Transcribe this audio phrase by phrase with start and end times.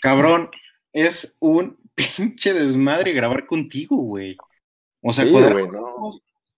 [0.00, 0.50] cabrón,
[0.92, 4.36] es un pinche desmadre grabar contigo, güey.
[5.02, 5.94] O sea, Sí, cuadrar, no.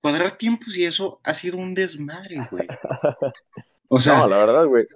[0.00, 2.66] cuadrar tiempos y eso ha sido un desmadre, güey.
[3.94, 4.86] O sea, No, la verdad, güey.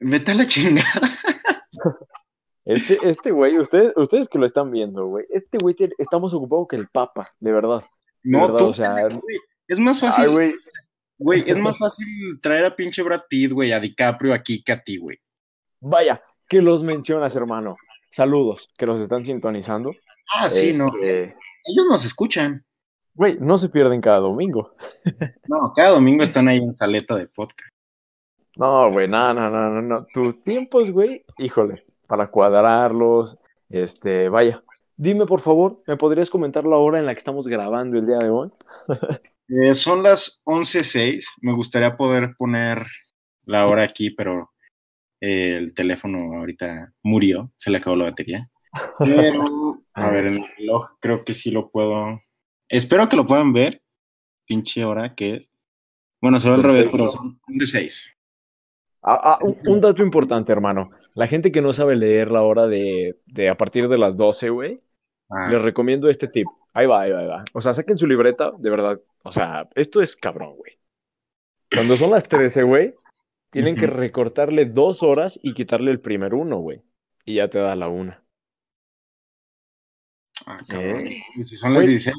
[0.00, 1.10] vete a la chingada.
[2.66, 6.66] Este, este güey, ustedes, ustedes que lo están viendo, güey, este güey está más ocupado
[6.66, 7.84] que el Papa, de verdad.
[8.22, 10.54] No, verdad, tú, o sea, güey, es más Ay, fácil, güey,
[11.18, 12.06] güey, es más fácil
[12.40, 15.18] traer a pinche Brad Pitt, güey, a DiCaprio aquí que a ti, güey.
[15.78, 17.76] vaya, que los mencionas, hermano.
[18.10, 19.92] Saludos, que los están sintonizando.
[20.34, 20.88] Ah, sí, no.
[20.94, 22.64] Este, Ellos nos escuchan.
[23.14, 24.74] Güey, no se pierden cada domingo.
[25.48, 27.70] No, cada domingo están ahí en saleta de podcast.
[28.56, 30.06] No, güey, no, no, no, no, no.
[30.12, 33.38] Tus tiempos, güey, híjole, para cuadrarlos,
[33.68, 34.62] este, vaya.
[34.96, 38.18] Dime, por favor, ¿me podrías comentar la hora en la que estamos grabando el día
[38.18, 38.50] de hoy?
[39.46, 41.24] Eh, son las 11.06.
[41.42, 42.86] Me gustaría poder poner
[43.44, 44.53] la hora aquí, pero
[45.24, 48.50] eh, el teléfono ahorita murió, se le acabó la batería.
[48.98, 52.20] Pero, a ver, en el reloj creo que sí lo puedo.
[52.68, 53.82] Espero que lo puedan ver.
[54.46, 55.52] Pinche hora que es.
[56.20, 58.12] Bueno, se ve al revés, pero son 11.06.
[59.02, 60.90] Ah, ah, un, un dato importante, hermano.
[61.14, 64.48] La gente que no sabe leer la hora de, de a partir de las 12,
[64.48, 64.80] güey,
[65.30, 66.46] Ah, les recomiendo este tip.
[66.72, 67.44] Ahí va, ahí va, ahí va.
[67.52, 69.00] O sea, saquen su libreta, de verdad.
[69.22, 70.78] O sea, esto es cabrón, güey.
[71.72, 72.94] Cuando son las 13, güey,
[73.54, 76.82] tienen que recortarle dos horas y quitarle el primer uno, güey.
[77.24, 78.22] Y ya te da la una.
[80.46, 81.06] ah, cabrón.
[81.06, 81.22] ¿Eh?
[81.36, 81.90] Y si son las Güey.
[81.94, 82.16] 16.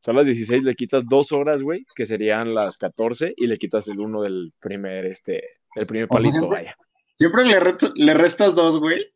[0.00, 3.88] Son las 16, le quitas dos horas, güey, que serían las 14, y le quitas
[3.88, 5.42] el uno del primer, este,
[5.74, 6.76] del primer O sea, palito, siempre- vaya.
[7.16, 7.44] Siempre
[7.96, 9.06] le restas dos, güey.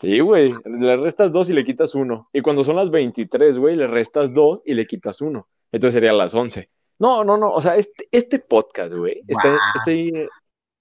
[0.00, 2.28] Sí, güey, le restas dos y le quitas uno.
[2.32, 5.48] Y cuando son las 23, güey, le restas dos y le quitas uno.
[5.70, 6.70] Entonces serían las 11.
[7.00, 9.56] No, no, no, o sea, este, este podcast, güey, está
[9.86, 10.12] ahí-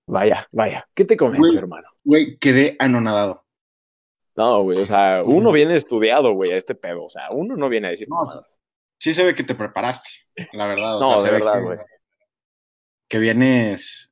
[0.06, 1.88] Vaya, vaya, ¿qué te comento, hermano?
[2.04, 3.46] Güey, quedé anonadado.
[4.36, 7.06] No, güey, o sea, uno viene estudiado, güey, a este pedo.
[7.06, 8.60] O sea, uno no viene a decir No, mamadas.
[9.00, 10.10] Sí se ve que te preparaste,
[10.54, 10.98] la verdad.
[10.98, 11.78] o No, sea, de se ve verdad, que- güey.
[13.08, 14.12] Que vienes,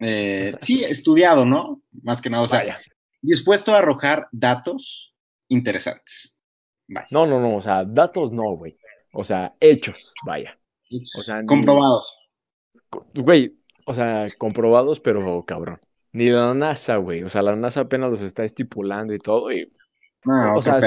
[0.00, 1.82] eh, sí, estudiado, ¿no?
[2.02, 2.80] Más que nada, o sea, Vaya.
[3.22, 5.14] dispuesto a arrojar datos
[5.48, 6.36] interesantes.
[6.88, 7.06] Vaya.
[7.10, 8.78] No, no, no, o sea, datos no, güey.
[9.12, 10.58] O sea, hechos, vaya.
[10.90, 12.18] O sea, ni- comprobados.
[12.90, 13.56] Co- Güey,
[13.86, 15.80] o sea, comprobados, pero cabrón.
[16.12, 17.22] Ni la NASA, güey.
[17.22, 19.52] O sea, la NASA apenas los está estipulando y todo.
[19.52, 19.70] Y
[20.24, 20.80] No, o sea,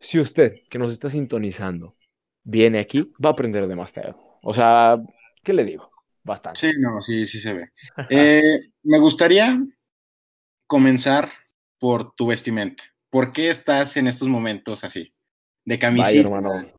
[0.00, 1.96] si, usted que nos está sintonizando
[2.44, 4.18] viene aquí, va a aprender demasiado.
[4.42, 4.96] O sea,
[5.42, 5.90] ¿qué le digo?
[6.22, 6.60] Bastante.
[6.60, 7.68] Sí, no, sí, sí se ve.
[8.10, 9.58] Eh, me gustaría
[10.66, 11.30] comenzar
[11.78, 12.84] por tu vestimenta.
[13.10, 15.14] ¿Por qué estás en estos momentos así?
[15.64, 16.20] De camisita.
[16.20, 16.72] hermano.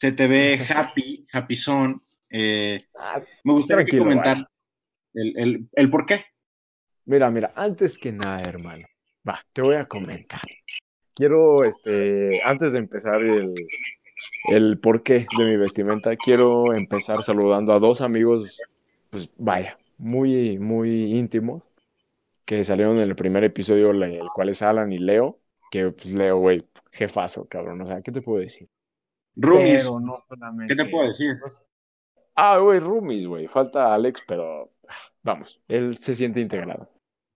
[0.00, 2.02] Se te ve happy, happy son.
[2.30, 4.48] Eh, Ah, me gustaría que comentar
[5.14, 6.24] el, el, el por qué.
[7.04, 8.86] mira, mira, antes que nada, hermano.
[9.28, 10.40] Va, te voy a comentar.
[11.14, 13.52] Quiero, este, antes de empezar el,
[14.48, 18.58] el porqué de mi vestimenta, quiero empezar saludando a dos amigos,
[19.10, 21.62] pues vaya, muy, muy íntimos,
[22.46, 25.38] que salieron en el primer episodio, el cual es Alan y Leo,
[25.70, 28.68] que pues Leo, güey, jefazo, cabrón, o sea, ¿qué te puedo decir?
[29.40, 30.74] Roomies, Pero no solamente.
[30.76, 31.36] ¿qué te puedo decir?
[32.34, 36.88] Ah, güey, roomies, güey, falta Alex, pero ah, vamos, él se siente integrado.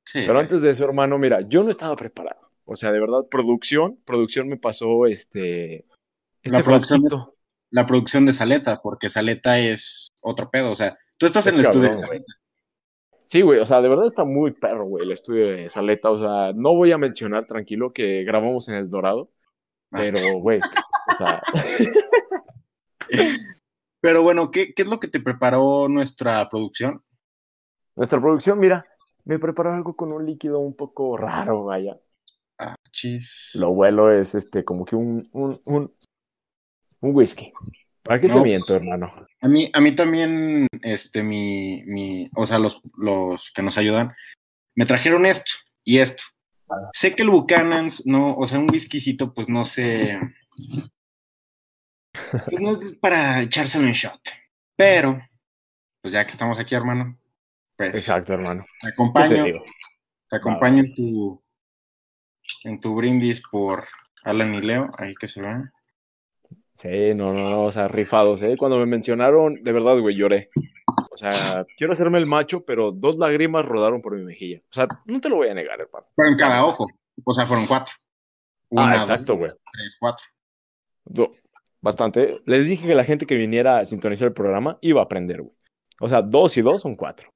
[0.07, 2.41] Sí, Pero antes de eso, hermano, mira, yo no estaba preparado.
[2.67, 5.87] O sea, de verdad, producción, producción me pasó este,
[6.43, 7.35] este La producción frasquito.
[7.71, 10.71] la producción de Saleta, porque Saleta es otro pedo.
[10.71, 11.93] O sea, tú estás Es en el estudio de.
[11.95, 12.33] Saleta.
[13.27, 16.11] Sí, güey, o sea, de verdad está muy perro, güey, el estudio de Saleta.
[16.11, 19.31] O sea, no voy a mencionar, tranquilo, que grabamos en El Dorado,
[19.91, 19.99] Ah.
[19.99, 20.61] pero, güey,
[21.09, 21.43] o sea,
[24.01, 27.03] Pero bueno, ¿qué, ¿qué es lo que te preparó nuestra producción?
[27.97, 28.85] nuestra producción, mira,
[29.25, 31.97] me preparó algo con un líquido un poco raro, vaya.
[32.59, 33.51] Ah, chis.
[33.55, 35.95] Lo vuelo es, este, como que un, un, un,
[37.01, 37.53] un whisky.
[38.03, 38.43] ¿Para qué te No.
[38.43, 39.13] miento, hermano?
[39.41, 44.13] A mí, a mí también, este, mi, mi, o sea, los, los que nos ayudan,
[44.75, 45.53] me trajeron esto
[45.85, 46.25] y esto.
[46.95, 50.19] Sé que el Buchanan's, no, o sea, un whiskycito, pues no sé,
[52.33, 54.21] pues no es para echárselo en shot.
[54.77, 55.21] Pero,
[56.01, 57.19] pues ya que estamos aquí, hermano,
[57.77, 58.65] pues Exacto, hermano.
[58.81, 59.65] te ¿Qué te acompaño, digo?
[60.29, 61.43] te acompaño en tu,
[62.65, 63.87] en tu brindis por
[64.23, 65.65] Alan y Leo, ahí que se ve.
[66.79, 68.57] Sí, no, no, no, o sea, rifados, ¿eh?
[68.59, 70.51] Cuando me mencionaron, de verdad, güey, lloré.
[71.11, 74.61] O sea, quiero hacerme el macho, pero dos lágrimas rodaron por mi mejilla.
[74.71, 76.07] O sea, no te lo voy a negar, hermano.
[76.17, 76.87] Pero en cada ojo,
[77.25, 77.95] o sea, fueron cuatro.
[78.77, 79.51] Ah, Una, exacto, dos, güey.
[79.73, 80.27] tres, cuatro.
[81.81, 82.41] Bastante.
[82.47, 85.55] Les dije que la gente que viniera a sintonizar el programa iba a aprender, güey.
[86.01, 87.33] O sea, dos y dos son cuatro.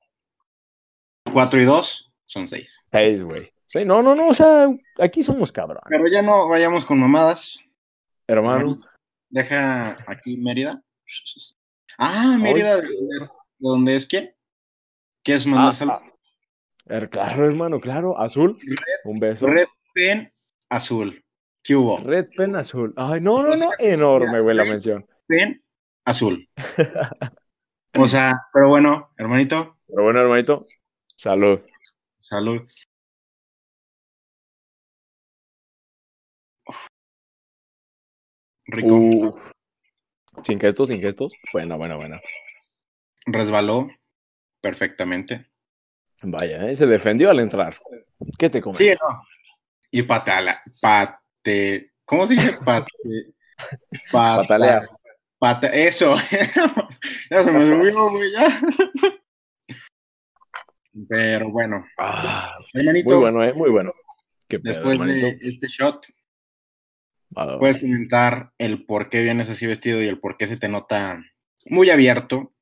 [1.31, 2.82] Cuatro y dos son seis.
[2.87, 3.53] Seis, güey.
[3.67, 4.67] Sí, no, no, no, o sea,
[4.99, 5.82] aquí somos cabrón.
[5.91, 7.61] Pero ya no vayamos con mamadas.
[8.26, 8.79] Hermano.
[9.29, 10.82] Deja aquí Mérida.
[11.99, 12.88] Ah, Mérida, ¿de
[13.59, 14.35] dónde es, quién?
[15.23, 16.12] ¿Qué es mandar Ah, ah.
[16.87, 18.19] Er, Claro, hermano, claro.
[18.19, 18.59] Azul.
[19.05, 19.47] Un beso.
[19.47, 20.32] Red, Red Pen
[20.71, 21.23] Azul.
[21.63, 22.03] ¿Qué hubo?
[22.37, 22.93] Pen azul.
[22.97, 23.71] Ay, no, no, no.
[23.79, 25.07] Enorme, güey, la Red- mención.
[25.27, 25.63] Pen
[26.05, 26.49] Azul.
[27.97, 30.67] O sea, pero bueno, hermanito, Pero bueno, hermanito.
[31.17, 31.61] Salud.
[32.19, 32.63] salud.
[38.67, 39.39] Rico.
[40.45, 41.33] Sin gestos, sin gestos.
[41.53, 42.21] Bueno, bueno, bueno.
[43.27, 43.89] Resbaló
[44.61, 45.47] perfectamente.
[46.23, 46.75] Vaya, ¿eh?
[46.75, 47.77] se defendió al entrar.
[48.39, 48.83] ¿Qué te comento?
[48.85, 49.23] Sí, no.
[49.91, 50.63] Y patala,
[51.43, 52.52] pate, ¿cómo se dice?
[52.64, 52.90] Pate,
[54.12, 54.88] pata- Patalear.
[55.38, 56.14] pata- eso,
[57.31, 58.61] ya se me subió, güey, ya.
[61.08, 63.52] Pero bueno, Ah, hermanito, muy bueno, ¿eh?
[63.55, 63.93] Muy bueno.
[64.49, 65.26] ¿Qué pedo, después hermanito?
[65.26, 66.06] de este shot,
[67.58, 71.23] puedes comentar el por qué vienes así vestido y el por qué se te nota
[71.67, 72.52] muy abierto,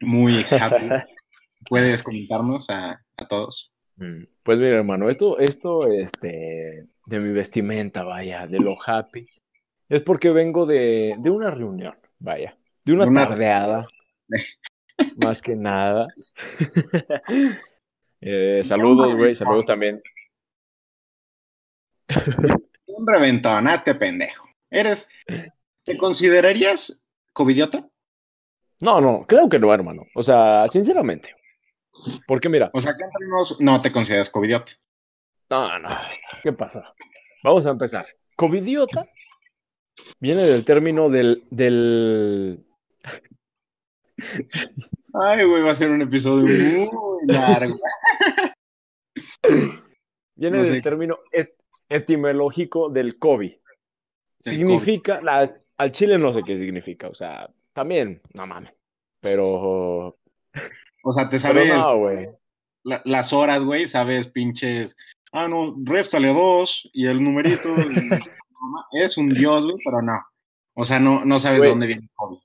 [0.00, 0.88] muy happy.
[1.68, 3.72] Puedes comentarnos a, a todos.
[3.96, 9.26] Mm, Pues mira, hermano, esto, esto, este, de mi vestimenta, vaya, de lo happy,
[9.88, 13.82] es porque vengo de, de una reunión, vaya, de una, una- tardeada,
[15.16, 16.06] más que nada.
[18.22, 20.02] Eh, saludos, güey, saludos también.
[22.86, 23.66] Un reventón,
[23.98, 24.48] pendejo.
[24.70, 25.06] ¿Eres,
[25.84, 27.02] te considerarías
[27.32, 27.86] covidiota?
[28.80, 30.06] No, no, creo que no, hermano.
[30.14, 31.36] O sea, sinceramente.
[32.26, 34.72] Porque mira, O sea, que entre nos no te consideras covidiota.
[35.50, 35.88] no, no,
[36.42, 36.94] ¿qué pasa?
[37.42, 38.06] Vamos a empezar.
[38.36, 39.08] Covidiota
[40.20, 42.64] viene del término del, del,
[45.14, 46.88] Ay, güey, va a ser un episodio muy
[47.26, 47.78] largo.
[50.34, 51.56] Viene No del término et-
[51.88, 53.52] etimológico del COVID.
[53.52, 58.72] Del significa, la- al chile no sé qué significa, o sea, también, no mames.
[59.20, 60.18] Pero,
[61.08, 62.28] O sea, te sabes no, güey.
[62.82, 64.96] la- las horas, güey, sabes pinches.
[65.32, 67.68] Ah, no, réstale dos y el numerito.
[67.68, 68.10] y-
[69.02, 70.18] es un dios, güey, pero no.
[70.74, 72.38] O sea, no, no sabes de dónde viene el COVID.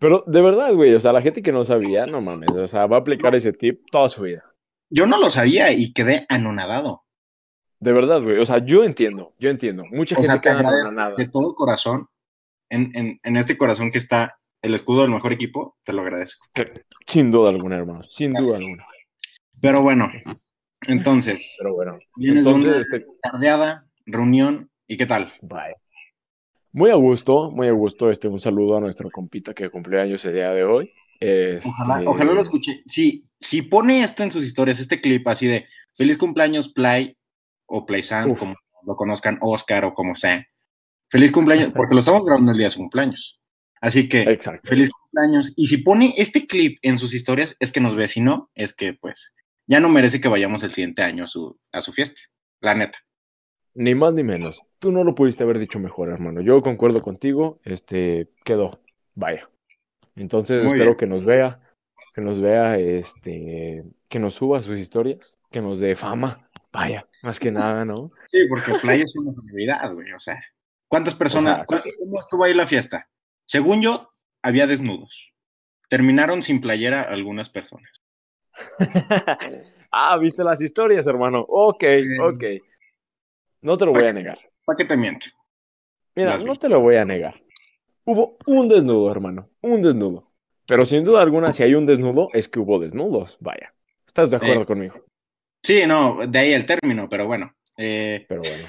[0.00, 2.86] Pero de verdad, güey, o sea, la gente que no sabía, no mames, o sea,
[2.86, 4.44] va a aplicar ese tip toda su vida.
[4.88, 7.04] Yo no lo sabía y quedé anonadado.
[7.78, 9.84] De verdad, güey, o sea, yo entiendo, yo entiendo.
[9.90, 11.14] Mucha O gente sea, te queda nada.
[11.16, 12.08] de todo corazón.
[12.68, 16.46] En, en, en este corazón que está el escudo del mejor equipo, te lo agradezco.
[17.06, 18.86] Sin duda alguna, hermano, sin duda alguna.
[19.60, 20.10] Pero bueno,
[20.86, 25.32] entonces, Pero bueno, vienes entonces, de este, tardeada, reunión, ¿y qué tal?
[25.42, 25.76] Bye.
[26.72, 28.10] Muy a gusto, muy a gusto.
[28.10, 30.92] Este, un saludo a nuestro compita que cumplió años el día de hoy.
[31.18, 32.82] Este, Ojalá, ojalá lo escuche.
[32.86, 35.66] Si, si pone esto en sus historias, este clip así de
[35.96, 37.16] feliz cumpleaños, Play
[37.66, 38.54] o Playsan, como
[38.86, 40.46] lo conozcan, Oscar o como sea.
[41.08, 43.39] Feliz cumpleaños, porque lo estamos grabando el día de su cumpleaños.
[43.80, 44.68] Así que, Exacto.
[44.68, 45.52] feliz cumpleaños.
[45.56, 48.08] Y si pone este clip en sus historias, es que nos ve.
[48.08, 49.32] Si no, es que pues
[49.66, 52.20] ya no merece que vayamos el siguiente año a su, a su fiesta.
[52.60, 52.98] La neta.
[53.74, 54.60] Ni más ni menos.
[54.80, 56.40] Tú no lo pudiste haber dicho mejor, hermano.
[56.42, 57.60] Yo concuerdo contigo.
[57.64, 58.82] Este, quedó.
[59.14, 59.48] Vaya.
[60.16, 60.96] Entonces Muy espero bien.
[60.98, 61.60] que nos vea,
[62.14, 66.50] que nos vea, este, que nos suba sus historias, que nos dé fama.
[66.72, 68.12] Vaya, más que nada, ¿no?
[68.26, 70.12] Sí, porque Play es una celebridad, güey.
[70.12, 70.38] O sea,
[70.88, 73.08] ¿cuántas personas, O sea, cuántos- cómo estuvo ahí la fiesta?
[73.50, 74.12] Según yo,
[74.44, 75.32] había desnudos.
[75.88, 77.90] Terminaron sin playera algunas personas.
[79.90, 81.44] ah, viste las historias, hermano.
[81.48, 81.82] Ok,
[82.22, 82.44] ok.
[83.62, 84.38] No te lo voy a negar.
[84.64, 85.26] ¿Para qué te miento?
[86.14, 86.58] Mira, Las no vi.
[86.58, 87.34] te lo voy a negar.
[88.04, 89.50] Hubo un desnudo, hermano.
[89.62, 90.30] Un desnudo.
[90.68, 93.36] Pero sin duda alguna, si hay un desnudo, es que hubo desnudos.
[93.40, 93.74] Vaya.
[94.06, 94.66] ¿Estás de acuerdo Eh.
[94.66, 95.04] conmigo?
[95.64, 97.52] Sí, no, de ahí el término, pero bueno.
[97.76, 98.64] Eh, Pero bueno.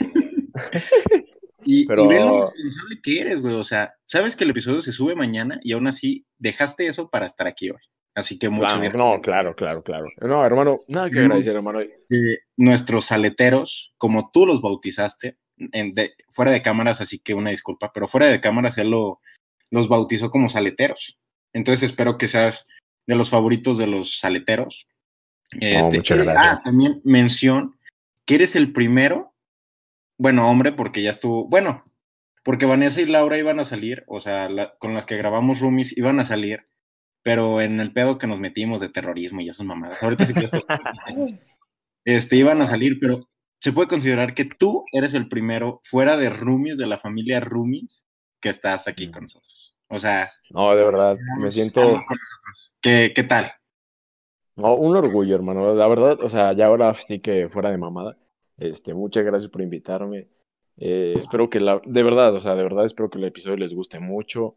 [1.64, 3.56] y, Pero- y ve lo responsable que eres, güey.
[3.56, 7.26] O sea, sabes que el episodio se sube mañana y aún así dejaste eso para
[7.26, 7.80] estar aquí hoy.
[8.14, 8.98] Así que muchas Claro, gracias.
[8.98, 10.08] no, claro, claro, claro.
[10.22, 11.80] No, hermano, nada que agradecer, hermano.
[11.82, 15.38] Eh, nuestros aleteros, como tú los bautizaste,
[15.72, 19.22] en- de- fuera de cámaras, así que una disculpa, pero fuera de cámaras él lo,
[19.70, 21.20] los bautizó como saleteros.
[21.54, 22.68] Entonces espero que seas
[23.08, 24.88] de los favoritos de los saleteros.
[25.60, 26.46] Este, muchas gracias.
[26.46, 27.78] Ah, también mención
[28.26, 29.31] que eres el primero,
[30.22, 31.84] bueno, hombre, porque ya estuvo, bueno,
[32.44, 35.98] porque Vanessa y Laura iban a salir, o sea, la- con las que grabamos Roomies
[35.98, 36.68] iban a salir,
[37.24, 40.02] pero en el pedo que nos metimos de terrorismo y esas mamadas.
[40.04, 40.64] Ahorita sí que esto-
[42.06, 43.28] este, iban a salir, pero
[43.60, 48.06] se puede considerar que tú eres el primero fuera de Roomies, de la familia Roomies,
[48.40, 49.12] que estás aquí Mm.
[49.12, 49.78] con nosotros.
[49.90, 52.00] O sea, No, de verdad, me siento.
[52.80, 53.52] ¿Qué, ¿Qué tal?
[54.56, 55.74] No, un orgullo, hermano.
[55.76, 58.18] La verdad, o sea, ya ahora sí que fuera de mamada.
[58.62, 60.28] Este, muchas gracias por invitarme.
[60.78, 63.74] Eh, espero que la, de verdad, o sea, de verdad espero que el episodio les
[63.74, 64.56] guste mucho.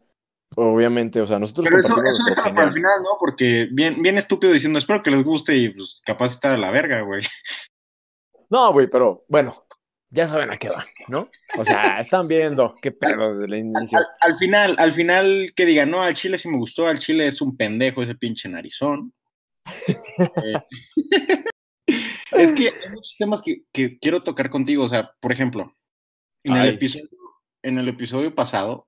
[0.55, 3.17] Obviamente, o sea, nosotros Pero eso, eso déjalo para el final, ¿no?
[3.19, 6.69] Porque bien, bien estúpido diciendo, espero que les guste y pues capaz está a la
[6.69, 7.23] verga, güey.
[8.47, 9.65] No, güey, pero bueno,
[10.11, 11.27] ya saben a qué va, ¿no?
[11.57, 13.97] O sea, están viendo qué pedo desde el inicio.
[13.97, 17.25] Al, al, final, al final que digan, no, al Chile sí me gustó, al Chile
[17.25, 19.11] es un pendejo ese pinche narizón.
[19.87, 20.53] eh,
[22.31, 25.75] es que hay muchos temas que, que, quiero tocar contigo, o sea, por ejemplo,
[26.43, 26.69] en Ay.
[26.69, 27.09] el episodio,
[27.63, 28.87] en el episodio pasado,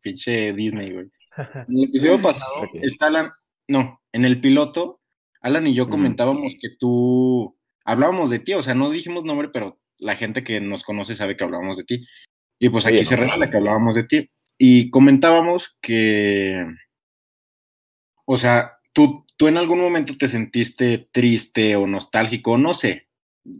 [0.00, 1.06] pinche Disney, güey.
[1.68, 2.80] En el episodio pasado okay.
[2.84, 3.30] está Alan,
[3.68, 5.02] no, en el piloto,
[5.42, 6.58] Alan y yo comentábamos mm.
[6.58, 10.82] que tú hablábamos de ti, o sea, no dijimos nombre, pero la gente que nos
[10.82, 12.06] conoce sabe que hablábamos de ti.
[12.58, 13.24] Y pues aquí Oye, se no.
[13.24, 14.30] revela que hablábamos de ti.
[14.58, 16.66] Y comentábamos que,
[18.24, 23.08] o sea, tú, tú en algún momento te sentiste triste o nostálgico, no sé,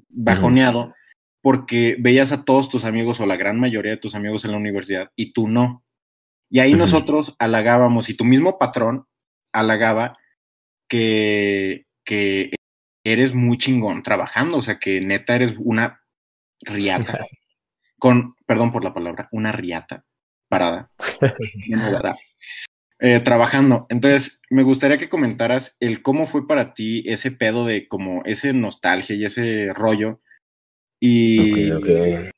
[0.09, 0.95] bajoneado, uh -huh.
[1.42, 4.59] porque veías a todos tus amigos o la gran mayoría de tus amigos en la
[4.59, 5.85] universidad y tú no.
[6.50, 6.78] Y ahí uh -huh.
[6.78, 9.06] nosotros halagábamos y tu mismo patrón
[9.52, 10.12] halagaba
[10.88, 12.50] que, que
[13.04, 16.02] eres muy chingón trabajando, o sea, que neta eres una
[16.61, 17.18] riata.
[17.99, 20.04] Con, perdón por la palabra, una riata
[20.49, 20.90] parada.
[22.98, 23.86] eh, trabajando.
[23.90, 28.52] Entonces, me gustaría que comentaras el cómo fue para ti ese pedo de como ese
[28.52, 30.20] nostalgia y ese rollo.
[31.00, 32.30] Y, okay, okay.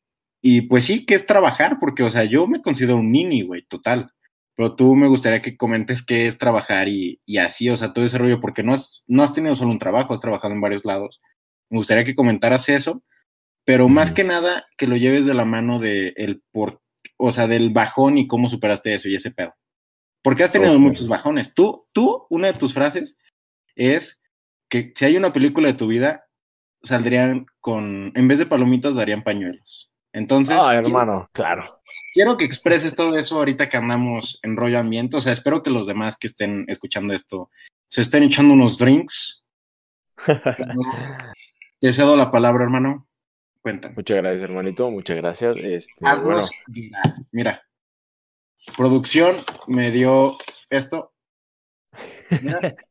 [0.43, 3.63] y pues sí, que es trabajar, porque, o sea, yo me considero un mini, güey,
[3.63, 4.13] total.
[4.57, 8.05] Pero tú me gustaría que comentes qué es trabajar y, y así, o sea, todo
[8.05, 10.85] ese rollo, porque no has, no has tenido solo un trabajo, has trabajado en varios
[10.85, 11.21] lados.
[11.71, 13.05] Me gustaría que comentaras eso,
[13.65, 16.83] pero más que nada que lo lleves de la mano de el por,
[17.17, 19.55] o sea, del bajón y cómo superaste eso y ese pedo.
[20.23, 20.83] Porque has tenido okay.
[20.83, 21.55] muchos bajones.
[21.55, 23.17] Tú, tú, una de tus frases
[23.77, 24.21] es
[24.69, 26.27] que si hay una película de tu vida,
[26.83, 29.91] saldrían con, en vez de palomitas, darían pañuelos.
[30.13, 30.57] Entonces.
[30.59, 31.81] Ah, hermano, quiero, claro.
[32.13, 35.17] Quiero que expreses todo eso ahorita que andamos en rollo ambiente.
[35.17, 37.51] O sea, espero que los demás que estén escuchando esto
[37.89, 39.45] se estén echando unos drinks.
[41.81, 43.07] Te cedo la palabra, hermano.
[43.63, 43.95] Cuéntame.
[43.95, 44.91] Muchas gracias, hermanito.
[44.91, 45.57] Muchas gracias.
[45.59, 47.27] Este, Haznos, bueno.
[47.31, 47.63] Mira,
[48.77, 49.37] producción
[49.67, 50.39] me dio
[50.71, 51.13] esto.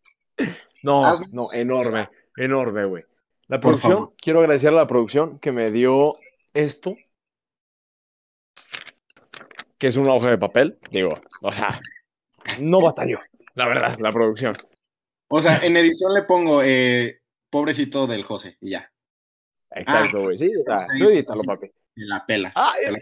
[0.84, 2.08] No, no, enorme,
[2.38, 3.04] enorme, güey.
[3.48, 6.14] La producción, quiero agradecer a la producción que me dio
[6.54, 6.96] esto,
[9.78, 10.78] que es una hoja de papel.
[10.92, 11.82] Digo, o sea,
[12.62, 13.20] no batalló,
[13.56, 14.56] la verdad, la producción.
[15.30, 18.92] O sea, en edición le pongo eh, pobrecito del José y ya.
[19.72, 20.36] Exacto, güey.
[20.36, 21.68] Ah, sí, o sea, tú edítalo, papi.
[21.68, 22.54] Te la pelas.
[22.56, 23.00] Ah, te la,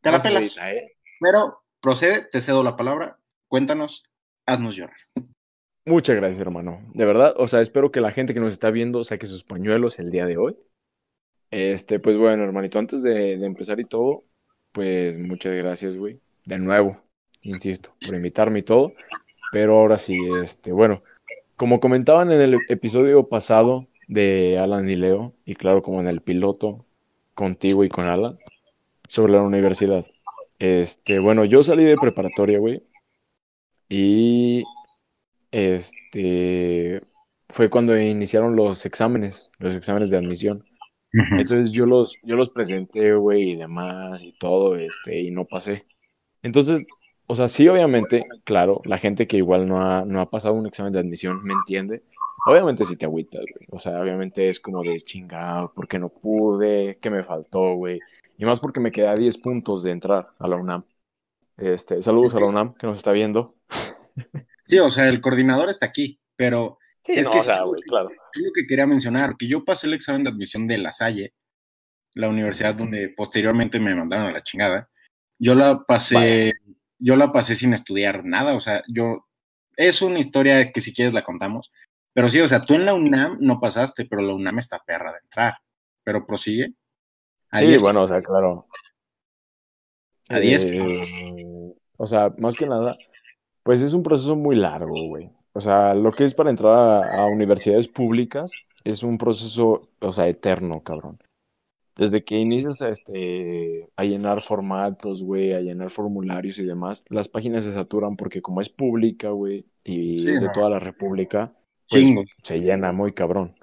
[0.00, 0.42] te la pelas.
[0.42, 0.95] Edita, eh.
[1.20, 3.18] Pero procede, te cedo la palabra.
[3.48, 4.04] Cuéntanos,
[4.46, 4.96] haznos llorar.
[5.84, 6.80] Muchas gracias, hermano.
[6.94, 9.98] De verdad, o sea, espero que la gente que nos está viendo saque sus pañuelos
[9.98, 10.56] el día de hoy.
[11.50, 14.24] Este, pues bueno, hermanito, antes de, de empezar y todo,
[14.72, 16.20] pues muchas gracias, güey.
[16.44, 17.00] De nuevo,
[17.42, 18.92] insisto, por invitarme y todo.
[19.52, 20.96] Pero ahora sí, este, bueno,
[21.56, 26.20] como comentaban en el episodio pasado, de Alan y Leo, y claro, como en el
[26.20, 26.84] piloto,
[27.34, 28.38] contigo y con Alan,
[29.08, 30.06] sobre la universidad.
[30.58, 32.82] Este, bueno, yo salí de preparatoria, güey,
[33.88, 34.64] y
[35.50, 37.00] este
[37.48, 40.64] fue cuando iniciaron los exámenes, los exámenes de admisión.
[41.14, 41.40] Uh -huh.
[41.40, 45.86] Entonces yo los, yo los presenté, güey, y demás, y todo, este, y no pasé.
[46.42, 46.82] Entonces,
[47.26, 50.66] o sea, sí, obviamente, claro, la gente que igual no ha, no ha pasado un
[50.66, 52.02] examen de admisión me entiende,
[52.48, 53.66] Obviamente sí te agüitas, güey.
[53.72, 57.98] O sea, obviamente es como de chingado, porque no pude, qué me faltó, güey.
[58.38, 60.84] Y más porque me quedé a 10 puntos de entrar a la UNAM.
[61.56, 63.54] Este, saludos a la UNAM que nos está viendo.
[64.68, 67.80] Sí, o sea, el coordinador está aquí, pero sí, es no, que o sea, güey,
[67.82, 68.10] claro.
[68.10, 71.34] es lo que quería mencionar, que yo pasé el examen de admisión de La Salle,
[72.14, 74.90] la universidad donde posteriormente me mandaron a la chingada.
[75.38, 76.52] Yo la pasé, vale.
[76.98, 79.28] yo la pasé sin estudiar nada, o sea, yo
[79.76, 81.70] es una historia que si quieres la contamos,
[82.16, 85.12] pero sí, o sea, tú en la UNAM no pasaste, pero la UNAM está perra
[85.12, 85.58] de entrar.
[86.02, 86.72] Pero prosigue.
[87.58, 88.66] Sí, bueno, o sea, claro.
[90.28, 90.64] A 10.
[90.64, 92.96] Eh, o sea, más que nada,
[93.62, 95.30] pues es un proceso muy largo, güey.
[95.52, 98.52] O sea, lo que es para entrar a, a, universidades públicas
[98.84, 101.18] es un proceso, o sea, eterno, cabrón.
[101.96, 107.28] Desde que inicias a, este, a llenar formatos, güey, a llenar formularios y demás, las
[107.28, 110.52] páginas se saturan porque como es pública, güey, y sí, es de no.
[110.52, 111.54] toda la república,
[111.88, 112.04] pues,
[112.42, 113.56] se llena muy cabrón.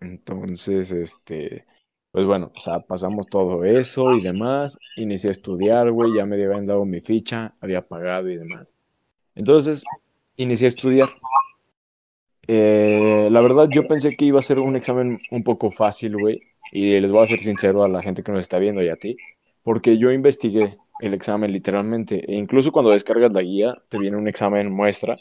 [0.00, 1.66] Entonces, este,
[2.12, 4.78] pues bueno, o sea, pasamos todo eso y demás.
[4.96, 8.72] Inicié a estudiar, güey, ya me habían dado mi ficha, había pagado y demás.
[9.34, 9.82] Entonces,
[10.36, 11.08] inicié a estudiar.
[12.46, 16.42] Eh, la verdad, yo pensé que iba a ser un examen un poco fácil, güey.
[16.70, 18.96] Y les voy a ser sincero a la gente que nos está viendo y a
[18.96, 19.16] ti.
[19.62, 22.30] Porque yo investigué el examen literalmente.
[22.30, 25.16] E incluso cuando descargas la guía, te viene un examen muestra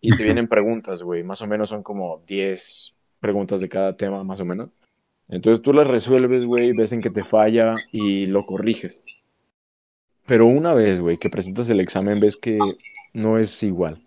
[0.00, 1.24] y te vienen preguntas, güey.
[1.24, 4.70] Más o menos son como 10 preguntas de cada tema, más o menos.
[5.30, 9.04] Entonces tú las resuelves, güey, ves en que te falla y lo corriges.
[10.26, 12.58] Pero una vez, güey, que presentas el examen, ves que
[13.12, 14.02] no es igual,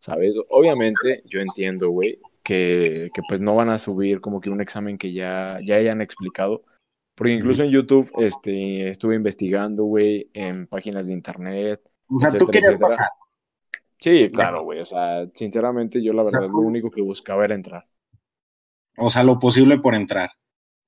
[0.00, 0.36] ¿sabes?
[0.50, 4.98] Obviamente, yo entiendo, güey, que, que, pues no van a subir como que un examen
[4.98, 6.62] que ya, ya hayan explicado.
[7.14, 11.80] Porque incluso en YouTube este, estuve investigando, güey, en páginas de internet.
[12.08, 13.08] O sea, tú querías pasar.
[13.98, 14.80] Sí, claro, güey.
[14.80, 17.86] O sea, sinceramente, yo la verdad, lo único que buscaba era entrar.
[18.96, 20.30] O sea, lo posible por entrar.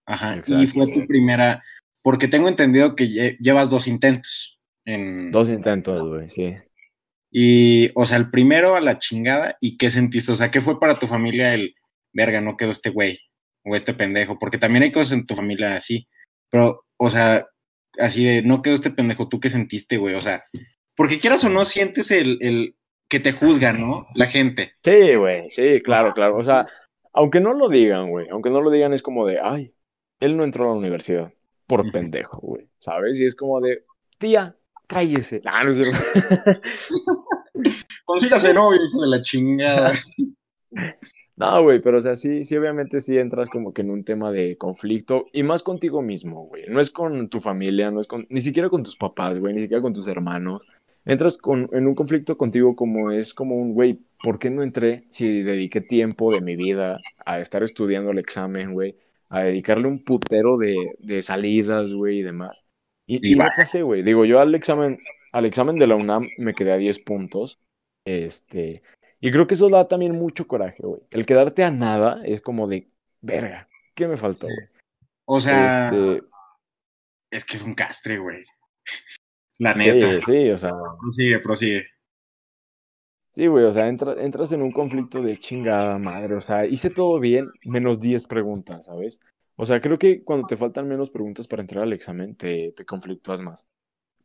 [0.07, 0.43] Ajá.
[0.47, 1.63] y fue tu primera.
[2.03, 4.61] Porque tengo entendido que llevas dos intentos.
[4.85, 5.31] En...
[5.31, 6.55] Dos intentos, güey, sí.
[7.31, 10.31] Y, o sea, el primero a la chingada, ¿y qué sentiste?
[10.31, 11.75] O sea, ¿qué fue para tu familia el,
[12.13, 13.19] verga, no quedó este güey
[13.65, 14.39] o este pendejo?
[14.39, 16.07] Porque también hay cosas en tu familia así,
[16.49, 17.45] pero, o sea,
[17.99, 20.15] así de, no quedó este pendejo, ¿tú qué sentiste, güey?
[20.15, 20.45] O sea,
[20.95, 22.77] porque quieras o no, sientes el, el
[23.09, 24.07] que te juzgan, ¿no?
[24.15, 24.75] La gente.
[24.85, 26.37] Sí, güey, sí, claro, claro.
[26.37, 26.69] O sea,
[27.13, 29.75] aunque no lo digan, güey, aunque no lo digan, es como de, ay,
[30.21, 31.33] él no entró a la universidad
[31.67, 33.19] por pendejo, güey, ¿sabes?
[33.19, 33.85] Y es como de,
[34.19, 34.57] tía,
[34.87, 35.41] cállese.
[35.45, 35.99] Ah, no es cierto.
[38.05, 39.93] Consígase novio, hijo de la chingada.
[41.37, 44.31] No, güey, pero o sea, sí, sí, obviamente sí entras como que en un tema
[44.31, 46.67] de conflicto y más contigo mismo, güey.
[46.69, 49.61] No es con tu familia, no es con, ni siquiera con tus papás, güey, ni
[49.61, 50.65] siquiera con tus hermanos.
[51.05, 55.07] Entras con, en un conflicto contigo como es como un, güey, ¿por qué no entré
[55.11, 58.95] si dediqué tiempo de mi vida a estar estudiando el examen, güey?
[59.35, 62.65] A dedicarle un putero de, de salidas, güey, y demás.
[63.07, 64.03] Y, y, no pasé, güey.
[64.03, 64.99] Digo, yo al examen,
[65.33, 67.59] al examen de la UNAM me quedé a 10 puntos.
[68.07, 68.83] Este,
[69.21, 71.01] y creo que eso da también mucho coraje, güey.
[71.11, 72.89] El quedarte a nada es como de,
[73.23, 74.69] verga, ¿qué me faltó, güey?
[75.25, 76.23] O sea, este...
[77.31, 78.45] es que es un castre, güey.
[79.59, 80.13] La neta.
[80.21, 80.73] Sí, sí, o sea.
[81.01, 81.87] Prosigue, prosigue.
[83.35, 86.37] Sí, güey, o sea, entras en un conflicto de chingada madre.
[86.37, 89.19] O sea, hice todo bien, menos 10 preguntas, ¿sabes?
[89.57, 92.85] O sea, creo que cuando te faltan menos preguntas para entrar al examen, te, te
[92.85, 93.67] conflictúas más.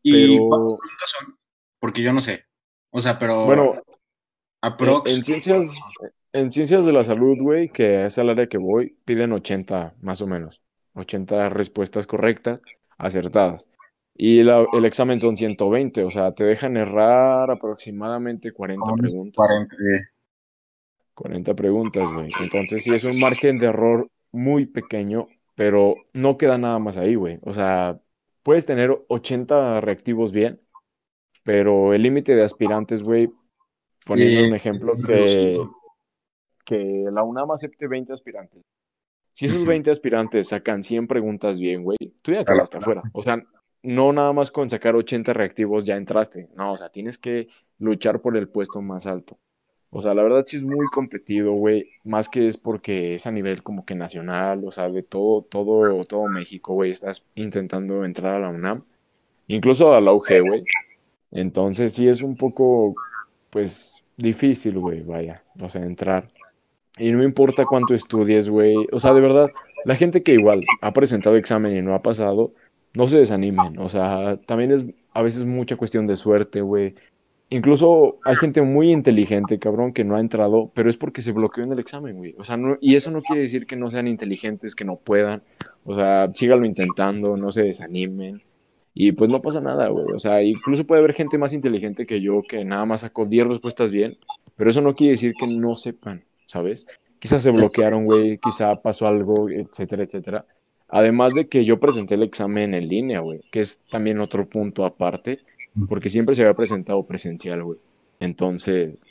[0.04, 1.40] ¿Y cuántas preguntas son?
[1.80, 2.46] Porque yo no sé.
[2.92, 3.46] O sea, pero.
[3.46, 3.82] Bueno,
[4.62, 5.10] aprox.
[5.10, 5.76] En, ciencias,
[6.32, 10.22] en ciencias de la salud, güey, que es el área que voy, piden 80 más
[10.22, 10.62] o menos.
[10.94, 12.62] 80 respuestas correctas,
[13.00, 13.72] acertadas.
[14.22, 19.48] Y el examen son 120, o sea, te dejan errar aproximadamente 40 preguntas.
[19.48, 19.76] 40,
[21.14, 22.30] 40 preguntas, güey.
[22.42, 27.16] Entonces sí es un margen de error muy pequeño, pero no queda nada más ahí,
[27.16, 27.40] güey.
[27.44, 28.02] O sea,
[28.44, 30.60] puedes tener 80 reactivos bien,
[31.46, 33.32] pero el límite de aspirantes, güey,
[34.06, 35.58] poniendo un ejemplo que,
[36.66, 38.64] que la UNAM acepte 20 aspirantes.
[39.32, 43.02] Si esos 20 aspirantes sacan 100 preguntas bien, güey, tú ya quedaste afuera.
[43.14, 43.42] O sea,
[43.84, 46.50] no nada más con sacar 80 reactivos ya entraste.
[46.56, 49.38] No, o sea, tienes que luchar por el puesto más alto.
[49.92, 51.90] O sea, la verdad sí es muy competido, güey.
[52.04, 56.04] Más que es porque es a nivel como que nacional, o sea, de todo, todo,
[56.06, 56.92] todo México, güey.
[56.92, 58.84] Estás intentando entrar a la UNAM.
[59.48, 60.64] Incluso a la UG, güey.
[61.32, 62.96] Entonces sí es un poco,
[63.50, 65.44] pues, difícil, güey, vaya.
[65.60, 66.30] O sea, entrar.
[67.00, 68.76] Y no importa cuánto estudies, güey.
[68.92, 69.50] O sea, de verdad,
[69.86, 72.54] la gente que igual ha presentado examen y no ha pasado,
[72.94, 73.80] no se desanimen.
[73.80, 76.96] O sea, también es a veces mucha cuestión de suerte, güey.
[77.52, 81.64] Incluso hay gente muy inteligente, cabrón, que no ha entrado, pero es porque se bloqueó
[81.64, 82.36] en el examen, güey.
[82.38, 85.42] O sea, no, y eso no quiere decir que no sean inteligentes, que no puedan.
[85.84, 88.44] O sea, síganlo intentando, no se desanimen.
[88.94, 90.06] Y pues no pasa nada, güey.
[90.14, 93.48] O sea, incluso puede haber gente más inteligente que yo que nada más sacó 10
[93.48, 94.18] respuestas bien,
[94.56, 96.86] pero eso no quiere decir que no sepan, ¿sabes?
[97.18, 100.46] Quizás se bloquearon, güey, quizá pasó algo, etcétera, etcétera.
[100.90, 104.86] Además de que yo presenté el examen en línea, güey, que es también otro punto
[104.86, 105.40] aparte
[105.88, 107.80] porque siempre se había presentado presencial, güey.
[108.20, 109.02] Entonces,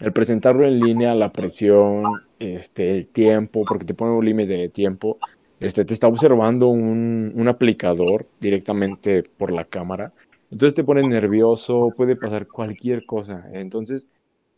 [0.00, 2.04] el presentarlo en línea, la presión,
[2.38, 5.18] este, el tiempo, porque te pone un límite de tiempo,
[5.60, 10.12] este, te está observando un, un, aplicador directamente por la cámara.
[10.50, 13.48] Entonces te pone nervioso, puede pasar cualquier cosa.
[13.52, 14.08] Entonces,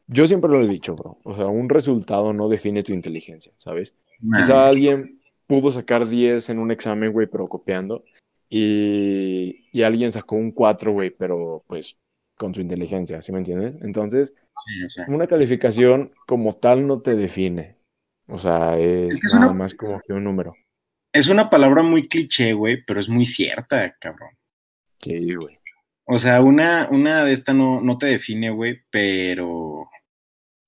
[0.06, 1.18] yo siempre lo he dicho, bro.
[1.22, 3.94] O sea, un resultado no define tu inteligencia, ¿sabes?
[4.36, 5.17] Quizá alguien
[5.48, 8.04] pudo sacar 10 en un examen, güey, pero copiando.
[8.48, 11.96] Y, alguien sacó un 4, güey, pero pues
[12.36, 13.76] con su inteligencia, ¿sí me entiendes?
[13.82, 14.34] Entonces,
[15.08, 17.76] una calificación como tal no te define.
[18.28, 20.54] O sea, es, nada más como que un número.
[21.12, 24.30] Es una palabra muy cliché, güey, pero es muy cierta, cabrón.
[25.00, 25.58] Sí, güey.
[26.04, 29.88] O sea, una, una de esta no, no te define, güey, pero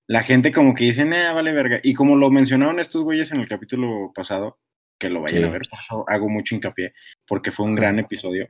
[0.07, 1.81] la gente como que dice, nah, vale verga.
[1.83, 4.59] Y como lo mencionaron estos güeyes en el capítulo pasado,
[5.01, 5.49] que lo vayan Sí.
[5.49, 6.93] a ver, por eso hago mucho hincapié,
[7.27, 7.81] porque fue un Sí.
[7.81, 8.49] gran episodio.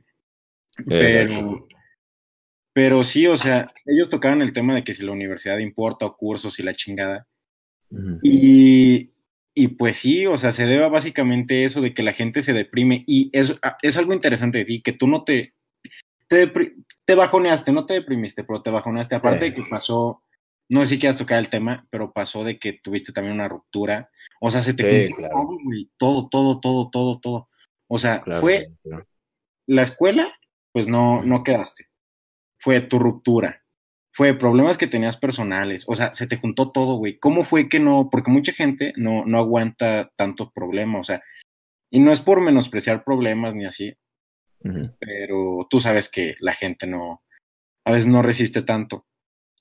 [0.85, 1.67] Pero,
[2.73, 6.15] pero sí, o sea, ellos tocaban el tema de que si la universidad importa o
[6.15, 7.27] cursos y la chingada.
[7.89, 8.19] Ujú.
[8.21, 9.11] Y,
[9.53, 12.53] y pues sí, o sea, se debe a básicamente eso de que la gente se
[12.53, 13.03] deprime.
[13.07, 15.53] Y es, es algo interesante de ti, que tú no te,
[16.27, 16.51] te,
[17.05, 19.15] te bajoneaste, no te deprimiste, pero te bajoneaste.
[19.15, 20.23] Aparte de que pasó,
[20.69, 24.09] no sé si quieras tocar el tema, pero pasó de que tuviste también una ruptura.
[24.43, 25.33] O sea, se te Sí, claro.
[25.35, 27.49] todo, güey, todo, todo, todo, todo, todo.
[27.87, 29.05] O sea, Claro, fue claro.
[29.67, 30.33] la escuela,
[30.73, 31.87] pues no, no quedaste.
[32.59, 33.63] Fue tu ruptura.
[34.13, 35.83] Fue problemas que tenías personales.
[35.87, 37.17] O sea, se te juntó todo, güey.
[37.19, 38.09] ¿Cómo fue que no?
[38.11, 40.99] Porque mucha gente no, no aguanta tanto problema.
[40.99, 41.21] O sea,
[41.91, 43.95] y no es por menospreciar problemas ni así,
[44.63, 44.91] Ujú.
[44.99, 47.21] pero tú sabes que la gente no,
[47.85, 49.05] a veces no resiste tanto.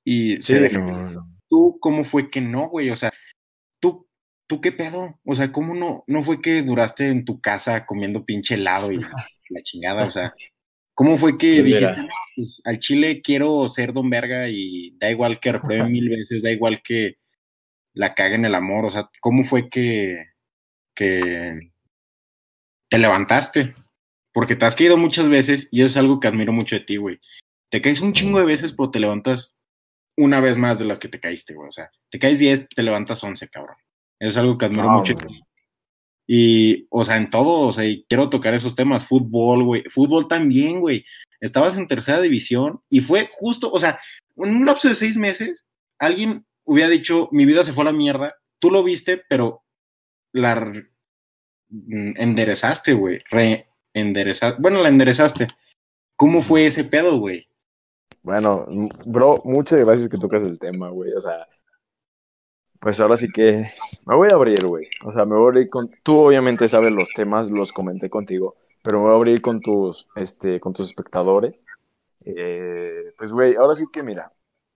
[0.05, 1.27] Y Sí, se no, no.
[1.49, 2.91] ¿Tú cómo fue que no, güey?
[2.91, 3.13] O sea,
[4.51, 5.17] tú, qué pedo?
[5.25, 8.97] O sea, ¿cómo no, no fue que duraste en tu casa comiendo pinche helado y
[9.49, 10.07] la chingada?
[10.07, 10.35] O sea,
[10.93, 15.39] ¿cómo fue que dijiste, "No, pues, al chile quiero ser don verga y da igual
[15.39, 17.15] que repruebe mil veces, da igual que
[17.95, 18.87] la cague en el amor?
[18.87, 20.19] O sea, ¿cómo fue que,
[20.97, 21.71] que
[22.89, 23.77] te levantaste?
[24.33, 26.97] Porque te has caído muchas veces y eso es algo que admiro mucho de ti,
[26.97, 27.21] güey.
[27.71, 29.55] Te caes un chingo de veces, pero te levantas
[30.17, 31.69] una vez más de las que te caíste, güey.
[31.69, 33.77] O sea, te caes 10, te levantas 11, cabrón.
[34.21, 35.17] Es algo que admiro No, mucho.
[36.27, 39.07] Y, o sea, en todo, o sea, y quiero tocar esos temas.
[39.07, 39.83] Fútbol, güey.
[39.89, 41.05] Fútbol también, güey.
[41.41, 43.99] Estabas en tercera división y fue justo, o sea,
[44.37, 45.67] en un lapso de seis meses,
[45.99, 48.37] alguien hubiera dicho, mi vida se fue a la mierda.
[48.61, 49.65] Tú lo viste, pero
[50.33, 50.55] la
[51.69, 53.21] mm, enderezaste, güey.
[53.31, 54.61] Reenderezaste.
[54.61, 55.49] Bueno, la enderezaste.
[56.15, 57.49] ¿Cómo fue ese pedo, güey?
[58.23, 58.67] Bueno,
[59.07, 61.13] bro, muchas gracias que tocas el tema, güey.
[61.13, 61.49] O sea,
[62.81, 63.71] pues ahora sí que
[64.07, 64.89] me voy a abrir, güey.
[65.05, 65.91] O sea, me voy a abrir con.
[66.03, 70.09] Tú obviamente sabes los temas, los comenté contigo, pero me voy a abrir con tus,
[70.17, 71.65] este, con tus espectadores.
[72.25, 74.33] Eh, pues, güey, ahora sí que mira,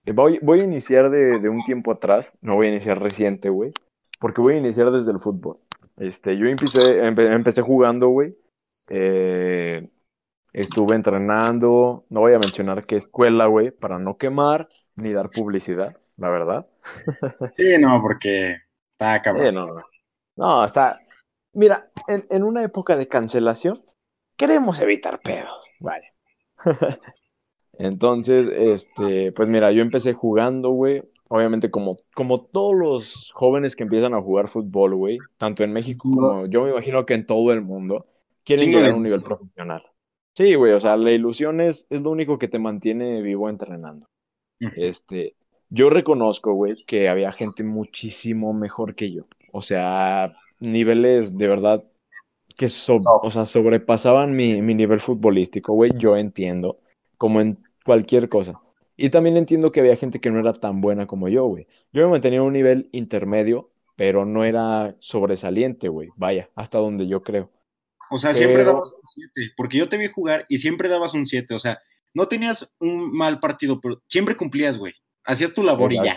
[0.07, 3.73] eh, voy, a iniciar de, de un tiempo atrás, no voy a iniciar reciente, güey,
[4.21, 5.59] porque voy a iniciar desde el fútbol.
[5.97, 8.37] Este, yo empecé, empe- empecé jugando, güey.
[8.88, 9.88] Eh,
[10.53, 15.97] estuve entrenando, no voy a mencionar qué escuela, güey, para no quemar ni dar publicidad,
[16.16, 16.66] la verdad.
[17.57, 18.59] Sí, no, porque
[18.92, 19.55] está cabrón.
[19.55, 19.83] No, no.
[20.37, 21.00] No, está.
[21.53, 23.77] Mira, en, en una época de cancelación,
[24.37, 26.12] queremos evitar pedos, vale.
[27.79, 31.03] Entonces, este, pues mira, yo empecé jugando, güey.
[31.29, 36.09] Obviamente, como, como todos los jóvenes que empiezan a jugar fútbol, güey, tanto en México
[36.09, 38.07] como yo me imagino que en todo el mundo,
[38.44, 39.83] quieren llegar a un nivel profesional.
[40.37, 44.07] Sí, güey, o sea, la ilusión es, es lo único que te mantiene vivo entrenando.
[44.77, 45.35] Este,
[45.70, 49.24] yo reconozco, güey, que había gente muchísimo mejor que yo.
[49.53, 51.85] O sea, niveles de verdad
[52.57, 55.92] que so- o sea, sobrepasaban mi, mi nivel futbolístico, güey.
[55.96, 56.79] Yo entiendo,
[57.18, 58.61] como en cualquier cosa.
[58.96, 61.66] Y también entiendo que había gente que no era tan buena como yo, güey.
[61.92, 66.11] Yo me mantenía en un nivel intermedio, pero no era sobresaliente, güey.
[66.16, 67.50] Vaya, hasta donde yo creo.
[68.11, 69.00] O sea, siempre dabas un
[69.35, 71.79] 7, porque yo te vi jugar y siempre dabas un 7, o sea,
[72.12, 74.94] no tenías un mal partido, pero siempre cumplías, güey.
[75.25, 76.17] Hacías tu labor y ya.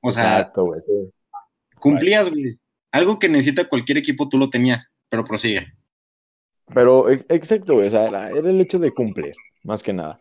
[0.00, 1.10] O sea, Exacto, sí.
[1.76, 2.58] cumplías, güey.
[2.92, 5.66] Algo que necesita cualquier equipo, tú lo tenías, pero prosigue.
[6.74, 10.16] Pero e- exacto, güey, o sea, era, era el hecho de cumplir, más que nada.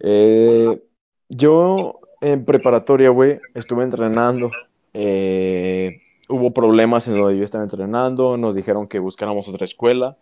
[0.00, 0.82] Eh,
[1.28, 4.50] yo en preparatoria, güey, estuve entrenando.
[4.94, 10.16] eh, hubo problemas en donde yo estaba entrenando, nos dijeron que buscáramos otra escuela.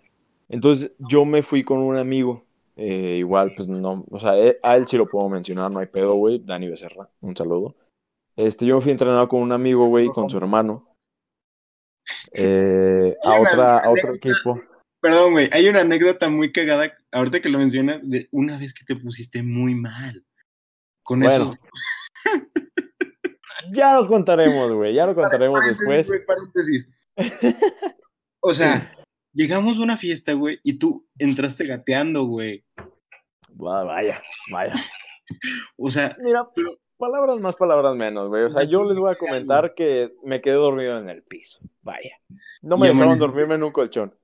[0.49, 2.44] Entonces yo me fui con un amigo.
[2.77, 5.87] Eh, igual, pues no, o sea, eh, a él sí lo puedo mencionar, no hay
[5.87, 6.41] pedo, güey.
[6.45, 7.77] Dani Becerra, un saludo.
[8.37, 10.97] Este, yo me fui a entrenar con un amigo, güey, con su hermano.
[12.33, 14.61] eh, a, otra, a otro equipo.
[15.01, 18.85] Perdón, güey, hay una anécdota muy cagada, ahorita que lo mencionas, de una vez que
[18.85, 20.25] te pusiste muy mal.
[21.03, 21.59] Con Bueno, eso.
[23.73, 24.93] Ya lo contaremos, güey.
[24.93, 27.49] Ya lo contaremos Paréntesis, después.
[28.41, 28.95] O sea,
[29.35, 32.65] llegamos a una fiesta, güey, y tú entraste gateando, güey.
[33.51, 34.75] Va- Vaya, vaya.
[35.77, 38.45] O sea, Mira, Pero- palabras más, palabras menos, güey.
[38.45, 41.61] O sea, yo les voy a comentar que me quedé dormido en el piso.
[41.83, 42.17] Vaya.
[42.63, 44.15] No me Y dejaron dormirme en un colchón.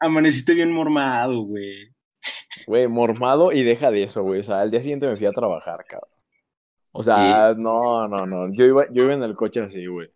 [0.00, 1.92] amaneciste bien mormado, güey.
[2.66, 4.40] Güey, mormado y deja de eso, güey.
[4.40, 6.10] O sea, al día siguiente me fui a trabajar, cabrón.
[6.92, 8.46] O sea, no, no, no.
[8.54, 10.08] Yo iba, yo iba en el coche así, güey.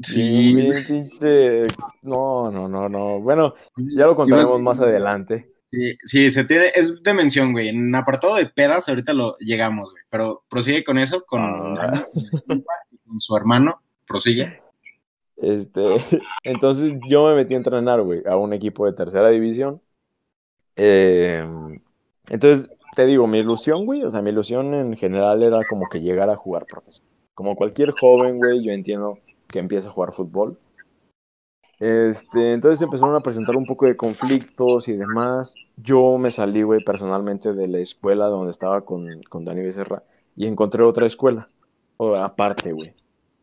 [0.00, 1.66] Sí, pinche.
[2.02, 3.20] No, no, no, no.
[3.20, 5.52] Bueno, ya lo contaremos más adelante.
[5.70, 7.68] Sí, sí, se tiene, es de mención, güey.
[7.68, 10.02] En apartado de pedas, ahorita lo llegamos, güey.
[10.10, 12.04] Pero prosigue con eso, con Ah.
[13.06, 14.60] Con su hermano, prosigue.
[15.36, 15.80] Este,
[16.44, 19.80] entonces yo me metí a entrenar, güey, a un equipo de tercera división.
[20.76, 21.80] Em,
[22.28, 26.00] entonces, te digo, mi ilusión, güey, o sea, mi ilusión en general era como que
[26.00, 27.12] llegar a jugar profesional.
[27.34, 30.58] Como cualquier joven, güey, yo entiendo que empieza a jugar fútbol.
[31.78, 35.54] Este, entonces empezaron a presentar un poco de conflictos y demás.
[35.76, 40.02] Yo me salí, güey, personalmente de la escuela donde estaba con, con Dani Becerra
[40.36, 41.46] y encontré otra escuela,
[41.96, 42.94] o, aparte, güey.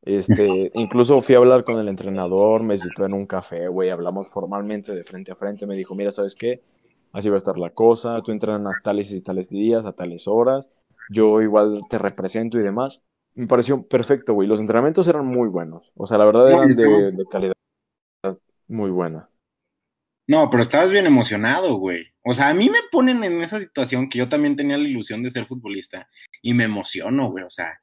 [0.03, 4.27] Este, incluso fui a hablar con el entrenador, me citó en un café, güey, hablamos
[4.27, 6.61] formalmente de frente a frente, me dijo, mira, ¿sabes qué?
[7.11, 10.69] Así va a estar la cosa, tú entrenas tales y tales días, a tales horas,
[11.09, 13.01] yo igual te represento y demás.
[13.35, 14.47] Me pareció perfecto, güey.
[14.47, 17.53] Los entrenamientos eran muy buenos, o sea, la verdad eran de, de calidad
[18.67, 19.29] muy buena.
[20.27, 22.05] No, pero estabas bien emocionado, güey.
[22.23, 25.21] O sea, a mí me ponen en esa situación que yo también tenía la ilusión
[25.21, 26.07] de ser futbolista
[26.41, 27.43] y me emociono, güey.
[27.43, 27.81] O sea,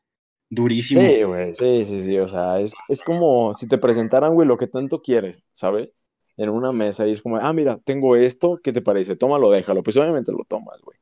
[0.49, 1.03] durísimo.
[1.03, 2.19] Sí, güey, sí, sí, sí.
[2.19, 5.91] O sea, es, es como si te presentaran, güey, lo que tanto quieres, ¿sabes?
[6.39, 9.17] En una mesa y es como, ah, mira, tengo esto, ¿qué te parece?
[9.17, 9.83] Tómalo, déjalo.
[9.83, 10.97] Pues obviamente lo tomas, güey.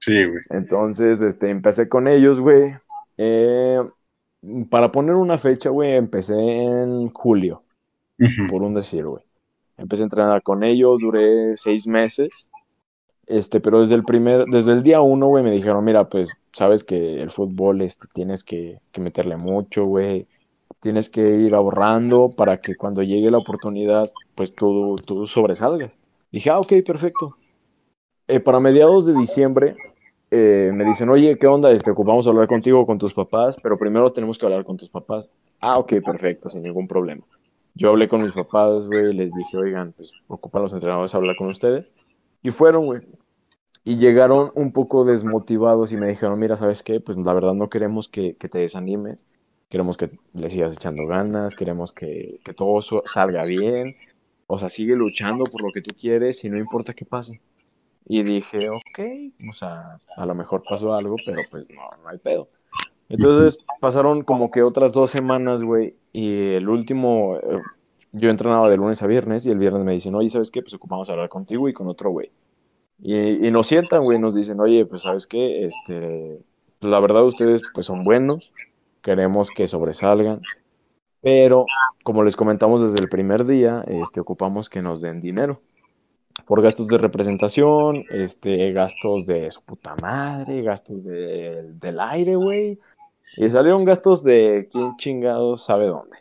[0.00, 0.42] Sí, güey.
[0.50, 2.74] Entonces, este, empecé con ellos, güey.
[3.18, 3.82] Eh,
[4.70, 7.62] para poner una fecha, güey, empecé en julio
[8.48, 9.22] por un decir, güey.
[9.76, 12.50] Empecé a entrenar con ellos, duré seis meses,
[13.26, 16.82] este, pero desde el primer, desde el día uno, güey, me dijeron, mira, pues, sabes
[16.82, 20.26] que el fútbol, este, tienes que, meterle mucho, güey,
[20.80, 25.96] tienes que ir ahorrando para que cuando llegue la oportunidad, pues tú, tú sobresalgas.
[26.32, 27.36] Dije, ah, ok, perfecto.
[28.26, 29.76] Eh, para mediados de diciembre,
[30.30, 31.70] eh, me dicen, oye, ¿qué onda?
[31.70, 35.28] Este, ocupamos hablar contigo con tus papás, pero primero tenemos que hablar con tus papás.
[35.60, 37.24] Ah, ok, perfecto, sin ningún problema.
[37.74, 41.36] Yo hablé con mis papás, güey, les dije, oigan, pues ocupan los entrenadores a hablar
[41.36, 41.92] con ustedes.
[42.42, 43.00] Y fueron, güey.
[43.84, 47.00] Y llegaron un poco desmotivados y me dijeron, mira, ¿sabes qué?
[47.00, 49.24] Pues la verdad no queremos que, te desanimes.
[49.70, 53.96] Queremos que le sigas echando ganas, queremos que, que todo salga bien.
[54.46, 57.40] O sea, sigue luchando por lo que tú quieres y no importa qué pase.
[58.08, 59.00] Y dije, ok,
[59.50, 62.48] o sea, a lo mejor pasó algo, pero pues no, no hay pedo.
[63.10, 67.60] Entonces pasaron como que otras dos semanas, güey, y el último, eh,
[68.12, 70.62] yo entrenaba de lunes a viernes y el viernes me dicen, oye, ¿sabes qué?
[70.62, 72.30] Pues ocupamos hablar contigo y con otro güey.
[73.00, 75.66] Y, nos sientan, güey, nos dicen, oye, pues ¿sabes qué?
[75.66, 76.40] Este,
[76.80, 78.52] la verdad ustedes pues son buenos,
[79.02, 80.40] queremos que sobresalgan,
[81.20, 81.66] pero
[82.02, 85.60] como les comentamos desde el primer día, este, ocupamos que nos den dinero
[86.46, 92.78] por gastos de representación, este, gastos de su puta madre, gastos del aire, güey,
[93.36, 96.16] y salieron gastos de quién chingado sabe dónde.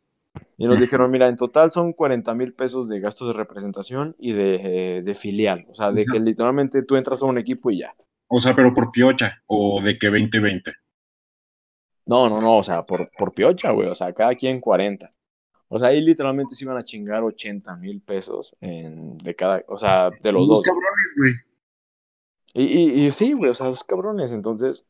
[0.58, 4.34] Y nos dijeron, mira, en total son 40 mil pesos de gastos de representación y
[4.34, 5.66] de, de, filial.
[5.70, 7.94] O sea, de que literalmente tú entras a un equipo y ya.
[8.28, 10.74] O sea, pero por piocha o de que 20-20.
[12.08, 13.88] No, no, no, o sea, por, por piocha, güey.
[13.88, 15.12] O sea, cada quien 40.
[15.70, 19.78] O sea, ahí literalmente se iban a chingar 80 mil pesos en, de cada, o
[19.78, 20.58] sea, de los dos.
[20.58, 21.34] Dos cabrones, güey.
[22.54, 24.32] Y, y, y, sí, güey, o sea, dos cabrones.
[24.32, 24.86] Entonces,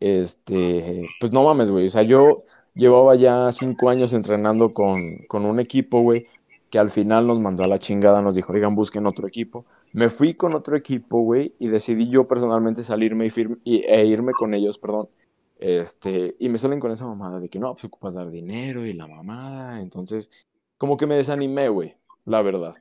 [0.00, 1.86] este, pues no mames, güey.
[1.86, 2.44] O sea, yo
[2.74, 6.26] llevaba ya cinco años entrenando con, con un equipo, güey,
[6.70, 9.66] que al final nos mandó a la chingada, nos dijo, oigan, busquen otro equipo.
[9.92, 13.28] Me fui con otro equipo, güey, y decidí yo personalmente salirme
[13.64, 15.08] y, e irme con ellos, perdón.
[15.58, 18.92] Este, y me salen con esa mamada de que no, pues ocupas dar dinero y
[18.92, 19.80] la mamada.
[19.80, 20.30] Entonces,
[20.78, 22.76] como que me desanimé, güey, la verdad.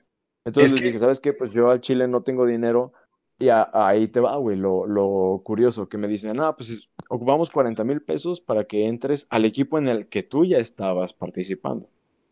[0.45, 1.33] Entonces les dije, ¿sabes qué?
[1.33, 2.93] Pues yo al Chile no tengo dinero
[3.39, 7.83] y ahí te va, güey, lo, lo, curioso, que me dicen, ah, pues ocupamos 40
[7.83, 11.87] mil pesos para que entres al equipo en el que tú ya estabas participando.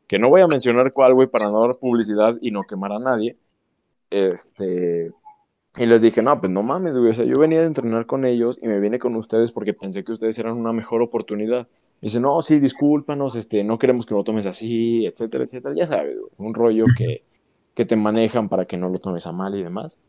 [0.07, 2.99] Que no voy a mencionar cuál, güey, para no dar publicidad y no quemar a
[2.99, 3.37] nadie.
[4.09, 5.11] Este,
[5.77, 8.25] y les dije, no, pues no mames, güey, o sea, yo venía de entrenar con
[8.25, 11.67] ellos y me vine con ustedes porque pensé que ustedes eran una mejor oportunidad.
[12.01, 15.75] Y dice, no, sí, discúlpanos, este, no queremos que lo tomes así, etcétera, etcétera.
[15.75, 17.23] Ya sabes, güey, un rollo que,
[17.73, 19.99] que te manejan para que no lo tomes a mal y demás.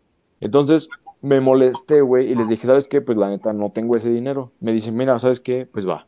[0.40, 0.88] Entonces
[1.22, 3.00] me molesté, güey, y les dije, ¿sabes qué?
[3.00, 4.52] Pues la neta, no tengo ese dinero.
[4.60, 5.66] Me dicen, mira, ¿sabes qué?
[5.66, 6.06] Pues va.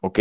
[0.00, 0.18] Ok,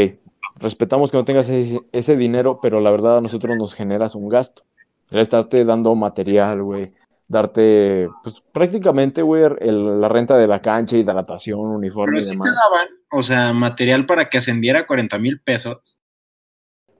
[0.57, 4.63] respetamos que no tengas ese, dinero, pero la verdad a nosotros nos generas un gasto.
[5.11, 6.93] El estarte dando material, güey,
[7.27, 12.49] darte, pues prácticamente, güey, la renta de la cancha, hidratación, uniforme y demás.
[12.49, 15.97] te daban, o sea, material para que ascendiera a 40 mil pesos.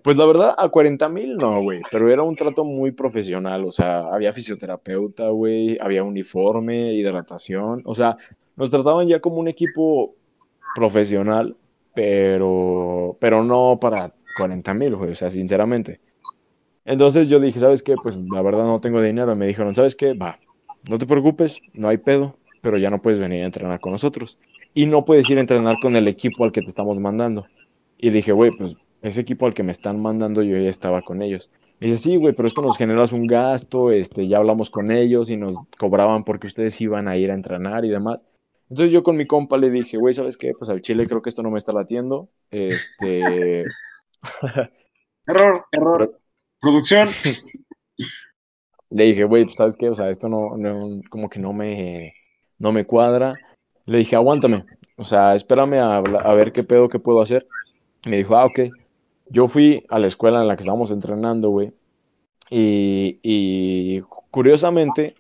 [0.02, 3.72] Pues la verdad, a 40 mil no, güey, pero era un trato muy profesional, o
[3.72, 8.16] sea, había fisioterapeuta, güey, había uniforme, hidratación, o sea,
[8.56, 10.16] nos trataban ya como un equipo
[10.76, 11.58] profesional,
[11.96, 16.02] pero, pero no para 40 mil, güey, o sea, sinceramente.
[16.86, 17.96] Entonces yo dije, ¿sabes qué?
[18.02, 19.36] Pues la verdad no tengo dinero.
[19.36, 20.14] Me dijeron, ¿sabes qué?
[20.14, 20.40] Va,
[20.88, 24.38] no te preocupes, no hay pedo, pero ya no puedes venir a entrenar con nosotros.
[24.74, 27.48] Y no puedes ir a entrenar con el equipo al que te estamos mandando.
[27.98, 31.22] Y dije, güey, pues ese equipo al que me están mandando yo ya estaba con
[31.22, 31.50] ellos.
[31.80, 35.30] Me dice, sí, güey, pero esto nos generas un gasto, este, ya hablamos con ellos
[35.30, 38.26] y nos cobraban porque ustedes iban a ir a entrenar y demás.
[38.70, 40.54] Entonces yo con mi compa le dije, güey, ¿sabes qué?
[40.58, 42.30] Pues al chile creo que esto no me está latiendo.
[42.50, 43.64] Este...
[45.28, 46.20] error, error.
[46.66, 47.10] Producción.
[48.90, 52.16] Le dije, güey, pues sabes qué, o sea, esto no, no, como que no me,
[52.58, 53.36] no me cuadra.
[53.86, 54.66] Le dije, aguántame,
[54.98, 57.46] o sea, espérame a, a ver qué pedo que puedo hacer.
[58.08, 58.62] me dijo, ah, ok.
[59.30, 61.72] Yo fui a la escuela en la que estábamos entrenando, güey.
[62.50, 64.02] Y, y
[64.32, 65.14] curiosamente,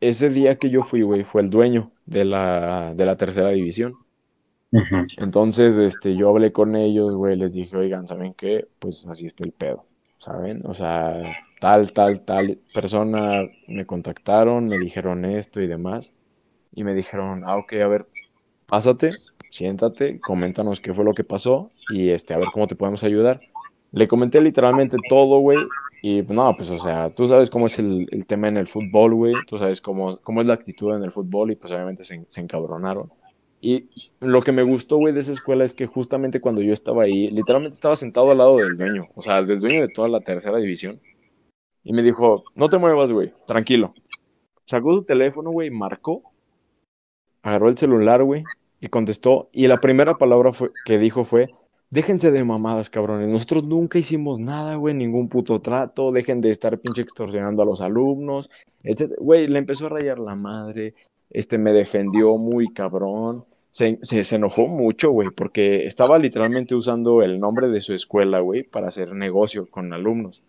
[0.00, 3.96] ese día que yo fui, güey, fue el dueño de la, de la tercera división.
[5.18, 8.66] Entonces, este, yo hablé con ellos, güey, les dije, oigan, ¿saben qué?
[8.78, 9.84] Pues así está el pedo,
[10.18, 10.62] ¿saben?
[10.66, 16.14] O sea, tal, tal, tal persona me contactaron, me dijeron esto y demás.
[16.72, 18.08] Y me dijeron, ah, ok, a ver,
[18.66, 23.04] pásate, siéntate, coméntanos qué fue lo que pasó y este, a ver cómo te podemos
[23.04, 23.44] ayudar.
[23.92, 28.06] Le comenté literalmente todo, güey, y no, pues, o sea, tú sabes cómo es el,
[28.12, 31.12] el tema en el fútbol, güey, tú sabes cómo, cómo es la actitud en el
[31.12, 33.12] fútbol y pues obviamente se, se encabronaron.
[33.60, 33.88] Y
[34.20, 37.30] lo que me gustó, güey, de esa escuela es que justamente cuando yo estaba ahí,
[37.30, 40.58] literalmente estaba sentado al lado del dueño, o sea, del dueño de toda la tercera
[40.58, 41.00] división.
[41.82, 43.94] Y me dijo, no te muevas, güey, tranquilo.
[44.66, 46.22] Sacó su teléfono, güey, marcó,
[47.42, 48.42] agarró el celular, güey,
[48.80, 49.48] y contestó.
[49.52, 50.50] Y la primera palabra
[50.84, 51.48] que dijo fue,
[51.90, 53.28] déjense de mamadas, cabrones.
[53.28, 56.12] Nosotros nunca hicimos nada, güey, ningún puto trato.
[56.12, 58.50] Dejen de estar pinche extorsionando a los alumnos,
[58.82, 59.12] etc.
[59.18, 60.94] Güey, le empezó a rayar la madre.
[61.30, 63.44] Este me defendió muy cabrón.
[63.70, 68.62] Se, se, enojó mucho, güey, porque estaba literalmente usando el nombre de su escuela, güey,
[68.62, 70.42] para hacer negocio con alumnos.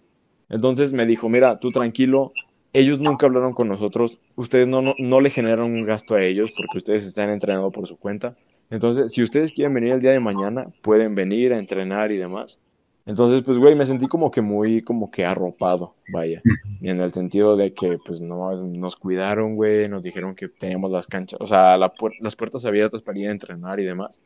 [0.50, 2.32] Entonces me dijo, mira, tú tranquilo,
[2.72, 6.52] ellos nunca hablaron con nosotros, ustedes no, no, no, le generan un gasto a ellos
[6.58, 8.38] porque ustedes están entrenando por su cuenta.
[8.70, 12.60] Entonces, si ustedes quieren venir el día de mañana, pueden venir a entrenar y demás.
[13.08, 16.42] Entonces, pues, güey, me sentí como que muy, como que arropado, vaya.
[16.82, 20.92] Y en el sentido de que, pues, no, nos cuidaron, güey, nos dijeron que teníamos
[20.92, 24.22] las canchas, o sea, la pu las puertas abiertas para ir a entrenar y demás.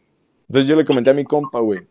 [0.49, 1.81] Entonces yo le comenté a mi compa, güey,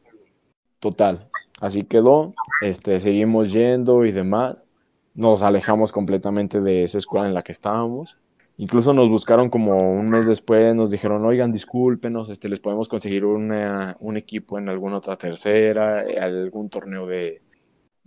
[0.81, 4.66] total, así quedó, este, seguimos yendo y demás
[5.14, 8.16] nos alejamos completamente de esa escuela en la que estábamos.
[8.57, 13.25] Incluso nos buscaron como un mes después, nos dijeron, oigan, discúlpenos, este, les podemos conseguir
[13.25, 17.41] una, un equipo en alguna otra tercera, eh, algún torneo de,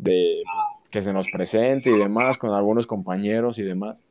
[0.02, 0.44] pues,
[0.92, 4.06] que se nos presente y demás, con algunos compañeros y demás.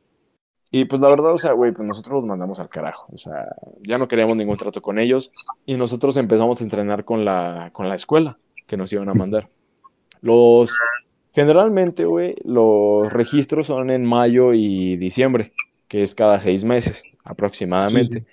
[0.69, 3.07] Y pues la verdad, o sea, güey, pues nosotros los mandamos al carajo.
[3.13, 5.31] O sea, ya no queríamos ningún trato con ellos
[5.65, 9.49] y nosotros empezamos a entrenar con la, con la escuela que nos iban a mandar.
[10.21, 10.71] Los,
[11.33, 15.51] Generalmente, güey, los registros son en mayo y diciembre,
[15.93, 18.23] que es cada seis meses aproximadamente,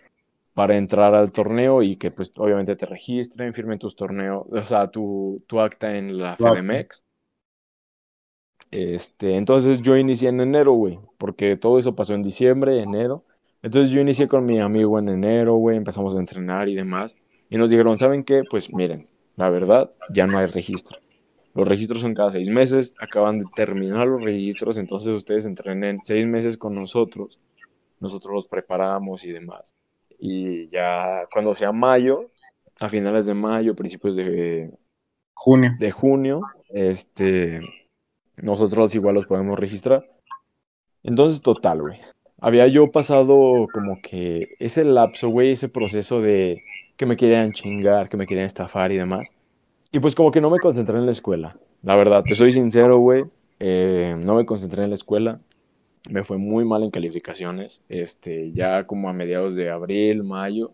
[0.54, 4.90] para entrar al torneo y que pues obviamente te registren, firmen tus torneos, o sea,
[4.90, 7.04] tu, tu acta en la FEDEMEX.
[8.70, 13.26] Este, entonces yo inicié en enero, güey, porque todo eso pasó en diciembre, enero.
[13.60, 17.14] Entonces yo inicié con mi amigo en enero, güey, empezamos a entrenar y demás.
[17.50, 18.42] Y nos dijeron, ¿saben qué?
[18.48, 20.98] Pues miren, la verdad, ya no hay registro.
[21.52, 26.26] Los registros son cada seis meses, acaban de terminar los registros, entonces ustedes entrenen seis
[26.26, 27.38] meses con nosotros,
[28.00, 29.74] nosotros los preparamos y demás.
[30.18, 32.30] Y ya cuando sea mayo,
[32.78, 34.70] a finales de mayo, principios de
[35.34, 37.60] junio, de junio este,
[38.36, 40.06] nosotros igual los podemos registrar.
[41.02, 42.00] Entonces, total, güey.
[42.40, 46.62] Había yo pasado como que ese lapso, güey, ese proceso de
[46.96, 49.34] que me querían chingar, que me querían estafar y demás.
[49.92, 51.56] Y pues como que no me concentré en la escuela.
[51.82, 53.24] La verdad, te soy sincero, güey.
[53.58, 55.40] Eh, no me concentré en la escuela.
[56.08, 57.82] Me fue muy mal en calificaciones.
[57.88, 60.70] Este, ya como a mediados de abril, mayo.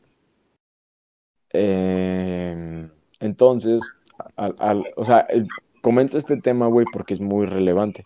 [1.52, 2.88] Eh,
[3.20, 3.82] entonces,
[4.36, 5.26] al, al, o sea,
[5.82, 8.04] comento este tema, güey, porque es muy relevante.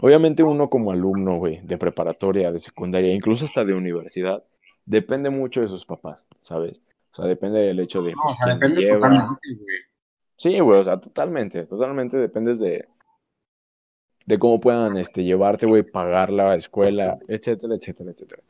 [0.00, 4.42] Obviamente uno como alumno, güey, de preparatoria, de secundaria, incluso hasta de universidad,
[4.84, 6.80] depende mucho de sus papás, ¿sabes?
[7.12, 8.10] O sea, depende del hecho de.
[8.10, 8.94] No, pues, o sea, depende lleva.
[8.94, 9.78] totalmente, güey.
[10.36, 12.88] Sí, güey, o sea, totalmente, totalmente dependes de,
[14.26, 18.42] de cómo puedan este, llevarte, güey, pagar la escuela, etcétera, etcétera, etcétera.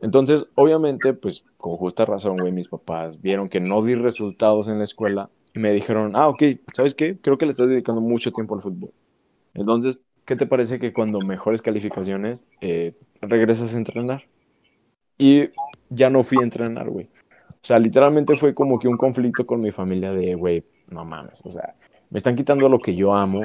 [0.00, 4.78] Entonces, obviamente, pues con justa razón, güey, mis papás vieron que no di resultados en
[4.78, 6.42] la escuela y me dijeron, ah, ok,
[6.74, 7.18] ¿sabes qué?
[7.20, 8.92] Creo que le estás dedicando mucho tiempo al fútbol.
[9.54, 14.24] Entonces, ¿qué te parece que cuando mejores calificaciones eh, regresas a entrenar?
[15.18, 15.50] Y
[15.90, 17.08] ya no fui a entrenar, güey.
[17.50, 21.42] O sea, literalmente fue como que un conflicto con mi familia de, güey, no mames,
[21.44, 21.74] o sea,
[22.08, 23.42] me están quitando lo que yo amo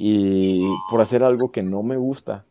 [0.00, 2.46] y por hacer algo que no me gusta,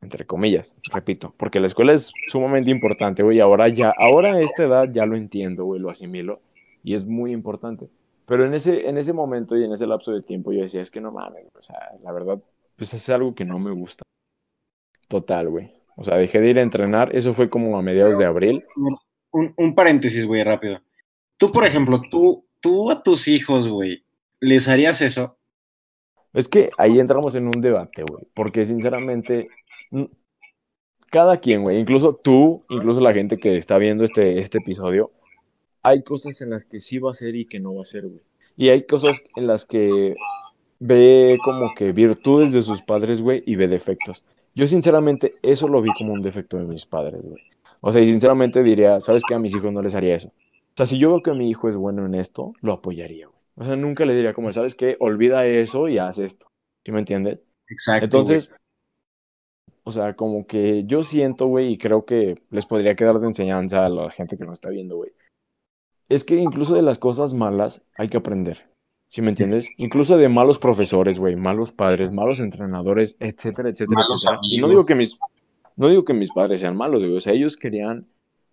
[0.00, 4.62] entre comillas, repito, porque la escuela es sumamente importante, güey, ahora ya, ahora a esta
[4.62, 6.38] edad ya lo entiendo, güey, lo asimilo
[6.84, 7.90] y es muy importante.
[8.24, 10.92] Pero en ese, en ese momento y en ese lapso de tiempo yo decía, es
[10.92, 12.40] que no mames, o sea, la verdad,
[12.76, 14.04] pues es algo que no me gusta.
[15.08, 15.72] Total, güey.
[15.96, 18.64] O sea, dejé de ir a entrenar, eso fue como a mediados de abril.
[19.32, 20.80] Un, un paréntesis, güey, rápido.
[21.36, 24.04] Tú, por ejemplo, tú, tú a tus hijos, güey,
[24.38, 25.37] ¿les harías eso?
[26.34, 29.48] Es que ahí entramos en un debate, güey, porque sinceramente,
[31.10, 35.10] cada quien, güey, incluso tú, incluso la gente que está viendo este, este episodio,
[35.82, 38.06] hay cosas en las que sí va a ser y que no va a ser,
[38.06, 38.20] güey.
[38.56, 40.16] Y hay cosas en las que
[40.80, 44.24] ve como que virtudes de sus padres, güey, y ve defectos.
[44.54, 47.42] Yo sinceramente eso lo vi como un defecto de mis padres, güey.
[47.80, 49.34] O sea, y sinceramente diría, ¿sabes qué?
[49.34, 50.28] A mis hijos no les haría eso.
[50.28, 53.37] O sea, si yo veo que mi hijo es bueno en esto, lo apoyaría, güey.
[53.58, 54.96] O sea, nunca le diría como, ¿sabes qué?
[55.00, 56.46] Olvida eso y haz esto.
[56.84, 57.40] ¿Sí me entiendes?
[57.68, 58.04] Exacto.
[58.04, 58.52] Entonces,
[59.82, 63.84] o sea, como que yo siento, güey, y creo que les podría quedar de enseñanza
[63.84, 65.10] a la gente que nos está viendo, güey.
[66.08, 68.70] Es que incluso de las cosas malas hay que aprender.
[69.10, 69.68] ¿Sí me entiendes?
[69.76, 74.38] Incluso de malos profesores, güey, malos padres, malos entrenadores, etcétera, etcétera, etcétera.
[74.42, 75.18] Y no digo que mis
[75.76, 78.06] no digo que mis padres sean malos, güey, o sea, ellos querían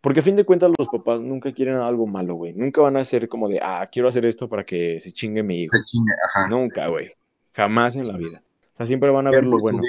[0.05, 2.53] porque a fin de cuentas los papás nunca quieren algo malo, güey.
[2.53, 5.63] Nunca van a hacer como de, ah, quiero hacer esto para que se chingue mi
[5.63, 5.75] hijo.
[5.75, 6.47] Se chingue, ajá.
[6.47, 7.09] Nunca, güey.
[7.53, 8.43] Jamás en la vida.
[8.65, 9.81] O sea, siempre van a ver lo bueno.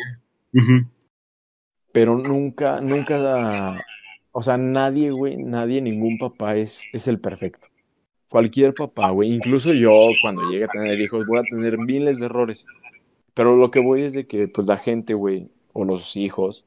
[1.92, 3.84] Pero nunca, nunca,
[4.32, 7.68] o sea, nadie, güey, nadie, ningún papá es, es el perfecto.
[8.30, 12.24] Cualquier papá, güey, incluso yo cuando llegue a tener hijos voy a tener miles de
[12.24, 12.64] errores.
[13.34, 16.64] Pero lo que voy es de que, pues, la gente, güey, o los hijos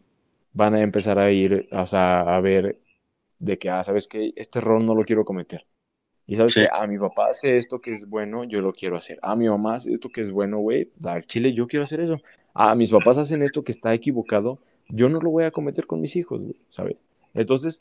[0.53, 2.77] van a empezar a ir, o sea, a ver
[3.39, 5.65] de que, ah, sabes que este error no lo quiero cometer.
[6.27, 6.61] Y sabes Sí.
[6.61, 9.17] que, ah, mi papá hace esto que es bueno, yo lo quiero hacer.
[9.21, 12.17] Ah, mi mamá hace esto que es bueno, güey, al chile yo quiero hacer eso.
[12.53, 14.59] Ah, mis papás hacen esto que está equivocado,
[14.89, 16.97] yo no lo voy a cometer con mis hijos, güey, ¿sabes?
[17.33, 17.79] Entonces,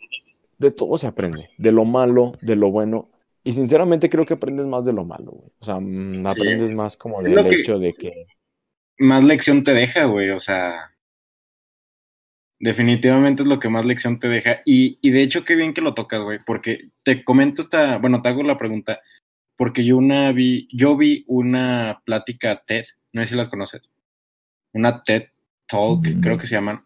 [0.59, 3.09] de todo se aprende, de lo malo, de lo bueno.
[3.45, 5.51] Y sinceramente creo que aprendes más de lo malo, güey.
[5.59, 8.27] O sea, mm, aprendes más como del que- hecho de que...
[8.99, 10.91] Más lección te deja, güey, o sea.
[12.61, 14.61] Definitivamente es lo que más lección te deja.
[14.65, 18.21] Y, y de hecho, qué bien que lo tocas, güey, porque te comento esta, bueno,
[18.21, 19.01] te hago la pregunta,
[19.57, 23.83] porque yo una vi, yo vi una plática TED, no sé si las conoces,
[24.73, 25.25] una TED
[25.67, 26.21] Talk, Mm.
[26.21, 26.85] creo que se llaman,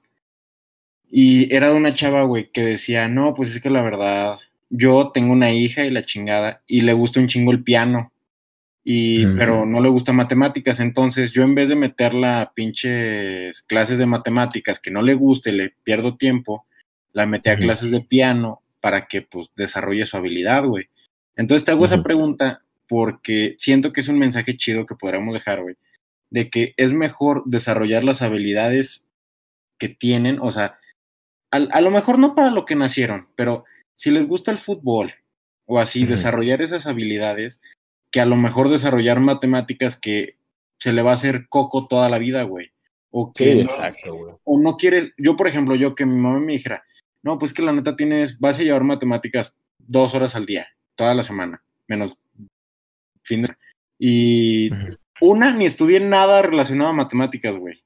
[1.10, 4.38] y era de una chava, güey, que decía, no, pues es que la verdad,
[4.70, 8.11] yo tengo una hija y la chingada, y le gusta un chingo el piano,
[8.84, 13.98] y, pero no le gusta matemáticas, entonces yo en vez de meterla a pinches clases
[13.98, 16.66] de matemáticas que no le guste, le pierdo tiempo,
[17.12, 20.86] la metí a clases de piano para que pues desarrolle su habilidad, güey.
[21.36, 25.62] Entonces te hago esa pregunta porque siento que es un mensaje chido que podríamos dejar,
[25.62, 25.76] güey,
[26.30, 29.06] de que es mejor desarrollar las habilidades
[29.78, 30.78] que tienen, o sea,
[31.52, 33.64] a, a lo mejor no para lo que nacieron, pero
[33.94, 35.14] si les gusta el fútbol
[35.66, 37.62] o así, desarrollar esas habilidades,
[38.12, 40.36] que a lo mejor desarrollar matemáticas que
[40.78, 42.72] se le va a hacer coco toda la vida, güey.
[43.10, 44.34] O que Sí, no, exacto, güey.
[44.44, 46.84] o no quieres, yo por ejemplo, yo que mi mamá me dijera,
[47.22, 51.14] no, pues que la neta tienes, vas a llevar matemáticas dos horas al día, toda
[51.14, 52.14] la semana, menos
[53.22, 53.54] fin de
[53.98, 54.70] Y
[55.20, 57.82] una, ni estudié nada relacionado a matemáticas, güey.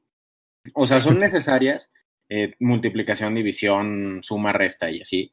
[0.74, 1.92] O sea, son necesarias,
[2.28, 5.32] eh, multiplicación, división, suma, resta y así.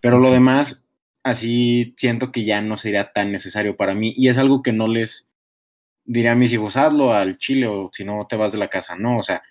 [0.00, 0.81] Pero lo demás,
[1.22, 4.12] así siento que ya no sería tan necesario para mí.
[4.16, 5.28] Y es algo que no les
[6.04, 8.96] diría a mis hijos, hazlo al chile o si no te vas de la casa.
[8.96, 9.42] No, o sea,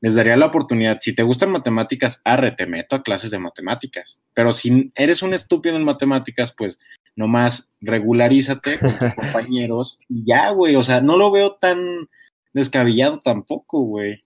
[0.00, 0.98] les daría la oportunidad.
[1.00, 4.18] Si te gustan matemáticas, arre, te meto a clases de matemáticas.
[4.34, 6.80] Pero si eres un estúpido en matemáticas, pues
[7.16, 10.76] nomás regularízate con tus compañeros y ya, güey.
[10.76, 12.08] O sea, no lo veo tan
[12.52, 14.24] descabellado tampoco, güey.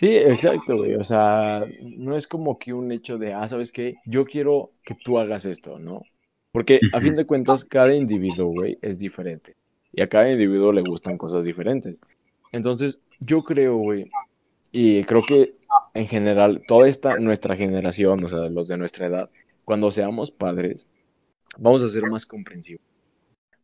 [0.00, 0.94] Sí, exacto, güey.
[0.94, 3.96] O sea, no es como que un hecho de, ah, ¿sabes qué?
[4.06, 6.04] Yo quiero que tú hagas esto, ¿no?
[6.52, 9.56] Porque a fin de cuentas, cada individuo, güey, es diferente.
[9.92, 12.00] Y a cada individuo le gustan cosas diferentes.
[12.50, 14.10] Entonces, yo creo, güey,
[14.72, 15.56] y creo que
[15.92, 19.30] en general, toda esta, nuestra generación, o sea, los de nuestra edad,
[19.66, 20.86] cuando seamos padres,
[21.58, 22.82] vamos a ser más comprensivos.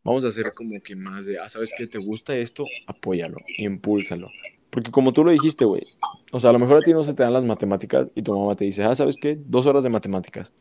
[0.05, 1.87] Vamos a hacer como que más de, ah, ¿sabes qué?
[1.87, 2.67] ¿Te gusta esto?
[2.87, 4.29] Apóyalo, impúlsalo.
[4.71, 5.83] Porque como tú lo dijiste, güey,
[6.33, 8.37] o sea, a lo mejor a ti no se te dan las matemáticas y tu
[8.39, 9.39] mamá te dice, ah, ¿sabes qué?
[9.47, 10.53] Dos horas de matemáticas.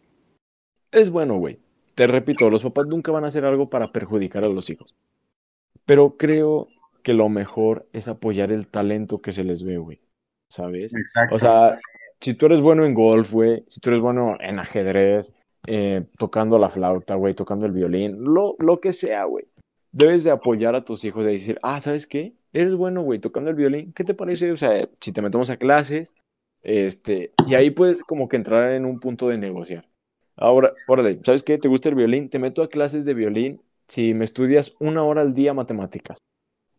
[0.91, 1.59] Es bueno, güey.
[1.95, 4.95] Te repito, los papás nunca van a hacer algo para perjudicar a los hijos.
[5.85, 6.67] Pero creo
[7.03, 9.99] que lo mejor es apoyar el talento que se les ve, güey.
[10.49, 10.93] ¿Sabes?
[10.95, 11.35] Exacto.
[11.35, 11.77] O sea,
[12.19, 15.33] si tú eres bueno en golf, güey, si tú eres bueno en ajedrez,
[15.67, 19.45] eh, tocando la flauta, güey, tocando el violín, lo, lo que sea, güey.
[19.95, 22.33] Debes de apoyar a tus hijos de decir, ah, ¿sabes qué?
[22.51, 24.51] Eres bueno, güey, tocando el violín, ¿qué te parece?
[24.51, 26.15] O sea, si te metemos a clases,
[26.63, 29.87] este, y ahí puedes como que entrar en un punto de negociar.
[30.35, 31.57] Ahora, órale, ¿sabes qué?
[31.57, 32.29] ¿Te gusta el violín?
[32.29, 36.17] Te meto a clases de violín si me estudias una hora al día matemáticas.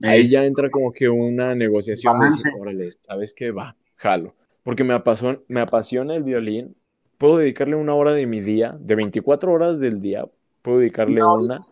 [0.03, 3.51] Ahí ya entra como que una negociación de decir, órale, ¿sabes qué?
[3.51, 4.35] Va, jalo.
[4.63, 6.77] Porque me apasiona, me apasiona el violín.
[7.17, 10.27] Puedo dedicarle una hora de mi día, de 24 horas del día,
[10.61, 11.67] puedo dedicarle una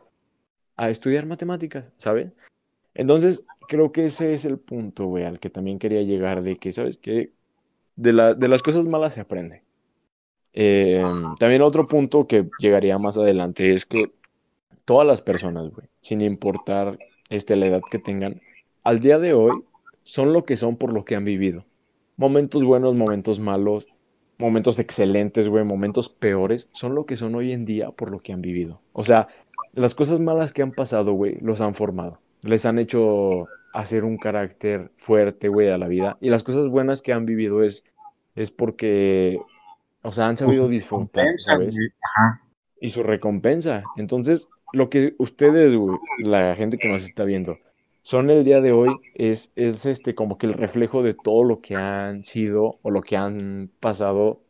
[0.76, 2.32] a estudiar matemáticas, ¿sabes?
[2.94, 6.72] Entonces, creo que ese es el punto, güey, al que también quería llegar, de que,
[6.72, 7.32] ¿sabes qué?
[7.96, 9.62] De, la, de las cosas malas se aprende.
[10.52, 11.02] Eh,
[11.40, 14.04] también otro punto que llegaría más adelante es que
[14.84, 16.98] todas las personas, güey, sin importar
[17.28, 18.40] este, la edad que tengan,
[18.84, 19.64] al día de hoy
[20.04, 21.64] son lo que son por lo que han vivido.
[22.16, 23.86] Momentos buenos, momentos malos,
[24.38, 28.32] momentos excelentes, güey, momentos peores, son lo que son hoy en día por lo que
[28.32, 28.80] han vivido.
[28.92, 29.28] O sea,
[29.74, 32.20] las cosas malas que han pasado, güey, los han formado.
[32.42, 36.16] Les han hecho hacer un carácter fuerte, güey, a la vida.
[36.20, 37.84] Y las cosas buenas que han vivido es,
[38.34, 39.40] es porque
[40.04, 41.74] o sea, han sabido disfrutar, ¿sabes?
[42.78, 43.82] Y su recompensa.
[43.96, 45.74] Entonces, lo que ustedes,
[46.18, 47.58] la gente que nos está viendo,
[48.02, 51.62] son el día de hoy es, es este como que el reflejo de todo lo
[51.62, 54.42] que han sido o lo que han pasado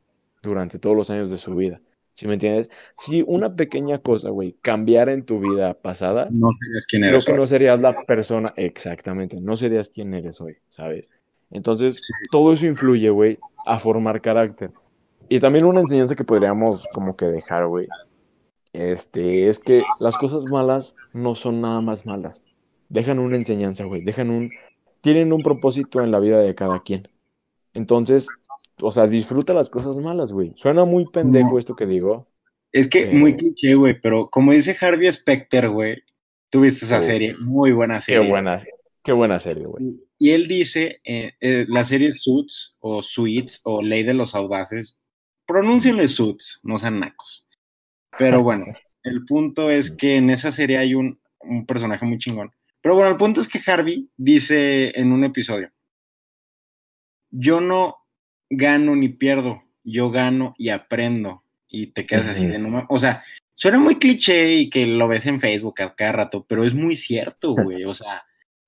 [0.43, 1.81] durante todos los años de su vida.
[2.15, 2.71] ¿Sí me entiendes?
[2.97, 7.25] Si una pequeña cosa, güey, cambiara en tu vida pasada, no serías quien eres.
[7.25, 11.11] Creo que no serías la persona, exactamente, no serías quien eres hoy, ¿sabes?
[11.51, 12.01] Entonces,
[12.31, 14.71] todo eso influye, güey, a formar carácter.
[15.29, 17.89] Y también una enseñanza que podríamos como que dejar, güey,
[18.73, 22.43] este, es que las cosas malas no son nada más malas.
[22.89, 24.51] Dejan una enseñanza, güey, dejan un,
[25.01, 27.09] tienen un propósito en la vida de cada quien.
[27.73, 28.29] Entonces,
[28.81, 30.53] o sea, disfruta las cosas malas, güey.
[30.57, 32.29] Suena muy pendejo esto que digo.
[32.73, 36.03] Es que muy cliché, güey, pero como dice Harvey Specter, güey,
[36.51, 38.23] tuviste esa serie, muy buena serie.
[38.23, 38.61] Qué buena,
[39.05, 40.01] qué buena serie, güey.
[40.19, 44.99] Y él dice, eh, eh, la serie Suits o Suits o Ley de los Audaces,
[45.47, 47.47] pronúncienle Suits, no sean nacos.
[48.19, 48.67] Pero bueno,
[49.05, 52.51] el punto es que en esa serie hay un, un personaje muy chingón.
[52.81, 55.71] Pero bueno, el punto es que Harvey dice en un episodio,
[57.31, 58.04] yo no
[58.57, 61.43] gano ni pierdo, yo gano y aprendo.
[61.69, 63.25] Y te quedas así de no O sea,
[63.55, 66.97] suena muy cliché y que lo ves en Facebook a cada rato, pero es muy
[66.97, 67.85] cierto, güey.
[67.85, 68.25] O sea,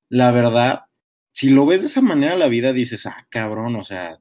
[0.09, 0.83] la verdad,
[1.33, 4.19] si lo ves de esa manera la vida, dices, ah, cabrón, o sea,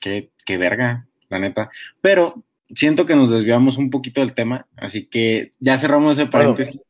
[0.00, 1.70] qué, qué verga la neta.
[2.00, 2.44] Pero
[2.74, 6.80] siento que nos desviamos un poquito del tema, así que ya cerramos ese paréntesis.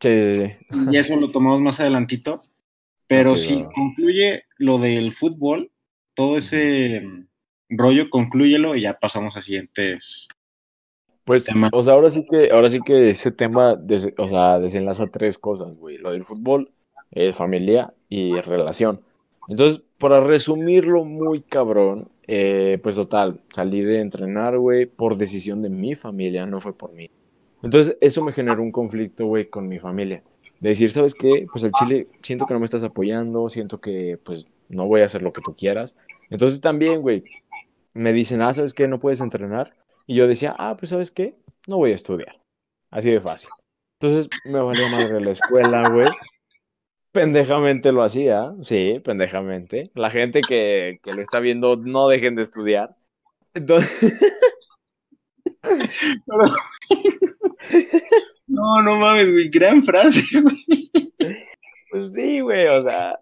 [0.00, 0.50] Sí,
[0.90, 2.42] Y eso lo tomamos más adelantito.
[3.06, 5.70] Pero si concluye lo del fútbol,
[6.14, 7.02] todo ese
[7.68, 10.28] rollo, conclúyelo y ya pasamos a siguientes.
[11.24, 13.78] Pues, o sea, ahora sí que, ahora sí que ese tema,
[14.18, 15.96] o sea, desenlaza tres cosas, güey.
[15.96, 16.70] Lo del fútbol,
[17.12, 19.00] eh, familia y relación.
[19.48, 25.70] Entonces, para resumirlo muy cabrón, eh, pues total, salí de entrenar, güey, por decisión de
[25.70, 27.10] mi familia, no fue por mí.
[27.62, 30.22] Entonces, eso me generó un conflicto, güey, con mi familia.
[30.60, 31.46] De decir, ¿sabes qué?
[31.50, 35.06] Pues el Chile, siento que no me estás apoyando, siento que, pues, no voy a
[35.06, 35.94] hacer lo que tú quieras.
[36.30, 37.24] Entonces, también, güey,
[37.94, 38.88] me dicen, ah, ¿sabes qué?
[38.88, 39.74] No puedes entrenar.
[40.06, 41.36] Y yo decía, ah, pues, ¿sabes qué?
[41.66, 42.40] No voy a estudiar.
[42.90, 43.50] Así de fácil.
[44.00, 46.08] Entonces, me valió madre la escuela, güey.
[47.12, 49.90] Pendejamente lo hacía, sí, pendejamente.
[49.94, 52.96] La gente que, que lo está viendo, no dejen de estudiar.
[53.54, 54.12] Entonces...
[58.46, 60.90] No, no mames, güey, gran frase, güey.
[61.90, 63.18] Pues sí, güey, o sea,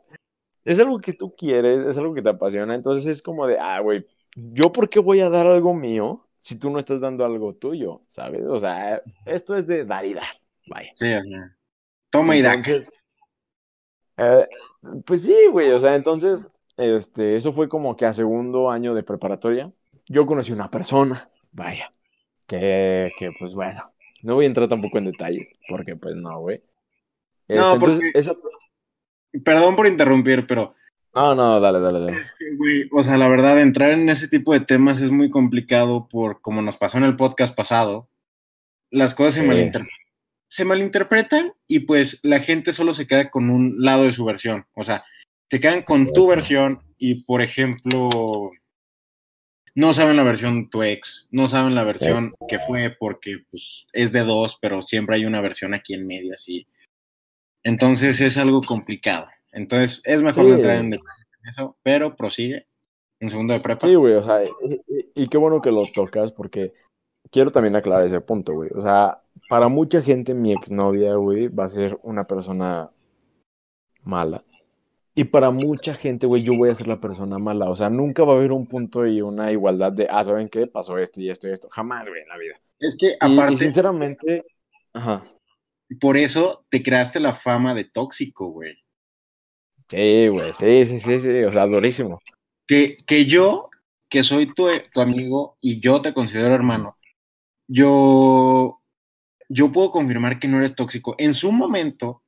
[0.64, 3.80] es algo que tú quieres, es algo que te apasiona, entonces es como de, ah,
[3.80, 7.54] güey, ¿yo por qué voy a dar algo mío si tú no estás dando algo
[7.54, 8.42] tuyo, sabes?
[8.46, 10.26] O sea, esto es de dar y dar,
[10.66, 10.92] vaya.
[10.96, 11.22] Sí, o
[12.10, 12.60] toma y da.
[14.18, 14.48] Eh,
[15.06, 19.02] pues sí, güey, o sea, entonces, este, eso fue como que a segundo año de
[19.02, 19.72] preparatoria,
[20.06, 21.92] yo conocí una persona, vaya,
[22.46, 23.80] que, que pues bueno,
[24.22, 26.62] no voy a entrar tampoco en detalles, porque pues no, güey.
[27.48, 29.40] no, este, porque...
[29.44, 30.74] Perdón por interrumpir, pero...
[31.14, 32.20] No, no, dale, dale, dale.
[32.20, 35.30] Es que, güey, o sea, la verdad, entrar en ese tipo de temas es muy
[35.30, 38.08] complicado por, como nos pasó en el podcast pasado,
[38.90, 40.02] las cosas se malinterpretan
[40.52, 44.66] se malinterpretan y pues la gente solo se queda con un lado de su versión.
[44.74, 45.02] O sea,
[45.48, 48.50] te quedan con tu versión y, por ejemplo,
[49.74, 54.12] no saben la versión tu ex, no saben la versión que fue porque pues, es
[54.12, 56.66] de dos, pero siempre hay una versión aquí en medio, así.
[57.62, 59.28] Entonces es algo complicado.
[59.52, 62.66] Entonces es mejor no entrar en detalles en eso, pero prosigue
[63.20, 63.86] en segundo de prepa.
[63.86, 64.40] Sí, güey, o sea,
[65.14, 66.72] y, qué bueno que lo tocas porque
[67.30, 68.70] quiero también aclarar ese punto, güey.
[68.74, 72.90] O sea, para mucha gente mi exnovia, güey, va a ser una persona
[74.02, 74.44] mala.
[75.14, 77.68] Y para mucha gente, güey, yo voy a ser la persona mala.
[77.68, 80.66] O sea, nunca va a haber un punto y una igualdad de, ah, ¿saben qué?
[80.66, 81.68] Pasó esto y esto y esto.
[81.70, 82.60] Jamás, güey, en la vida.
[82.78, 83.54] Es que, aparte...
[83.54, 84.44] Y, sinceramente,
[84.94, 85.22] ajá.
[86.00, 88.81] por eso te creaste la fama de tóxico, güey.
[89.88, 92.20] Sí, güey, sí, sí, sí, sí, o sea, durísimo.
[92.66, 93.70] Que, que yo,
[94.08, 96.96] que soy tu, tu amigo y yo te considero hermano,
[97.68, 98.80] yo,
[99.48, 101.14] yo puedo confirmar que no eres tóxico.
[101.18, 102.22] En su momento,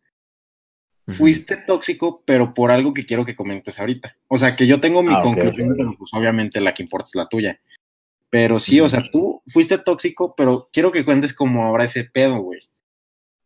[1.07, 4.17] fuiste tóxico, pero por algo que quiero que comentes ahorita.
[4.29, 7.15] O sea, que yo tengo mi Ah, conclusión, pero pues obviamente la que importa es
[7.15, 7.61] la tuya.
[8.31, 12.39] Pero sí, o sea, tú fuiste tóxico, pero quiero que cuentes como ahora ese pedo,
[12.41, 12.61] güey.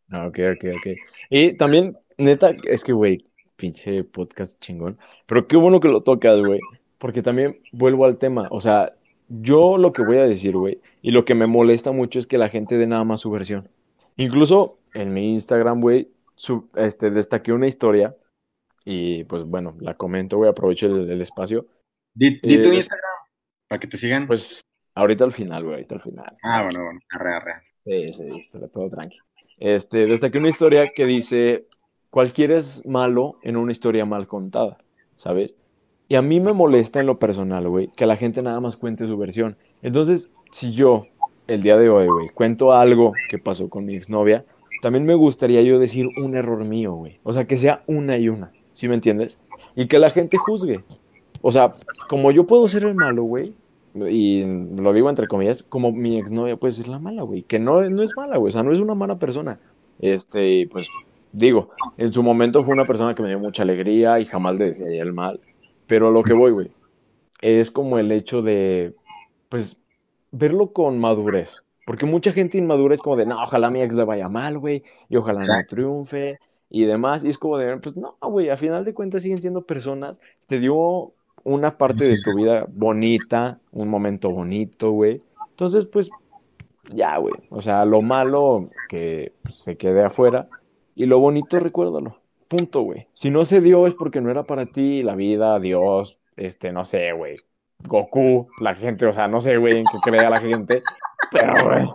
[0.09, 0.87] Ah, ok, ok, ok.
[1.29, 3.28] Y también, neta, es que, güey,
[3.59, 4.97] pinche podcast chingón.
[5.27, 6.59] Pero qué bueno que lo tocas, güey.
[6.97, 8.47] Porque también vuelvo al tema.
[8.51, 8.93] O sea,
[9.27, 12.37] yo lo que voy a decir, güey, y lo que me molesta mucho es que
[12.37, 13.69] la gente dé nada más su versión.
[14.17, 16.09] Incluso en mi Instagram, güey,
[16.75, 18.15] este, destaqué una historia.
[18.85, 21.67] Y pues bueno, la comento, güey, aprovecho el, el espacio.
[22.15, 23.11] Di, di Eh, tu des- Instagram
[23.67, 24.25] para que te sigan.
[24.27, 24.61] Pues
[24.95, 26.25] ahorita al final, güey, ahorita al final.
[26.43, 27.53] ah, bueno, bueno, arre, arre.
[27.85, 29.17] Sí, sí, todo tranqui.
[29.57, 31.67] Este, destaqué una historia que dice,
[32.09, 34.77] cualquiera es malo en una historia mal contada,
[35.15, 35.55] ¿sabes?
[36.07, 39.05] Y a mí me molesta en lo personal, güey, que la gente nada más cuente
[39.05, 39.57] su versión.
[39.81, 41.05] Entonces, si yo,
[41.47, 44.43] el día de hoy, güey, cuento algo que pasó con mi exnovia,
[44.81, 47.19] también me gustaría yo decir un error mío, güey.
[47.23, 49.37] O sea, que sea una y una, ¿sí me entiendes?
[49.75, 50.83] Y que la gente juzgue.
[51.41, 51.75] O sea,
[52.09, 53.53] como yo puedo ser el malo, güey,
[53.93, 57.81] y lo digo entre comillas, como mi exnovia puede ser la mala, güey, que no,
[57.81, 59.59] no es mala, güey, o sea, no es una mala persona.
[59.99, 60.87] Este, pues
[61.31, 64.65] digo, en su momento fue una persona que me dio mucha alegría y jamás le
[64.65, 65.39] desearía el mal,
[65.87, 66.71] pero a lo que voy, güey,
[67.41, 68.95] es como el hecho de,
[69.49, 69.79] pues,
[70.31, 71.63] verlo con madurez.
[71.85, 74.59] Porque mucha gente inmadura es como de, no, ojalá a mi ex le vaya mal,
[74.59, 76.37] güey, y ojalá no triunfe,
[76.69, 77.23] y demás.
[77.23, 80.19] Y es como de, pues no, güey, a final de cuentas siguen siendo personas.
[80.47, 81.13] Te dio
[81.43, 85.19] una parte de tu vida bonita, un momento bonito, güey.
[85.49, 86.09] Entonces, pues,
[86.93, 87.33] ya, güey.
[87.49, 90.47] O sea, lo malo que se quede afuera,
[90.99, 92.19] y lo bonito, recuérdalo.
[92.49, 93.07] Punto, güey.
[93.13, 96.83] Si no se dio es porque no era para ti, la vida, Dios, este, no
[96.83, 97.35] sé, güey.
[97.87, 100.83] Goku, la gente, o sea, no sé, güey, en qué crea la gente,
[101.31, 101.85] pero, güey.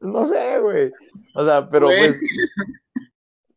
[0.00, 0.92] No sé, güey.
[1.34, 2.20] O sea, pero pues,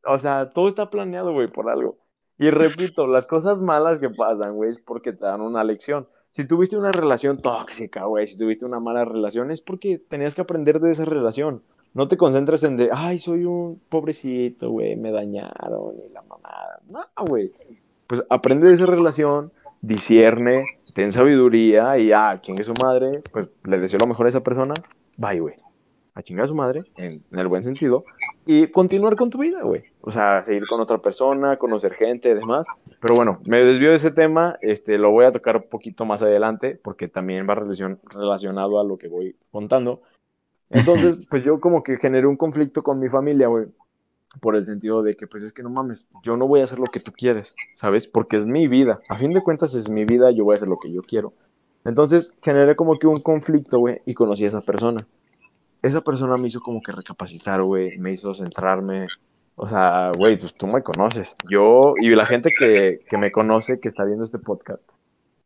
[0.05, 1.99] o sea, todo está planeado, güey, por algo.
[2.39, 6.07] Y repito, las cosas malas que pasan, güey, es porque te dan una lección.
[6.37, 10.41] Si tuviste una relación tóxica, güey, si tuviste una mala relación, es porque tenías que
[10.41, 11.63] aprender de esa relación.
[11.95, 16.79] No te concentres en de, ay, soy un pobrecito, güey, me dañaron y la mamada.
[16.91, 17.51] No, güey.
[18.05, 20.63] Pues aprende de esa relación, discierne,
[20.93, 24.75] ten sabiduría y, ah, chingue su madre, pues le deseo lo mejor a esa persona,
[25.17, 25.55] bye, güey.
[26.17, 28.03] A chingar a su madre, en, en el buen sentido,
[28.47, 29.83] y continuar con tu vida, güey.
[30.01, 32.65] O sea, seguir con otra persona, conocer gente demás.
[32.99, 36.23] Pero bueno, me desvío de ese tema, este, lo voy a tocar un poquito más
[36.23, 40.01] adelante, porque también va relacion- relacionado a lo que voy contando.
[40.71, 43.67] Entonces, pues yo como que generé un conflicto con mi familia, güey,
[44.41, 46.79] por el sentido de que, pues es que no mames, yo no voy a hacer
[46.79, 48.07] lo que tú quieres, ¿sabes?
[48.07, 49.01] Porque es mi vida.
[49.09, 51.33] A fin de cuentas es mi vida, yo voy a hacer lo que yo quiero.
[51.85, 55.05] Entonces, generé como que un conflicto, güey, y conocí a esa persona.
[55.81, 59.07] Esa persona me hizo como que recapacitar, güey, me hizo centrarme.
[59.55, 61.35] O sea, güey, pues tú me conoces.
[61.49, 64.87] Yo, y la gente que, que me conoce, que está viendo este podcast,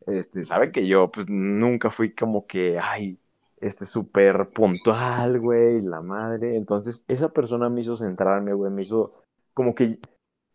[0.08, 3.18] este, sabe que yo, pues nunca fui como que, ay,
[3.62, 6.58] este, súper puntual, güey, la madre.
[6.58, 9.14] Entonces, esa persona me hizo centrarme, güey, me hizo
[9.54, 9.98] como que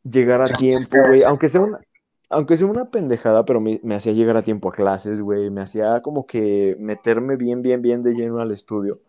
[0.03, 1.81] llegar a tiempo, güey, aunque sea una,
[2.29, 5.61] aunque sea una pendejada, pero me, me hacía llegar a tiempo a clases, güey, me
[5.61, 9.01] hacía como que meterme bien, bien, bien de lleno al estudio.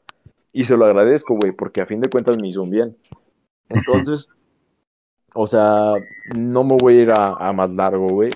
[0.58, 2.98] Y se lo agradezco, güey, porque a fin de cuentas me hizo un bien.
[3.70, 4.28] Entonces,
[5.36, 5.94] o sea,
[6.36, 8.32] no me voy a ir a, a más largo, güey.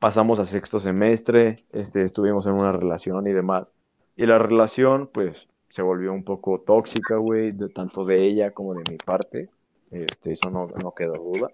[0.00, 3.72] Pasamos a sexto semestre, este, estuvimos en una relación y demás.
[4.16, 8.74] Y la relación, pues, se volvió un poco tóxica, güey, de tanto de ella como
[8.74, 9.48] de mi parte.
[9.92, 11.52] Este, eso no, no quedó duda.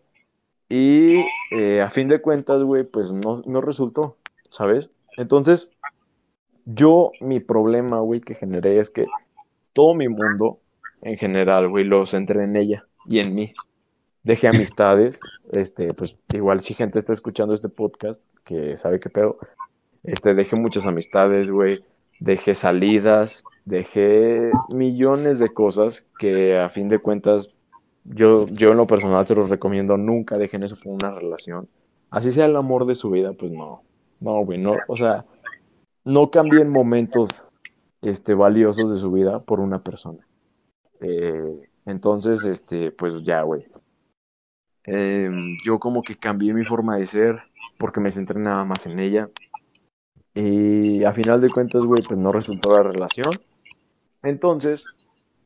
[0.70, 4.16] Y eh, a fin de cuentas, güey, pues no, no resultó,
[4.48, 4.88] ¿sabes?
[5.18, 5.70] Entonces,
[6.64, 9.04] yo, mi problema, güey, que generé es que
[9.76, 10.60] todo mi mundo,
[11.02, 13.52] en general, güey, lo centré en ella y en mí.
[14.22, 15.20] Dejé amistades,
[15.52, 19.36] este, pues igual si gente está escuchando este podcast, que sabe qué pedo,
[20.02, 21.84] este, dejé muchas amistades, güey,
[22.20, 27.54] dejé salidas, dejé millones de cosas que a fin de cuentas
[28.04, 31.68] yo, yo en lo personal se los recomiendo, nunca dejen eso por una relación.
[32.08, 33.82] Así sea el amor de su vida, pues no,
[34.20, 35.26] no, güey, no, o sea,
[36.06, 37.45] no cambien momentos
[38.06, 40.24] este, valiosos de su vida por una persona.
[41.00, 43.66] Eh, entonces, este, pues ya, güey.
[44.86, 45.28] Eh,
[45.64, 47.42] yo como que cambié mi forma de ser
[47.78, 49.28] porque me centré nada más en ella.
[50.34, 53.34] Y a final de cuentas, güey, pues no resultó la relación.
[54.22, 54.86] Entonces,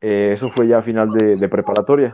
[0.02, 2.12] eh, eso fue ya a final de, preparatoria.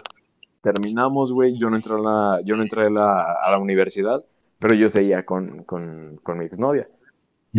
[0.61, 4.25] Terminamos, güey, yo no entré, a la, yo no entré a la, universidad,
[4.61, 6.89] pero yo seguía con, con, con mi exnovia.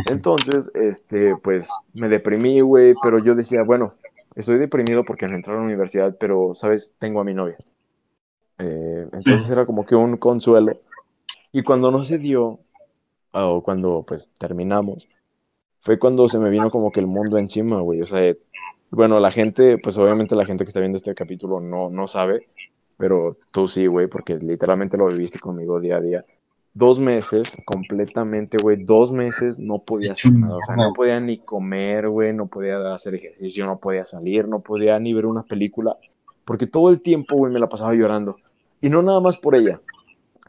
[0.10, 3.94] Entonces, este, pues me deprimí, güey, pero yo decía, bueno,
[4.36, 6.94] estoy deprimido porque no entré a la universidad, pero, ¿sabes?
[7.00, 7.58] Tengo a mi novia.
[8.60, 10.80] Eh, entonces era como que un consuelo.
[11.52, 12.60] Y cuando no se dio,
[13.32, 15.08] o cuando pues terminamos,
[15.80, 18.02] fue cuando se me vino como que el mundo encima, güey.
[18.02, 18.36] O sea,
[18.90, 22.48] bueno, la gente, pues obviamente la gente que está viendo este capítulo no, no sabe,
[22.98, 26.26] pero tú sí, güey, porque literalmente lo viviste conmigo día a día.
[26.78, 30.58] Dos meses completamente, güey, dos meses no podía hacer nada.
[30.58, 34.60] O sea, no podía ni comer, güey, no podía hacer ejercicio, no podía salir, no
[34.60, 35.98] podía ni ver una película,
[36.46, 38.36] porque todo el tiempo, güey, me la pasaba llorando.
[38.80, 39.82] Y no nada más por ella,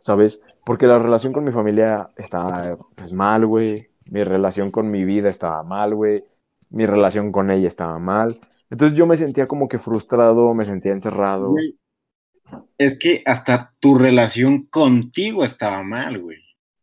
[0.01, 0.43] ¿sabes?
[0.67, 3.87] Porque la relación con mi familia estaba pues mal, güey.
[4.05, 6.25] Mi relación con mi vida estaba mal, güey.
[6.69, 8.39] Mi relación con ella estaba mal.
[8.69, 11.55] Entonces yo me sentía como que frustrado, me sentía encerrado.
[12.79, 16.39] Es que hasta tu relación contigo estaba mal, güey.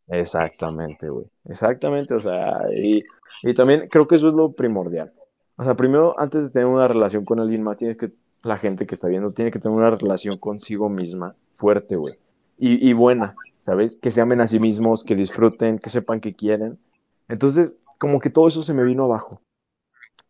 [0.07, 1.25] Exactamente, güey.
[1.45, 3.03] Exactamente, o sea, y,
[3.43, 5.13] y también creo que eso es lo primordial.
[5.57, 8.11] O sea, primero, antes de tener una relación con alguien más, tienes que,
[8.43, 12.15] la gente que está viendo, tiene que tener una relación consigo misma fuerte, güey
[12.57, 13.97] y, buena, ¿sabes?
[13.97, 16.79] Que se amen a sí mismos, que disfruten, que sepan que quieren.
[17.27, 19.41] Entonces, como que todo eso se me vino abajo.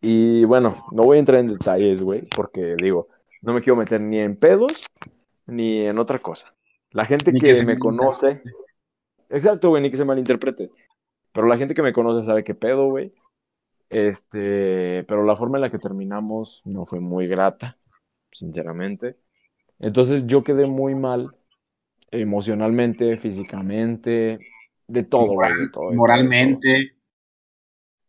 [0.00, 3.08] Y bueno, no voy a entrar en detalles, güey, porque digo,
[3.42, 4.72] no me quiero meter ni en pedos
[5.46, 6.54] ni en otra cosa.
[6.90, 8.40] La gente que, me conoce,
[9.28, 10.70] exacto, güey, ni que se malinterprete.
[11.32, 13.12] Pero la gente que me conoce sabe qué pedo, güey.
[13.90, 17.78] Este, pero la forma en la que terminamos no fue muy grata,
[18.32, 19.16] sinceramente.
[19.78, 21.36] Entonces yo quedé muy mal
[22.10, 24.38] emocionalmente, físicamente,
[24.88, 25.50] de todo, güey,
[25.94, 26.92] Moralmente.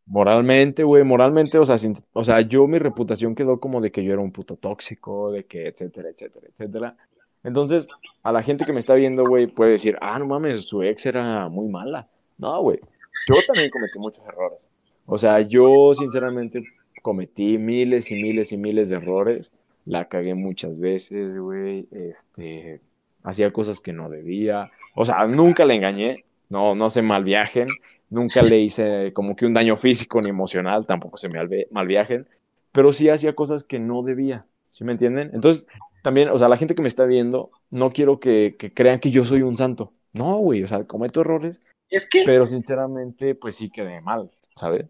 [0.06, 1.76] Moralmente, güey, moralmente, o sea,
[2.14, 5.46] o sea, yo mi reputación quedó como de que yo era un puto tóxico, de
[5.46, 6.98] que, etcétera, etcétera, etcétera.
[7.44, 7.88] Entonces,
[8.24, 11.06] a la gente que me está viendo, güey, puede decir, ah, no mames, su ex
[11.06, 12.08] era muy mala.
[12.38, 12.80] No, güey,
[13.28, 14.70] yo también cometí muchos errores.
[15.06, 16.64] O sea, yo sinceramente
[17.02, 19.54] cometí miles y miles y miles de errores.
[19.86, 21.88] La cagué muchas veces, güey.
[21.92, 22.82] Este,
[23.24, 24.72] hacía cosas que no debía.
[24.96, 26.16] O sea, nunca le engañé,
[26.50, 27.68] no, no se malviajen,
[28.10, 31.40] nunca le hice como que un daño físico ni emocional, tampoco se me
[31.72, 32.28] malviajen,
[32.72, 35.32] pero sí hacía cosas que no debía, ¿sí me entienden?
[35.34, 35.68] Entonces,
[36.08, 39.26] también, o sea, la gente que me está viendo, no quiero que, crean que yo
[39.26, 39.94] soy un santo.
[40.14, 41.62] No, güey, o sea, cometo errores.
[41.90, 42.24] Es que.
[42.26, 44.86] Pero sinceramente, pues sí quedé mal, ¿sabes?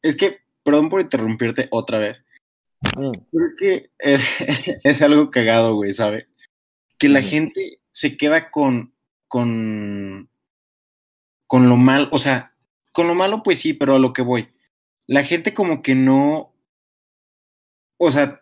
[0.00, 2.24] Es que, perdón por interrumpirte otra vez.
[2.96, 3.12] Mm.
[3.30, 4.26] Pero es que es,
[4.82, 6.26] es algo cagado, güey, ¿sabes?
[6.96, 8.94] Que la gente se queda con,
[9.28, 10.30] con,
[11.46, 12.54] con lo mal, o sea,
[12.92, 14.48] con lo malo pues sí, pero a lo que voy.
[15.06, 16.54] La gente como que no,
[17.98, 18.40] o sea,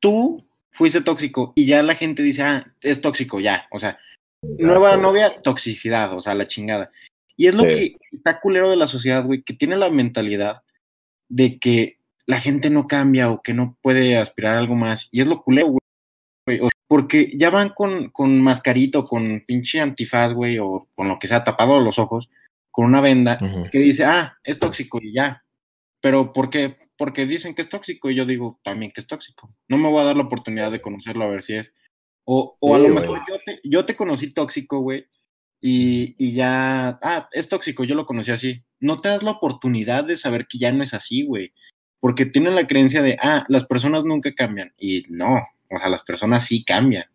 [0.00, 3.98] tú fuiste tóxico y ya la gente dice, ah, es tóxico, ya, o sea,
[4.42, 6.90] nueva novia, toxicidad, o sea, la chingada.
[7.36, 10.62] Y es lo que está culero de la sociedad, güey, que tiene la mentalidad
[11.28, 15.08] de que la gente no cambia o que no puede aspirar a algo más.
[15.12, 15.78] Y es lo culero, güey
[16.88, 21.44] porque ya van con, con mascarito, con pinche antifaz, güey, o con lo que sea
[21.44, 22.30] tapado los ojos,
[22.70, 23.38] con una venda,
[23.70, 25.44] que dice, ah, es tóxico y ya.
[26.00, 26.78] Pero ¿por qué?
[26.98, 29.54] Porque dicen que es tóxico y yo digo también que es tóxico.
[29.68, 31.72] No me voy a dar la oportunidad de conocerlo a ver si es.
[32.24, 35.06] O, o a lo mejor yo te, yo te conocí tóxico, güey,
[35.60, 38.62] y, y, ya, ah, es tóxico, yo lo conocí así.
[38.80, 41.52] No te das la oportunidad de saber que ya no es así, güey.
[42.00, 44.72] Porque tienen la creencia de, ah, las personas nunca cambian.
[44.78, 47.06] Y no, o sea, las personas sí cambian.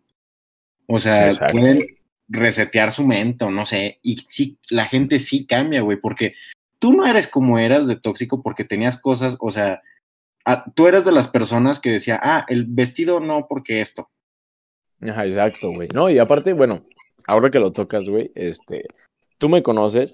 [0.88, 1.80] O sea, pueden
[2.28, 4.00] resetear su mente o no sé.
[4.04, 6.36] Y sí, la gente sí cambia, güey, porque
[6.84, 9.82] tú no eres como eras de tóxico porque tenías cosas, o sea,
[10.76, 14.10] tú eras de las personas que decía, ah, el vestido no porque esto.
[15.00, 15.88] Ajá, exacto, güey.
[15.94, 16.84] No, y aparte, bueno,
[17.26, 18.84] ahora que lo tocas, güey, este,
[19.38, 20.14] tú me conoces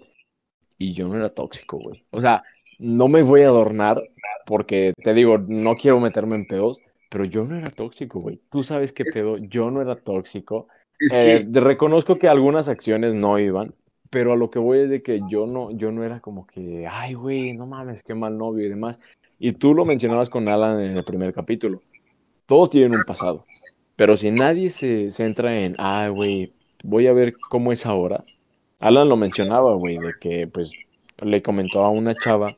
[0.77, 2.05] y yo no era tóxico, güey.
[2.11, 2.43] O sea,
[2.77, 4.03] no me voy a adornar
[4.45, 8.39] porque te digo, no quiero meterme en pedos, pero yo no era tóxico, güey.
[8.51, 10.67] Tú sabes qué pedo, yo no era tóxico.
[11.11, 13.73] Eh, reconozco que algunas acciones no iban,
[14.09, 16.87] pero a lo que voy es de que yo no, yo no era como que,
[16.87, 18.99] ay, güey, no mames, qué mal novio y demás.
[19.39, 21.81] Y tú lo mencionabas con Alan en el primer capítulo.
[22.45, 23.45] Todos tienen un pasado.
[23.95, 26.53] Pero si nadie se centra en, ay, güey,
[26.83, 28.23] voy a ver cómo es ahora.
[28.81, 30.71] Alan lo mencionaba, güey, de que pues
[31.21, 32.55] le comentó a una chava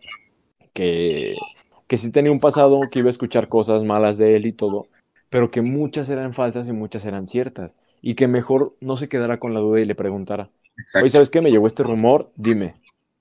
[0.74, 1.36] que
[1.92, 4.88] que sí tenía un pasado, que iba a escuchar cosas malas de él y todo,
[5.30, 9.40] pero que muchas eran falsas y muchas eran ciertas, y que mejor no se quedara
[9.42, 10.50] con la duda y le preguntara,
[11.00, 11.42] oye, ¿sabes qué?
[11.42, 12.76] Me llegó este rumor, dime.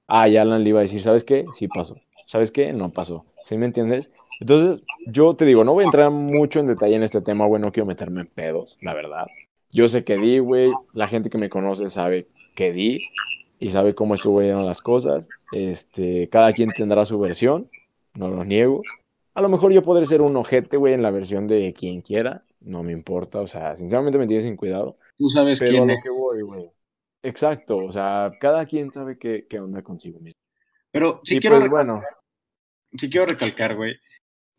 [0.07, 1.46] ah, y Alan le iba a decir, ¿sabes qué?
[1.53, 1.96] Sí pasó.
[2.26, 2.72] ¿Sabes qué?
[2.72, 3.24] No pasó.
[3.44, 4.11] ¿Sí me entiendes?
[4.40, 7.61] Entonces, yo te digo, no voy a entrar mucho en detalle en este tema, güey,
[7.61, 9.26] no quiero meterme en pedos, la verdad.
[9.70, 13.01] Yo sé que di, güey, la gente que me conoce sabe que di
[13.59, 15.28] y sabe cómo estuvieron las cosas.
[15.53, 17.68] Este, cada quien tendrá su versión,
[18.14, 18.82] no lo niego.
[19.34, 22.42] A lo mejor yo podré ser un ojete, güey, en la versión de quien quiera,
[22.61, 24.96] no me importa, o sea, sinceramente me tienes sin cuidado.
[25.18, 26.03] Tú sabes pero quién a lo es.
[26.03, 26.70] que voy, güey.
[27.22, 30.40] Exacto, o sea, cada quien sabe qué, qué onda consigo mismo.
[30.90, 32.02] Pero y quiero, pues bueno,
[32.96, 34.00] sí quiero recalcar, güey,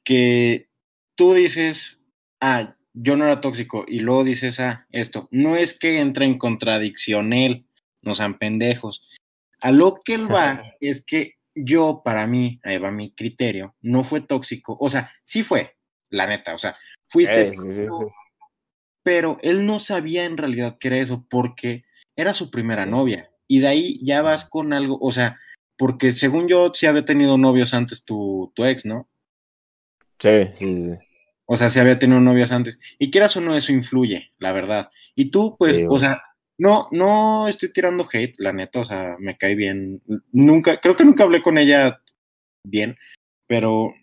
[0.04, 0.70] que
[1.16, 2.02] tú dices,
[2.40, 5.28] ah, yo no era tóxico, y luego dices, ah, esto.
[5.32, 7.66] No es que entre en contradicción él,
[8.02, 9.08] no sean pendejos.
[9.60, 14.04] A lo que él va es que yo, para mí, ahí va mi criterio, no
[14.04, 14.78] fue tóxico.
[14.80, 15.76] O sea, sí fue,
[16.10, 16.78] la neta, o sea,
[17.10, 18.08] fuiste eh, sí, sí, sí.
[19.04, 21.84] pero él no sabía en realidad que era eso porque
[22.22, 25.40] era su primera novia y de ahí ya vas con algo, o sea,
[25.78, 29.10] porque según yo sí había tenido novios antes tu, tu ex, ¿no?
[30.20, 30.96] Sí, sí, sí.
[31.46, 32.80] O sea, sí había tenido novias antes.
[32.98, 34.90] Y quieras o no, eso influye, la verdad.
[35.16, 36.24] Y tú, pues, Sí, o sea,
[36.58, 40.02] no, no estoy tirando hate, la neta, o sea, me cae bien.
[40.32, 42.02] Nunca, creo que nunca hablé con ella
[42.64, 42.96] bien,
[43.48, 43.94] pero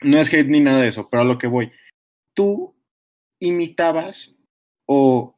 [0.00, 1.72] no es hate ni nada de eso, pero a lo que voy.
[2.34, 2.74] Tú
[3.38, 4.34] imitabas
[4.86, 5.36] o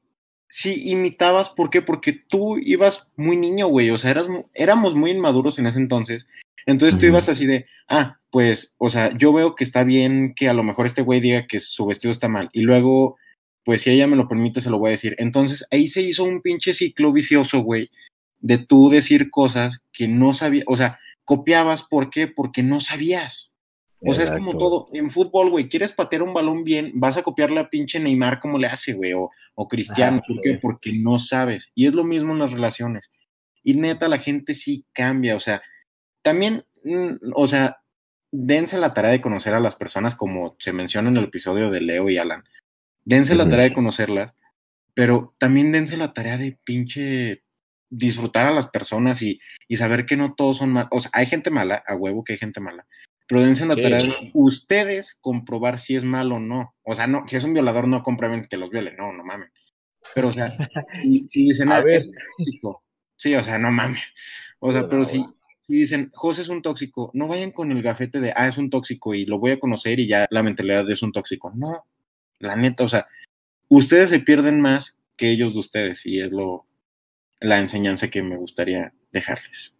[0.55, 1.83] sí imitabas, ¿por qué?
[1.83, 6.29] Porque tú ibas muy niño, güey, o sea, eras, éramos muy inmaduros en ese entonces.
[6.65, 10.49] Entonces tú ibas así de, ah, pues, o sea, yo veo que está bien que
[10.49, 13.17] a lo mejor este güey diga que su vestido está mal y luego,
[13.65, 15.17] pues si ella me lo permite, se lo voy a decir.
[15.19, 17.91] Entonces ahí se hizo un pinche ciclo vicioso, güey,
[18.39, 22.29] de tú decir cosas que no sabías, o sea, copiabas, ¿por qué?
[22.29, 23.53] Porque no sabías.
[24.07, 24.87] O sea, es como todo.
[24.93, 28.59] En fútbol, güey, quieres patear un balón bien, vas a copiarle a pinche Neymar como
[28.59, 30.19] le hace, güey, o, o Cristiano.
[30.19, 30.59] Ajá, ¿Por qué?
[30.61, 31.71] Porque no sabes.
[31.75, 33.11] Y es lo mismo en las relaciones.
[33.63, 35.37] Y neta, la gente sí cambia.
[35.37, 35.63] O sea,
[36.23, 37.79] también, mm, o sea,
[38.31, 41.81] dense la tarea de conocer a las personas, como se menciona en el episodio de
[41.81, 42.45] Leo y Alan.
[43.05, 44.35] Dense la tarea de conocerlas,
[44.95, 47.45] pero también dense la tarea de pinche
[47.91, 50.89] disfrutar a las personas y, y saber que no todos son malos.
[50.91, 52.87] O sea, hay gente mala, a huevo que hay gente mala,
[53.29, 54.31] dense la Sí.
[54.35, 56.75] ustedes comprobar si es malo o no.
[56.83, 59.51] O sea, no, si es un violador, no comprueben que los viole, no, no mames.
[60.14, 60.51] Pero, o sea,
[61.03, 62.03] si, si dicen, A ah, ver.
[62.03, 62.85] es tóxico.
[63.16, 64.03] Sí, o sea, no mames.
[64.59, 65.25] O sea, pero si,
[65.66, 68.70] si dicen, José es un tóxico, no vayan con el gafete de, ah, es un
[68.70, 71.53] tóxico y lo voy a conocer y ya la mentalidad es un tóxico.
[71.55, 71.87] No,
[72.39, 73.07] la neta, o sea,
[73.68, 76.66] ustedes se pierden más que ellos de ustedes y es lo
[77.41, 79.74] la enseñanza que me gustaría dejarles.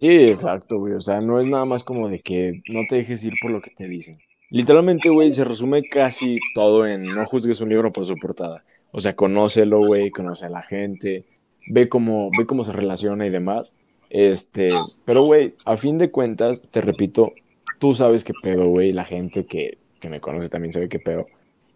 [0.00, 0.94] Sí, exacto, güey.
[0.94, 3.60] O sea, no es nada más como de que no te dejes ir por lo
[3.60, 4.18] que te dicen.
[4.48, 8.64] Literalmente, güey, se resume casi todo en no juzgues un libro por su portada.
[8.92, 11.26] O sea, conócelo, güey, conoce a la gente,
[11.68, 13.74] ve cómo, ve cómo se relaciona y demás.
[14.08, 14.72] Este,
[15.04, 17.32] pero, güey, a fin de cuentas, te repito,
[17.78, 21.26] tú sabes qué pedo, güey, la gente que, que me conoce también sabe qué pedo.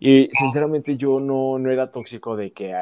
[0.00, 2.74] Y sinceramente yo no, no era tóxico de que,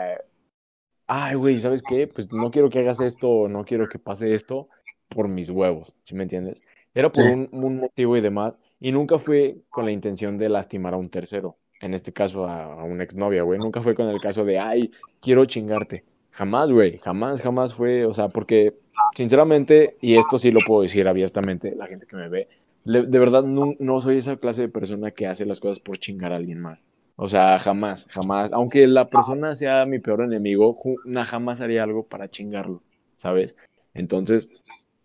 [1.09, 2.07] ay, güey, ¿sabes qué?
[2.07, 4.69] Pues no quiero que hagas esto, no quiero que pase esto
[5.15, 6.63] por mis huevos, ¿sí me entiendes?
[6.95, 7.33] Era por Sí.
[7.33, 11.09] un, un motivo y demás, y nunca fue con la intención de lastimar a un
[11.09, 14.59] tercero, en este caso a, a una exnovia, güey, nunca fue con el caso de,
[14.59, 14.91] ay,
[15.21, 16.03] quiero chingarte.
[16.31, 18.75] Jamás, güey, jamás, jamás fue, o sea, porque
[19.15, 22.49] sinceramente, y esto sí lo puedo decir abiertamente, la gente que me ve,
[22.85, 25.99] le- de verdad no, no soy esa clase de persona que hace las cosas por
[25.99, 26.83] chingar a alguien más.
[27.17, 28.53] O sea, jamás, jamás.
[28.53, 32.83] Aunque la persona sea mi peor enemigo, na- jamás haría algo para chingarlo,
[33.17, 33.55] ¿sabes?
[33.95, 34.49] Entonces,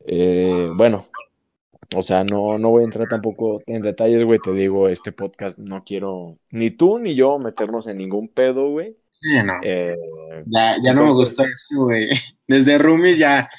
[0.08, 1.08] eh, bueno,
[1.96, 4.40] o sea, no, no voy a entrar tampoco en detalles, güey.
[4.40, 8.98] Te digo, este podcast no quiero ni tú ni yo meternos en ningún pedo, güey.
[9.12, 9.60] Sí, no.
[9.64, 9.96] Eh,
[10.46, 12.10] ya ya no me gustó eso, güey.
[12.48, 13.50] Desde Roomies ya,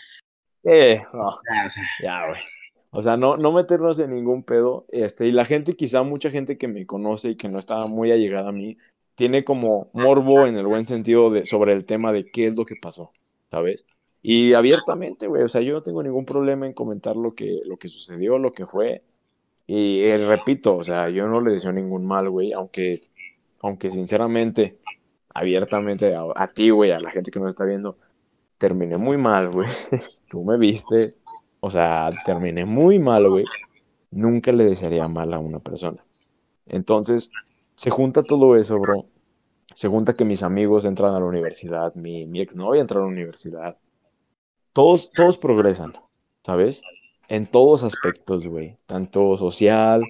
[0.65, 2.41] eh, no, ya, o sea, ya, güey.
[2.91, 4.87] O sea, no, no meternos en ningún pedo.
[4.91, 8.11] Este, y la gente, quizá mucha gente que me conoce y que no está muy
[8.11, 8.79] allegada a mí,
[9.15, 12.65] tiene como morbo en el buen sentido de, sobre el tema de qué es lo
[12.65, 13.13] que pasó,
[13.51, 13.85] ¿sabes?
[14.23, 17.77] Y abiertamente, güey, o sea, yo no tengo ningún problema en comentar lo que, lo
[17.79, 19.03] que sucedió, lo que fue.
[19.67, 23.03] Y eh, repito, o sea, yo no le deseo ningún mal, güey, aunque,
[23.61, 24.79] aunque sinceramente,
[25.35, 27.99] abiertamente a, a ti, güey, a la gente que nos está viendo,
[28.59, 29.69] terminé muy mal, güey.
[30.31, 31.15] Tú me viste,
[31.61, 33.45] o sea, terminé muy mal, güey.
[34.11, 36.01] Nunca le desearía mal a una persona.
[36.67, 37.31] Entonces,
[37.75, 39.07] se junta todo eso, bro.
[39.75, 43.09] Se junta que mis amigos entran a la universidad, mi, mi exnovia entra a la
[43.09, 43.77] universidad.
[44.79, 45.93] Todos, todos progresan,
[46.47, 46.83] ¿sabes?
[47.27, 48.77] En todos aspectos, güey.
[48.87, 50.05] Tanto social,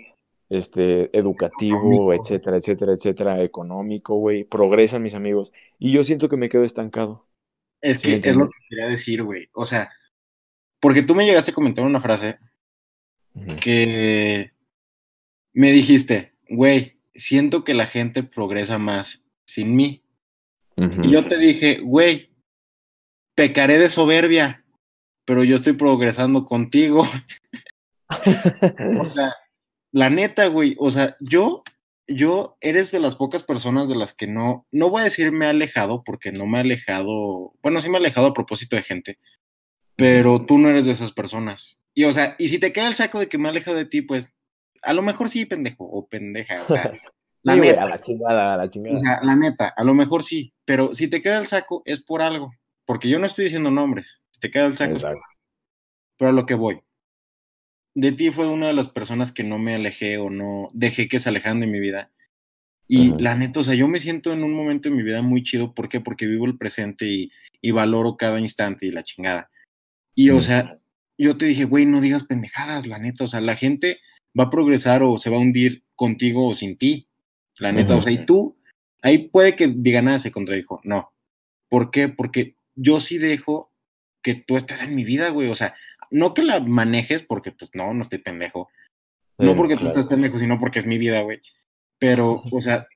[0.51, 2.13] este, educativo, Económico.
[2.13, 4.45] etcétera, etcétera, etcétera, económico, güey.
[4.45, 5.55] Progresan mis amigos.
[5.79, 7.27] Y yo siento que me quedo estancado.
[7.81, 9.49] es Sí, que es lo que quería decir, güey.
[9.55, 9.91] O sea,
[10.81, 12.39] porque tú me llegaste a comentar una frase
[13.63, 14.53] que
[15.55, 20.03] me dijiste, güey, siento que la gente progresa más sin mí.
[20.77, 22.28] Y yo te dije, güey,
[23.39, 24.65] pecaré de soberbia,
[25.25, 27.09] pero yo estoy progresando contigo.
[29.01, 29.33] o sea,
[29.93, 31.63] la neta, güey, o sea, yo,
[32.09, 35.47] yo eres de las pocas personas de las que no, no voy a decir me
[35.47, 38.83] he alejado, porque no me he alejado, bueno, sí me he alejado a propósito de
[38.83, 39.19] gente,
[39.95, 41.79] pero tú no eres de esas personas.
[41.95, 43.87] Y o sea, y si te queda el saco de que me he alejado de
[43.87, 44.35] ti, pues
[44.83, 46.91] a lo mejor sí, pendejo, o pendeja, o sea,
[47.45, 47.87] la neta.
[47.87, 48.97] la chingada, la chingada.
[48.97, 52.03] O sea, la neta, a lo mejor sí, pero si te queda el saco es
[52.03, 52.51] por algo,
[52.89, 54.99] porque yo no estoy diciendo nombres, te queda el saco.
[56.17, 56.81] Pero a lo que voy.
[57.95, 61.21] De ti fue una de las personas que no me alejé o no dejé que
[61.21, 62.11] se alejaran de mi vida.
[62.87, 65.43] Y la neta, o sea, yo me siento en un momento de mi vida muy
[65.43, 65.75] chido.
[65.75, 66.01] ¿Por qué?
[66.01, 67.31] Porque vivo el presente y,
[67.61, 69.51] y valoro cada instante y la chingada.
[70.15, 70.79] Y, o sea,
[71.19, 73.25] yo te dije, güey, no digas pendejadas, la neta.
[73.25, 73.99] O sea, la gente
[74.39, 77.07] va a progresar o se va a hundir contigo o sin ti.
[77.59, 78.57] La neta, o sea, y tú,
[79.03, 80.81] ahí puede que diga nada, se contradijo.
[80.85, 81.13] No.
[81.69, 82.09] ¿Por qué?
[82.09, 83.73] Porque yo sí dejo
[84.23, 85.51] que tú estés en mi vida, güey.
[85.51, 85.75] O sea,
[86.11, 88.71] no que la manejes, porque pues no, no estoy pendejo.
[89.37, 91.41] No porque tú estás pendejo, sino porque es mi vida, güey.
[91.99, 92.87] Pero, o sea,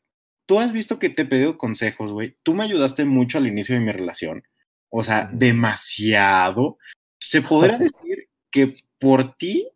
[0.46, 2.36] tú has visto que te he pedido consejos, güey.
[2.42, 4.44] Tú me ayudaste mucho al inicio de mi relación.
[4.88, 6.78] O sea, demasiado.
[7.20, 9.68] Se podría decir que por ti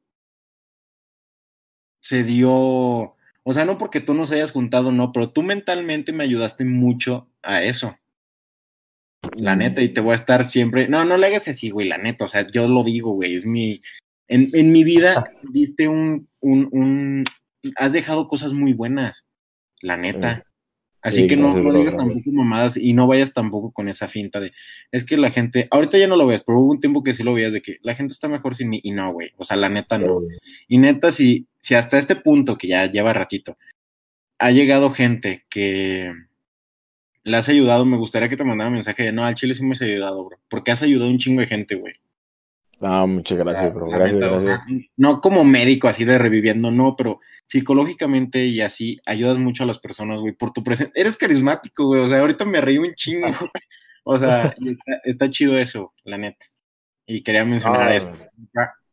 [2.01, 6.23] se dio, o sea, no porque tú nos hayas juntado, no, pero tú mentalmente me
[6.23, 7.97] ayudaste mucho a eso.
[9.35, 10.89] La neta, y te voy a estar siempre.
[10.89, 12.25] No, no le hagas así, güey, la neta.
[12.25, 13.35] O sea, yo lo digo, güey.
[13.35, 13.83] Es mi.
[14.29, 17.25] En, en mi vida diste un, un, un.
[17.77, 19.27] Has dejado cosas muy buenas.
[19.81, 20.45] La neta.
[21.03, 24.53] Así que no, no digas tampoco mamadas y no vayas tampoco con esa finta de.
[24.91, 25.69] Es que la gente.
[25.71, 27.79] Ahorita ya no lo ves, pero hubo un tiempo que sí lo veías de que
[27.83, 28.81] la gente está mejor sin mí.
[28.83, 29.31] Y no, güey.
[29.37, 30.23] O sea, la neta no.
[30.67, 33.57] Y neta, si, si hasta este punto, que ya lleva ratito,
[34.39, 36.13] ha llegado gente que
[37.27, 39.65] le has ayudado, me gustaría que te mandara un mensaje de, no, al chile sí
[39.65, 41.95] me has ayudado, bro, porque has ayudado a un chingo de gente, güey.
[42.81, 44.63] Ah, muchas gracias, bro, gracias, gracias.
[44.97, 49.81] no como médico así de reviviendo, no, pero psicológicamente y así ayudas mucho a las
[49.81, 50.93] personas, güey, por tu presencia.
[50.95, 53.27] Eres carismático, güey, o sea, ahorita me reí un chingo,
[54.05, 54.55] o sea,
[55.03, 56.47] está, chido eso, la neta.
[57.09, 58.13] Y quería mencionar eso.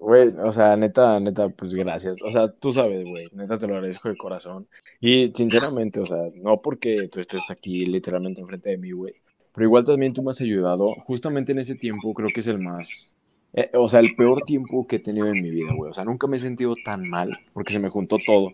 [0.03, 2.21] Güey, o sea, neta, neta, pues gracias.
[2.21, 4.67] O sea, tú sabes, güey, neta te lo agradezco de corazón.
[4.99, 9.13] Y sinceramente, o sea, no porque tú estés aquí literalmente enfrente de mí, güey,
[9.53, 10.93] pero igual también tú me has ayudado.
[11.05, 13.15] Justamente en ese tiempo creo que es el más,
[13.53, 15.91] eh, o sea, el peor tiempo que he tenido en mi vida, güey.
[15.91, 18.53] O sea, nunca me he sentido tan mal porque se me juntó todo.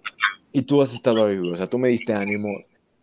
[0.52, 1.52] Y tú has estado ahí, güey.
[1.54, 2.50] O sea, tú me diste ánimo.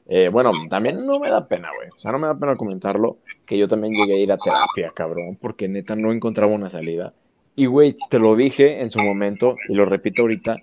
[0.07, 1.89] Eh, bueno, también no me da pena, güey.
[1.89, 4.93] O sea, no me da pena comentarlo, que yo también llegué a ir a terapia,
[4.95, 7.13] cabrón, porque neta no encontraba una salida.
[7.57, 10.59] Y, güey, te lo dije en su momento y lo repito ahorita.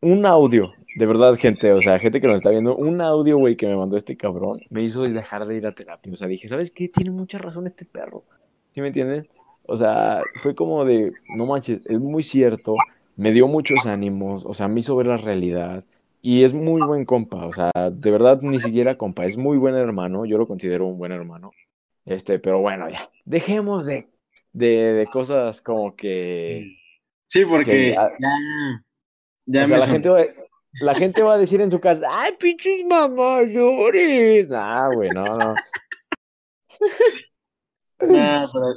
[0.00, 3.56] Un audio, de verdad, gente, o sea, gente que nos está viendo, un audio, güey,
[3.56, 6.10] que me mandó este cabrón, me hizo dejar de ir a terapia.
[6.10, 6.88] O sea, dije, ¿sabes qué?
[6.88, 8.24] Tiene mucha razón este perro.
[8.74, 9.28] ¿Sí me entienden?
[9.64, 12.74] O sea, fue como de, no manches, es muy cierto,
[13.16, 15.84] me dio muchos ánimos, o sea, me hizo ver la realidad.
[16.22, 19.74] Y es muy buen compa, o sea, de verdad ni siquiera compa, es muy buen
[19.74, 21.52] hermano, yo lo considero un buen hermano.
[22.06, 24.08] Este, pero bueno, ya, dejemos de
[24.52, 26.76] de, cosas como que...
[27.26, 28.10] Sí, porque ya,
[29.46, 30.24] ya, la, gente va,
[30.80, 34.48] la gente va a decir en su casa, ay, pinches mamayores.
[34.48, 35.54] Nah, güey, no, no.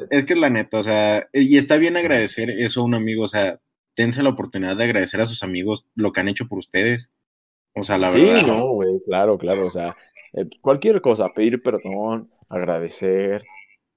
[0.09, 3.23] es que es la neta, o sea, y está bien agradecer eso a un amigo,
[3.23, 3.59] o sea,
[3.95, 7.11] dense la oportunidad de agradecer a sus amigos lo que han hecho por ustedes.
[7.75, 8.39] O sea, la verdad.
[8.39, 9.95] Sí, no, güey, claro, claro, o sea,
[10.33, 13.43] eh, cualquier cosa, pedir perdón, agradecer,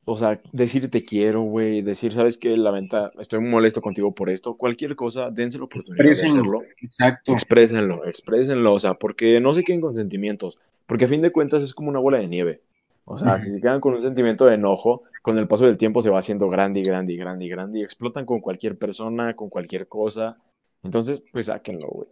[0.08, 2.56] o sea, decir te quiero, güey, decir, ¿sabes qué?
[2.56, 6.62] La venta, estoy muy molesto contigo por esto, cualquier cosa, dense la oportunidad de hacerlo.
[6.80, 7.32] Exacto.
[7.32, 11.64] Exprésenlo, exprésenlo, o sea, porque no se queden con sentimientos, porque a fin de cuentas
[11.64, 12.62] es como una bola de nieve.
[13.04, 16.02] O sea, si se quedan con un sentimiento de enojo, con el paso del tiempo
[16.02, 19.34] se va haciendo grande y grande y grande y grande y explotan con cualquier persona,
[19.34, 20.38] con cualquier cosa.
[20.84, 22.08] Entonces, pues sáquenlo, güey.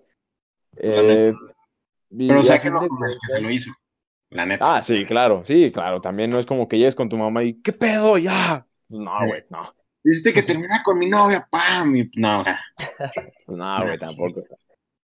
[0.77, 1.33] Eh,
[2.17, 3.71] Pero sáquenlo como el que se lo hizo.
[4.35, 4.77] La neta.
[4.79, 6.01] Ah, sí, claro, sí, claro.
[6.01, 8.19] También no es como que llegues con tu mamá y, ¿qué pedo?
[8.19, 8.67] Ya.
[8.89, 9.63] No, güey, no.
[10.03, 12.11] Dijiste que termina con mi novia, pam.
[12.17, 12.43] No.
[13.47, 14.43] no, güey, tampoco.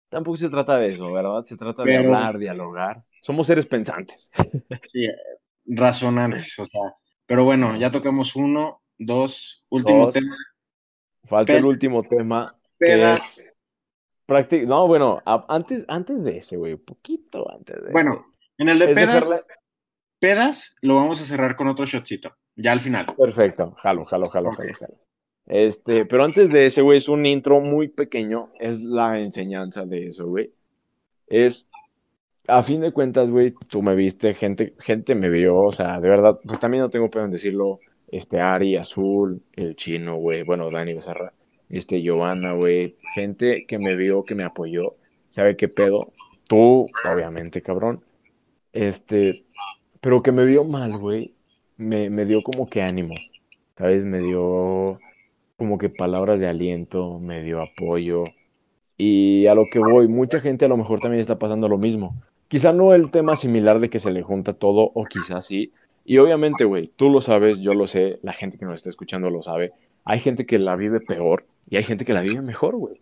[0.09, 1.43] Tampoco se trata de eso, ¿verdad?
[1.43, 3.03] Se trata de hablar, dialogar.
[3.21, 4.31] Somos seres pensantes.
[4.91, 5.07] sí,
[5.63, 6.95] razonantes, o sea.
[7.27, 10.35] Pero bueno, ya tocamos uno, dos, último tema.
[11.25, 12.59] Falta el último tema.
[12.79, 13.45] Pedas.
[14.65, 18.25] No, bueno, antes, antes de ese, güey, poquito antes de Bueno,
[18.59, 19.27] en el de pedas,
[20.19, 23.07] pedas lo vamos a cerrar con otro shotcito, ya al final.
[23.17, 24.99] Perfecto, jalo, jalo, jalo, jalo, jalo.
[25.49, 28.51] Este, pero antes de ese, güey, es un intro muy pequeño.
[28.59, 30.53] Es la enseñanza de eso, güey.
[31.27, 31.69] Es,
[32.47, 36.07] a fin de cuentas, güey, tú me viste, gente, gente me vio, o sea, de
[36.07, 37.79] verdad, pues también no tengo pedo en decirlo.
[38.11, 41.31] Este, Ari, Azul, el chino, güey, bueno, Dani Becerra,
[41.69, 44.93] este, Giovanna, güey, gente que me vio, que me apoyó,
[45.29, 46.11] sabe qué pedo.
[46.47, 48.03] Tú, obviamente, cabrón.
[48.73, 49.45] Este,
[50.01, 51.33] pero que me vio mal, güey,
[51.77, 53.19] me, me dio como que ánimos,
[53.77, 54.05] ¿sabes?
[54.05, 54.99] Me dio
[55.57, 58.23] como que palabras de aliento, me dio apoyo.
[58.97, 62.15] Y a lo que voy, mucha gente a lo mejor también está pasando lo mismo.
[62.47, 65.71] Quizá no el tema similar de que se le junta todo, o quizás sí.
[66.05, 69.29] Y obviamente, güey, tú lo sabes, yo lo sé, la gente que nos está escuchando
[69.29, 69.71] lo sabe.
[70.05, 72.97] Hay gente que la vive peor y hay gente que la vive mejor, güey.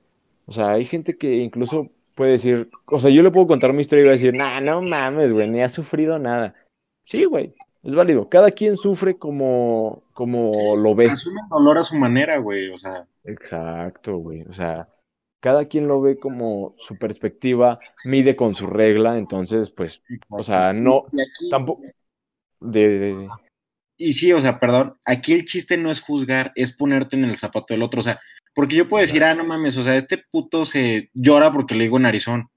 [0.46, 3.82] O sea, hay gente que incluso puede decir, o sea, yo le puedo contar mi
[3.82, 6.56] historia y va a decir, nah, no mames, güey, ni ha sufrido nada.
[7.06, 7.54] Sí, güey,
[7.84, 8.28] es válido.
[8.28, 11.12] Cada quien sufre como, como lo ve.
[11.12, 13.08] Asume el dolor a su manera, güey, o sea.
[13.24, 14.42] Exacto, güey.
[14.42, 14.90] O sea,
[15.40, 20.74] cada quien lo ve como su perspectiva, mide con su regla, entonces, pues, o sea,
[20.74, 21.06] no,
[21.52, 21.84] tampoco.
[22.60, 23.30] De,
[23.96, 27.38] Y sí, o sea, perdón, aquí el chiste no es juzgar, es ponerte en el
[27.38, 28.20] zapato del otro, o sea,
[28.58, 31.84] porque yo puedo decir, ah, no mames, o sea, este puto se llora porque le
[31.84, 32.50] digo narizón,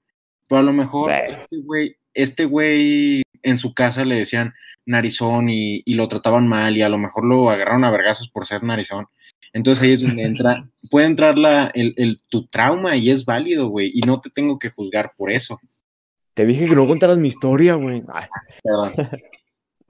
[0.47, 5.83] pero a lo mejor este güey, este güey en su casa le decían, narizón y,
[5.93, 9.05] lo trataban mal y a lo mejor lo agarraron a vergazos por ser narizón.
[9.53, 13.91] Entonces ahí es donde entra, puede entrar la, el, tu trauma y es válido, güey,
[13.93, 15.59] y no te tengo que juzgar por eso.
[16.33, 18.01] Te dije que no contaras mi historia, güey.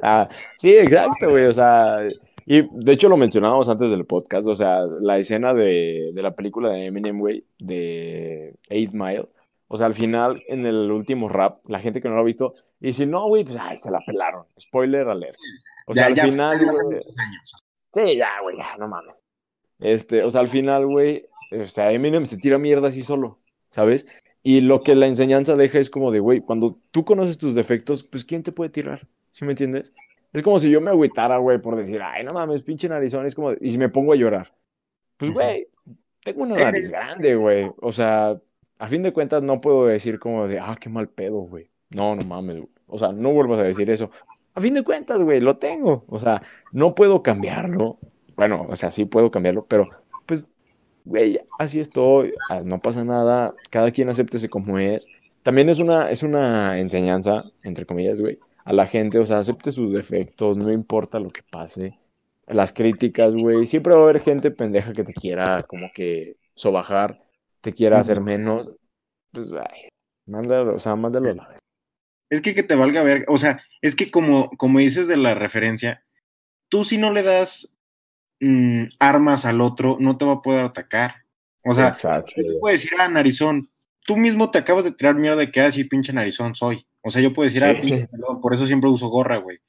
[0.03, 1.99] ah, sí, exacto, güey, o sea,
[2.45, 6.35] y de hecho lo mencionábamos antes del podcast, o sea, la escena de, de la
[6.35, 9.27] película de Eminem, güey, de Eight Mile,
[9.67, 12.55] o sea, al final, en el último rap, la gente que no lo ha visto,
[12.81, 14.45] y si no, güey, pues ay, se la pelaron.
[14.59, 15.37] Spoiler alert.
[15.87, 16.59] O sea, al final,
[17.93, 19.15] Sí, ya, güey, ya, no mames.
[19.79, 23.39] Este, o sea, al final, güey, o sea, Eminem se tira mierda así solo,
[23.69, 24.07] ¿sabes?
[24.43, 28.03] Y lo que la enseñanza deja es como de, güey, cuando tú conoces tus defectos,
[28.03, 29.07] pues ¿quién te puede tirar?
[29.31, 29.93] ¿Sí me entiendes?
[30.33, 33.35] Es como si yo me agüitara, güey, por decir, ay, no mames, pinche narizón, es
[33.35, 34.53] como, y si me pongo a llorar.
[35.17, 35.67] Pues, güey,
[36.23, 37.69] tengo una nariz grande, güey.
[37.81, 38.39] O sea,
[38.79, 41.69] a fin de cuentas no puedo decir como de, ah, qué mal pedo, güey.
[41.89, 44.09] No, no mames, O sea, no vuelvas a decir eso.
[44.53, 46.05] A fin de cuentas, güey, lo tengo.
[46.07, 47.99] O sea, no puedo cambiarlo.
[48.35, 49.89] Bueno, o sea, sí puedo cambiarlo, pero
[50.25, 50.45] pues,
[51.03, 52.33] güey, así estoy.
[52.49, 53.53] Ah, no pasa nada.
[53.69, 55.07] Cada quien acéptese como es.
[55.43, 59.19] También es una, es una enseñanza, entre comillas, güey, a la gente.
[59.19, 61.97] O sea, acepte sus defectos, no importa lo que pase.
[62.47, 63.65] Las críticas, güey.
[63.65, 67.19] Siempre va a haber gente pendeja que te quiera como que sobajar
[67.61, 68.71] te quiera hacer menos,
[69.31, 69.89] pues, ay,
[70.25, 71.59] mándalo, o sea, mándalo a la vez.
[72.29, 75.35] Es que que te valga ver, o sea, es que como, como dices de la
[75.35, 76.03] referencia,
[76.69, 77.75] tú si no le das
[78.39, 81.15] mm, armas al otro, no te va a poder atacar.
[81.63, 83.69] O sea, yo te puedo decir, ah, narizón,
[84.05, 86.87] tú mismo te acabas de tirar mierda de que así ah, pinche narizón soy.
[87.03, 89.59] O sea, yo puedo decir, ah, pinche, perdón, por eso siempre uso gorra, güey.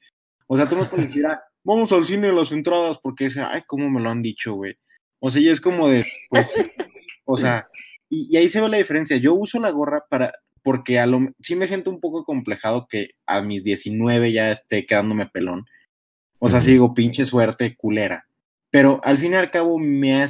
[0.47, 3.41] O sea, tú me puedes decir, ah, vamos al cine de las entradas, porque ese,
[3.41, 4.75] ay, cómo me lo han dicho, güey.
[5.19, 6.53] O sea, ya es como de, pues,
[7.25, 7.67] o sea,
[8.09, 9.17] y, ahí se ve la diferencia.
[9.17, 13.11] Yo uso la gorra para, porque a lo, sí me siento un poco complejado que
[13.25, 15.65] a mis 19 ya esté quedándome pelón.
[16.39, 18.25] O sea, sigo pinche suerte culera.
[18.69, 20.25] Pero al fin y al cabo me,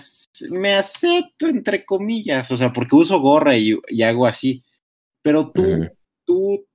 [0.52, 4.64] me acepto, entre comillas, o sea, porque uso gorra y, hago así.
[5.22, 5.88] Pero tú,
[6.26, 6.66] tú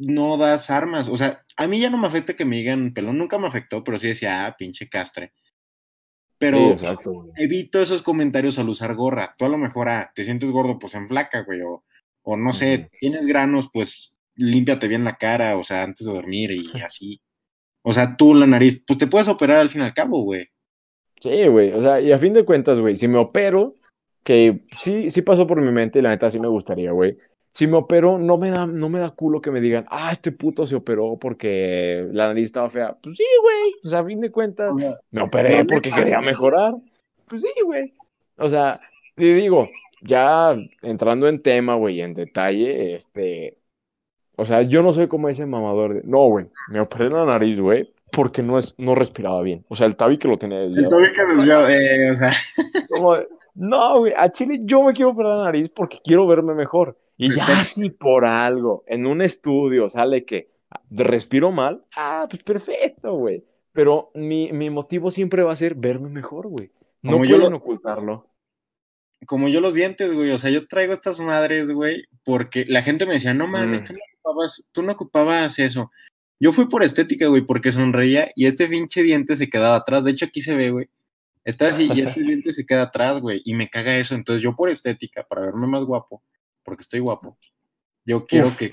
[0.00, 1.08] no das armas.
[1.08, 3.84] O sea, a mí ya no me afecta que me digan pelón, nunca me afectó,
[3.84, 5.32] pero sí decía, ah, pinche castre.
[6.38, 6.74] Pero
[7.36, 9.34] evito esos comentarios al usar gorra.
[9.36, 11.60] Tú a lo mejor ah, te sientes gordo, pues en flaca, güey.
[11.60, 11.84] O,
[12.22, 16.50] o no sé, tienes granos, pues límpiate bien la cara, o sea, antes de dormir
[16.52, 17.20] y así.
[17.82, 20.48] O sea, tú la nariz, pues te puedes operar al fin y al cabo, güey.
[21.20, 21.72] Sí, güey.
[21.72, 23.74] O sea, y a fin de cuentas, güey, si me opero,
[24.24, 27.18] que sí, sí pasó por mi mente y la neta sí me gustaría, güey
[27.52, 30.32] si me opero, no me da, no me da culo que me digan, ah, este
[30.32, 32.96] puto se operó porque la nariz estaba fea.
[33.02, 33.74] Pues sí, güey.
[33.82, 34.72] Pues a fin de cuentas,
[35.10, 36.74] me operé porque quería mejorar.
[37.26, 37.92] Pues sí, güey.
[38.36, 38.80] O sea,
[39.16, 39.68] y digo,
[40.02, 43.58] ya entrando en tema, güey, en detalle, este.
[44.36, 46.02] O sea, yo no soy como ese mamador de.
[46.04, 46.46] No, güey.
[46.68, 47.92] Me operé la nariz, güey.
[48.10, 49.64] Porque no, es, no respiraba bien.
[49.68, 50.98] O sea, el tabique lo tenía desviado.
[50.98, 52.32] El tabique desviado, eh, o sea.
[53.54, 54.14] no, güey.
[54.16, 56.96] A Chile yo me quiero operar la nariz porque quiero verme mejor.
[57.22, 60.48] Y ya si por algo en un estudio sale que
[60.88, 63.44] respiro mal, ah, pues perfecto, güey.
[63.72, 66.70] Pero mi, motivo siempre va a ser verme mejor, güey.
[67.02, 68.26] No pueden ocultarlo.
[69.26, 70.30] Como yo los dientes, güey.
[70.30, 73.84] O sea, yo traigo estas madres, güey, porque la gente me decía, no mames, mm.
[73.84, 75.90] tú, no ocupabas, tú no ocupabas eso.
[76.40, 80.04] Yo fui por estética, güey, porque sonreía y este pinche diente se quedaba atrás.
[80.04, 80.88] De hecho, aquí se ve, güey.
[81.44, 84.14] Está así y ese diente se queda atrás, güey, y me caga eso.
[84.14, 86.22] Entonces yo por estética, para verme más guapo,
[86.70, 87.36] porque estoy guapo,
[88.04, 88.70] yo quiero que,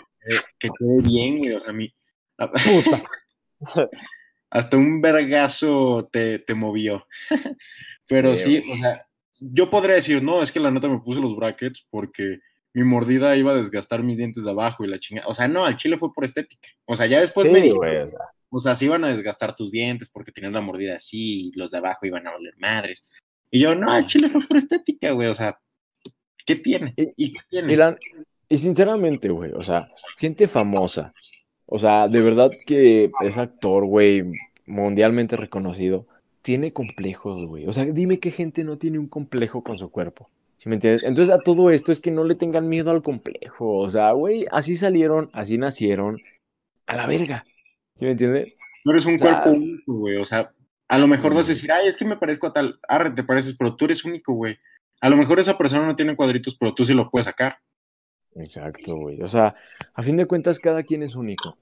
[0.60, 1.92] que quede bien, güey, o sea, mi...
[2.38, 3.02] Puta.
[4.52, 7.08] Hasta un vergazo te, te movió.
[8.08, 9.08] Pero sí, o sea,
[9.40, 12.40] yo podría decir, no, es que la nota me puse los brackets porque
[12.74, 15.28] mi mordida iba a desgastar mis dientes de abajo y la chingada.
[15.28, 16.70] O sea, no, al chile fue por estética.
[16.86, 17.82] O sea, ya después me dijo,
[18.50, 21.72] o sea, se iban a desgastar tus dientes porque tenías la mordida así y los
[21.72, 23.10] de abajo iban a oler madres.
[23.50, 25.28] Y yo, no, al chile fue por estética, güey.
[25.28, 25.60] O sea,
[26.48, 26.94] ¿qué tiene?
[26.96, 27.78] ¿Y, qué tiene?
[28.50, 31.14] y sinceramente, güey, o sea, gente famosa.
[31.68, 34.24] O sea, de verdad que es actor, güey,
[34.66, 36.08] mundialmente reconocido
[36.48, 37.68] tiene complejos, güey.
[37.68, 40.30] O sea, dime qué gente no tiene un complejo con su cuerpo.
[40.56, 41.04] ¿Sí me entiendes?
[41.04, 43.80] Entonces a todo esto es que no le tengan miedo al complejo.
[43.80, 46.22] O sea, güey, así salieron, así nacieron,
[46.86, 47.46] a la verga.
[47.96, 48.54] ¿Sí me entiendes?
[48.86, 50.16] No eres un cuerpo único, güey.
[50.16, 50.54] O sea,
[50.88, 53.26] a lo mejor vas a decir, ay, es que me parezco a tal, arre, te
[53.26, 54.58] pareces, pero tú eres único, güey.
[55.02, 57.60] A lo mejor esa persona no tiene cuadritos, pero tú sí lo puedes sacar.
[58.36, 59.22] Exacto, güey.
[59.22, 59.56] O sea,
[59.94, 61.58] a fin de cuentas, cada quien es único.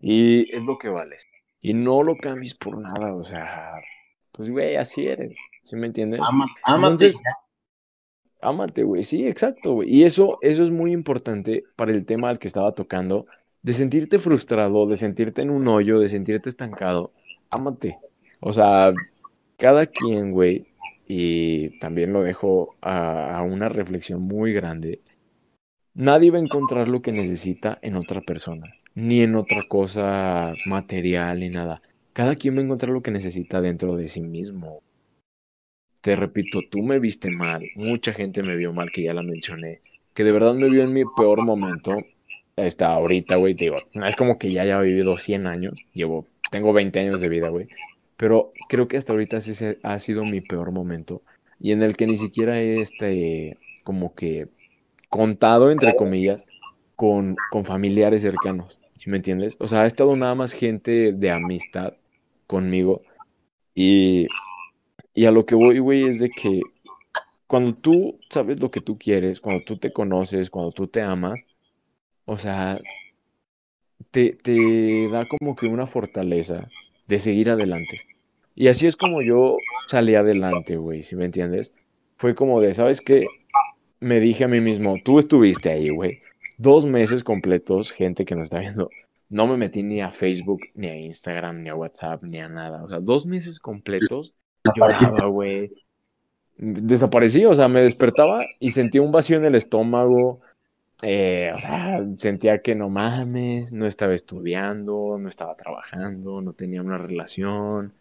[0.00, 1.26] Y es lo que vales.
[1.60, 3.72] Y no lo cambies por nada, o sea,
[4.32, 5.36] pues, güey, así eres.
[5.62, 6.20] ¿Sí me entiendes?
[6.64, 7.12] ámate.
[8.40, 9.02] ámate, güey.
[9.02, 9.94] Sí, exacto, güey.
[9.94, 13.26] Y eso, eso es muy importante para el tema al que estaba tocando,
[13.62, 17.12] de sentirte frustrado, de sentirte en un hoyo, de sentirte estancado.
[17.50, 17.98] Ámate.
[18.40, 18.90] O sea,
[19.58, 20.69] cada quien, güey,
[21.12, 25.00] y también lo dejo a, una reflexión muy grande.
[25.92, 31.40] Nadie va a encontrar lo que necesita en otra persona, ni en otra cosa material,
[31.40, 31.80] ni nada.
[32.12, 34.82] Cada quien va a encontrar lo que necesita dentro de sí mismo.
[36.00, 39.80] Te repito, tú me viste mal, mucha gente me vio mal, que ya la mencioné,
[40.14, 41.96] que de verdad me vio en mi peor momento.
[42.54, 46.72] Está ahorita, güey, digo, no es como que ya haya vivido 100 años, llevo, tengo
[46.72, 47.66] 20 años de vida, güey,
[48.20, 51.22] pero creo que hasta ahorita sí ha sido mi peor momento
[51.58, 54.48] y en el que ni siquiera he, este, como que
[55.08, 56.44] contado, entre comillas,
[56.96, 58.78] con, con familiares cercanos.
[58.98, 59.56] ¿Sí me entiendes?
[59.58, 61.94] O sea, ha estado nada más gente de amistad
[62.46, 63.00] conmigo.
[63.74, 64.26] Y,
[65.14, 66.60] y a lo que voy, güey, es de que
[67.46, 71.40] cuando tú sabes lo que tú quieres, cuando tú te conoces, cuando tú te amas,
[72.26, 72.76] o sea,
[74.10, 76.68] te, te da como que una fortaleza
[77.08, 78.09] de seguir adelante.
[78.60, 79.56] Y así es como yo
[79.86, 81.72] salí adelante, güey, si me entiendes?
[82.16, 83.26] Fue como de, ¿sabes qué?
[84.00, 86.18] Me dije a mí mismo, tú estuviste ahí, güey
[86.60, 88.90] dos meses completos, gente que nos está viendo,
[89.30, 92.84] no me metí ni a Facebook, ni a Instagram, ni a WhatsApp, ni a nada.
[92.84, 94.34] O sea, dos meses completos
[94.76, 95.72] lloraba, güey.
[96.58, 100.40] Desaparecí, o sea, me despertaba y sentía un vacío en el estómago.
[101.02, 106.82] Eh, o sea, sentía que no mames, no estaba estudiando, no estaba trabajando, no tenía
[106.82, 107.94] una relación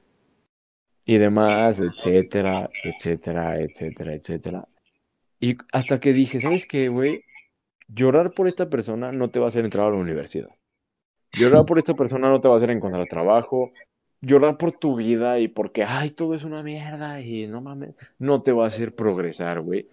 [1.10, 4.68] y demás, etcétera, etcétera, etcétera, etcétera.
[5.40, 7.24] Y hasta que dije, ¿sabes qué, güey?
[7.94, 10.50] llorar por esta persona no te va a hacer entrar a la universidad.
[11.34, 13.72] Llorar por esta persona no te va a hacer encontrar trabajo.
[14.22, 18.42] Llorar por tu vida y porque, ay, todo es una mierda y no mames, no
[18.42, 19.88] te va a hacer progresar, güey.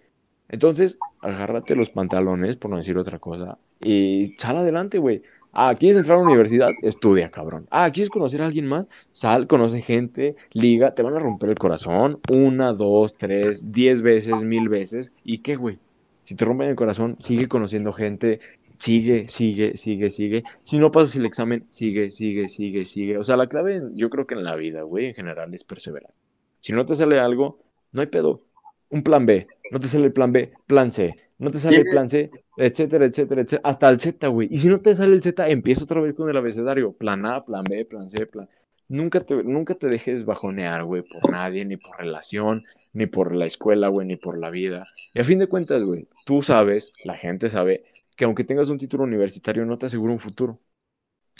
[0.49, 5.21] Entonces, agárrate los pantalones, por no decir otra cosa, y sal adelante, güey.
[5.59, 6.69] Ah, ¿quieres entrar a la universidad?
[6.83, 7.65] Estudia, cabrón.
[7.71, 8.85] Ah, ¿quieres conocer a alguien más?
[9.11, 14.43] Sal, conoce gente, liga, te van a romper el corazón una, dos, tres, diez veces,
[14.43, 15.13] mil veces.
[15.23, 15.79] ¿Y qué, güey?
[16.25, 18.39] Si te rompen el corazón, sigue conociendo gente,
[18.77, 20.43] sigue, sigue, sigue, sigue.
[20.61, 23.17] Si no pasas el examen, sigue, sigue, sigue, sigue.
[23.17, 26.13] O sea, la clave, yo creo que en la vida, güey, en general, es perseverar.
[26.59, 27.57] Si no te sale algo,
[27.93, 28.43] no hay pedo.
[28.89, 29.47] Un plan B.
[29.71, 31.15] No te sale el plan B, plan C.
[31.39, 33.69] No te sale el plan C, etcétera, etcétera, etcétera.
[33.69, 34.47] Hasta el Z, güey.
[34.51, 36.93] Y si no te sale el Z, empieza otra vez con el abecedario.
[36.93, 38.49] Plan A, plan B, plan C, plan.
[38.89, 43.45] Nunca te, nunca te dejes bajonear, güey, por nadie, ni por relación, ni por la
[43.45, 44.87] escuela, güey, ni por la vida.
[45.13, 47.83] Y a fin de cuentas, güey, tú sabes, la gente sabe,
[48.15, 50.59] que aunque tengas un título universitario no te asegura un futuro.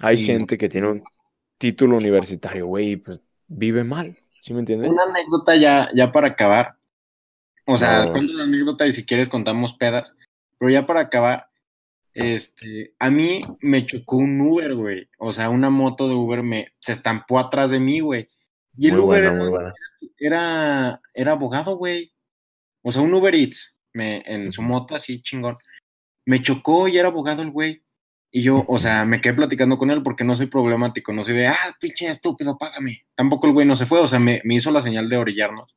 [0.01, 1.03] Hay gente que tiene un
[1.57, 4.89] título universitario, güey, y pues vive mal, ¿sí me entiendes?
[4.89, 6.76] Una anécdota ya, ya para acabar.
[7.69, 10.15] O sea, cuento una anécdota y si quieres contamos pedas.
[10.57, 11.49] Pero ya para acabar,
[12.13, 15.09] este, a mí me chocó un Uber, güey.
[15.19, 18.27] O sea, una moto de Uber me se estampó atrás de mí, güey.
[18.77, 19.33] Y el Uber
[20.17, 22.13] era, era, abogado, güey.
[22.83, 25.57] O sea, un Uber Eats, me, en su moto así chingón.
[26.25, 27.83] Me chocó y era abogado el güey.
[28.31, 31.35] Y yo, o sea, me quedé platicando con él porque no soy problemático, no soy
[31.35, 33.05] de, ah, pinche estúpido, págame.
[33.13, 35.75] Tampoco el güey no se fue, o sea, me, me hizo la señal de orillarnos.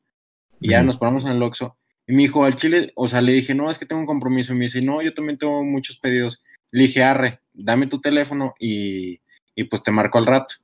[0.60, 1.76] Y ya nos ponemos en el Oxxo.
[2.10, 4.52] Y me dijo, al chile, o sea, le dije, no, es que tengo un compromiso.
[4.52, 6.42] Y me dice, no, yo también tengo muchos pedidos.
[6.72, 9.20] Le dije, arre, dame tu teléfono y,
[9.54, 10.56] y pues te marco al rato.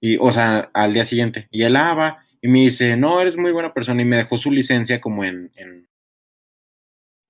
[0.00, 1.46] Y, o sea, al día siguiente.
[1.52, 2.24] Y él, ah, va.
[2.42, 4.02] Y me dice, no, eres muy buena persona.
[4.02, 5.88] Y me dejó su licencia como en, en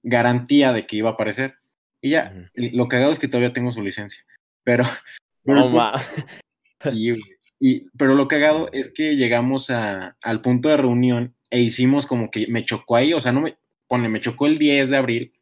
[0.03, 1.57] garantía de que iba a aparecer.
[2.01, 2.47] Y ya, Ujú.
[2.55, 4.25] y lo cagado es que todavía tengo su licencia.
[4.65, 4.85] Pero,
[5.45, 7.21] pero, No, güey.
[7.61, 12.31] y, pero lo cagado es que llegamos a, al punto de reunión e hicimos como
[12.31, 13.59] que me chocó ahí, o sea, no me
[13.89, 15.33] pone, me chocó el 10 de abril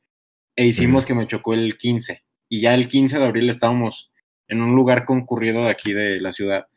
[0.57, 2.25] e hicimos que me chocó el 15.
[2.49, 4.13] Y ya el 15 de abril estábamos
[4.49, 6.69] en un lugar concurrido de aquí de la ciudad.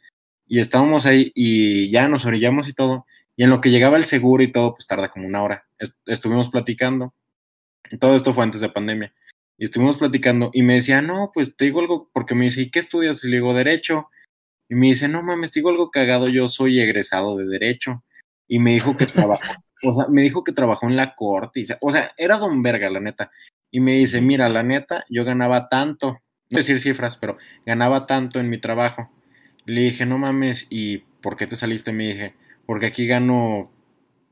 [0.48, 3.06] Y estábamos ahí y ya nos orillamos y todo.
[3.38, 5.66] Y en lo que llegaba el seguro y todo, pues tarda como una hora.
[5.80, 7.14] Est- estuvimos platicando.
[8.00, 9.14] Todo esto fue antes de pandemia.
[9.58, 12.72] Y estuvimos platicando y me decía, no, pues te digo algo, porque me dice, ¿y
[12.72, 13.24] qué estudias?
[13.24, 14.10] Y le digo, Derecho.
[14.70, 18.04] Y me dice, no mames, te digo algo cagado, yo soy egresado de Derecho.
[18.52, 19.42] Y me dijo que trabajó,
[19.84, 21.62] o sea, me dijo que trabajó en la corte.
[21.62, 23.32] Y, o sea, era don verga, la neta.
[23.72, 26.20] Y me dice, mira, la neta, yo ganaba tanto,
[26.50, 29.10] no decir cifras, pero ganaba tanto en mi trabajo.
[29.66, 31.94] Le dije, no mames, ¿y por qué te saliste?
[31.94, 32.34] Me dije,
[32.66, 33.72] porque aquí gano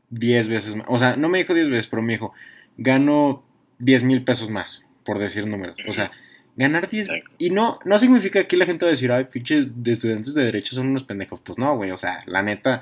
[0.10, 0.88] 10 veces más.
[0.90, 2.34] O sea, no me dijo 10 veces, pero me dijo,
[2.76, 3.46] gano
[3.78, 5.78] 10 mil pesos más, por decir números.
[5.88, 6.12] O sea,
[6.58, 7.08] ganar 10...
[7.08, 7.36] Exacto.
[7.38, 10.34] Y no, no significa que aquí la gente va a decir, ay, pinches de estudiantes
[10.34, 11.40] de derecho son unos pendejos.
[11.40, 12.82] Pues no, güey, o sea, la neta,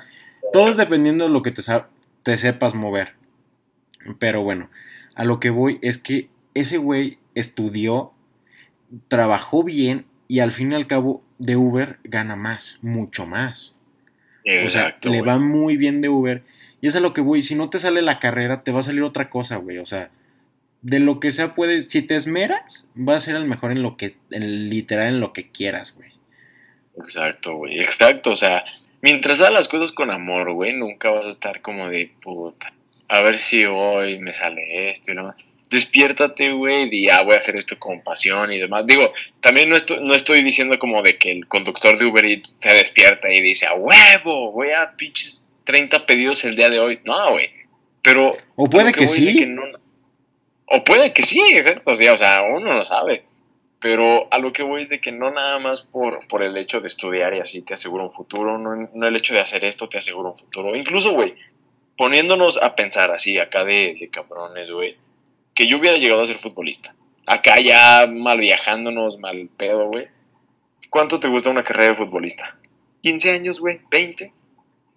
[0.52, 3.14] todo es dependiendo de lo que te, sepas mover.
[4.18, 4.70] Pero bueno,
[5.14, 8.12] a lo que voy es que ese güey estudió,
[9.08, 13.74] trabajó bien y al fin y al cabo de Uber gana más, mucho más.
[14.40, 16.42] O sea, Exacto, le va muy bien de Uber.
[16.80, 17.42] Y es a lo que voy.
[17.42, 19.78] Si no te sale la carrera, te va a salir otra cosa, güey.
[19.78, 20.10] O sea,
[20.82, 21.86] de lo que sea puedes.
[21.86, 24.16] Si te esmeras, va a ser el mejor en lo que.
[24.30, 26.12] En, literal en lo que quieras, güey.
[26.96, 27.78] Exacto, güey.
[27.80, 28.30] Exacto.
[28.30, 28.62] O sea,
[29.00, 32.72] mientras hagas las cosas con amor, güey, nunca vas a estar como de puta.
[33.08, 35.34] A ver si hoy me sale esto y demás.
[35.70, 38.86] Despiértate, güey, y ya voy a hacer esto con pasión y demás.
[38.86, 42.60] Digo, también no estoy, no estoy diciendo como de que el conductor de Uber Eats
[42.60, 47.00] se despierta y dice, a huevo, voy a pinches 30 pedidos el día de hoy.
[47.04, 47.50] No, güey.
[48.02, 49.38] Pero O puede que, sí.
[49.38, 49.62] que no-
[50.70, 51.90] o puede que sí, exacto.
[51.90, 53.24] O sea, o sea, uno no sabe.
[53.80, 56.80] Pero a lo que voy es de que no nada más por, por el hecho
[56.80, 59.88] de estudiar y así te asegura un futuro, no, no el hecho de hacer esto
[59.88, 60.74] te asegura un futuro.
[60.74, 61.34] Incluso, güey,
[61.96, 64.96] poniéndonos a pensar así, acá de, de cabrones, güey,
[65.54, 66.94] que yo hubiera llegado a ser futbolista.
[67.26, 70.08] Acá ya mal viajándonos, mal pedo, güey.
[70.90, 72.56] ¿Cuánto te gusta una carrera de futbolista?
[73.02, 73.80] ¿15 años, güey?
[73.90, 74.32] ¿20?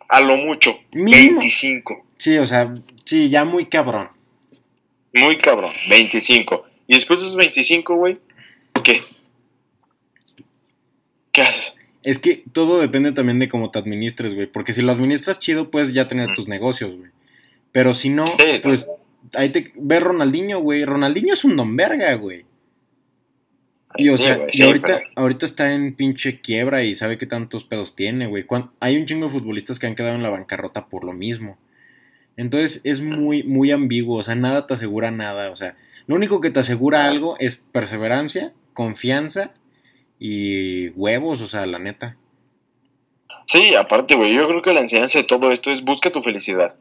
[0.07, 1.39] A lo mucho, Mínimo.
[1.39, 2.05] 25.
[2.17, 2.73] Sí, o sea,
[3.05, 4.09] sí, ya muy cabrón.
[5.13, 6.65] Muy cabrón, 25.
[6.87, 8.19] Y después de esos 25, güey,
[8.83, 9.01] ¿qué?
[11.31, 11.75] ¿Qué haces?
[12.03, 14.47] Es que todo depende también de cómo te administres, güey.
[14.47, 17.11] Porque si lo administras chido, puedes ya tener tus negocios, güey.
[17.71, 18.87] Pero si no, Sí, pues
[19.33, 20.83] ahí te ve Ronaldinho, güey.
[20.83, 22.45] Ronaldinho es un don verga, güey.
[23.97, 26.95] Y o Sí, sea, güey, y sí, ahorita, pero- ahorita está en pinche quiebra y
[26.95, 28.45] sabe qué tantos pedos tiene, güey.
[28.79, 31.57] Hay un chingo de futbolistas que han quedado en la bancarrota por lo mismo.
[32.37, 35.75] Entonces es muy, muy ambiguo, o sea, nada te asegura nada, o sea,
[36.07, 39.51] lo único que te asegura algo es perseverancia, confianza
[40.19, 42.17] y huevos, o sea, la neta.
[43.47, 46.75] Sí, aparte, güey, yo creo que la enseñanza de todo esto es busca tu felicidad.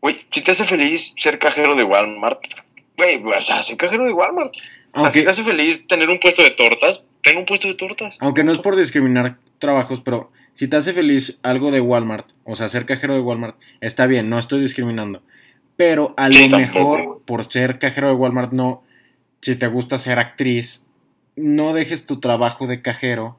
[0.00, 2.40] Güey, si te hace feliz ser cajero de Walmart,
[2.96, 4.52] güey, o sea, ser cajero de Walmart.
[4.94, 7.74] O sea, si te hace feliz tener un puesto de tortas, ten un puesto de
[7.74, 8.16] tortas.
[8.20, 12.56] aunque no es por discriminar trabajos, pero si te hace feliz algo de Walmart, o
[12.56, 15.22] sea, ser cajero de Walmart, está bien, no estoy discriminando.
[15.76, 16.80] Pero a Sí, lo tampoco.
[16.96, 18.82] mejor, por ser cajero de Walmart, no,
[19.42, 20.86] si te gusta ser actriz,
[21.38, 23.36] no dejes tu trabajo de cajero,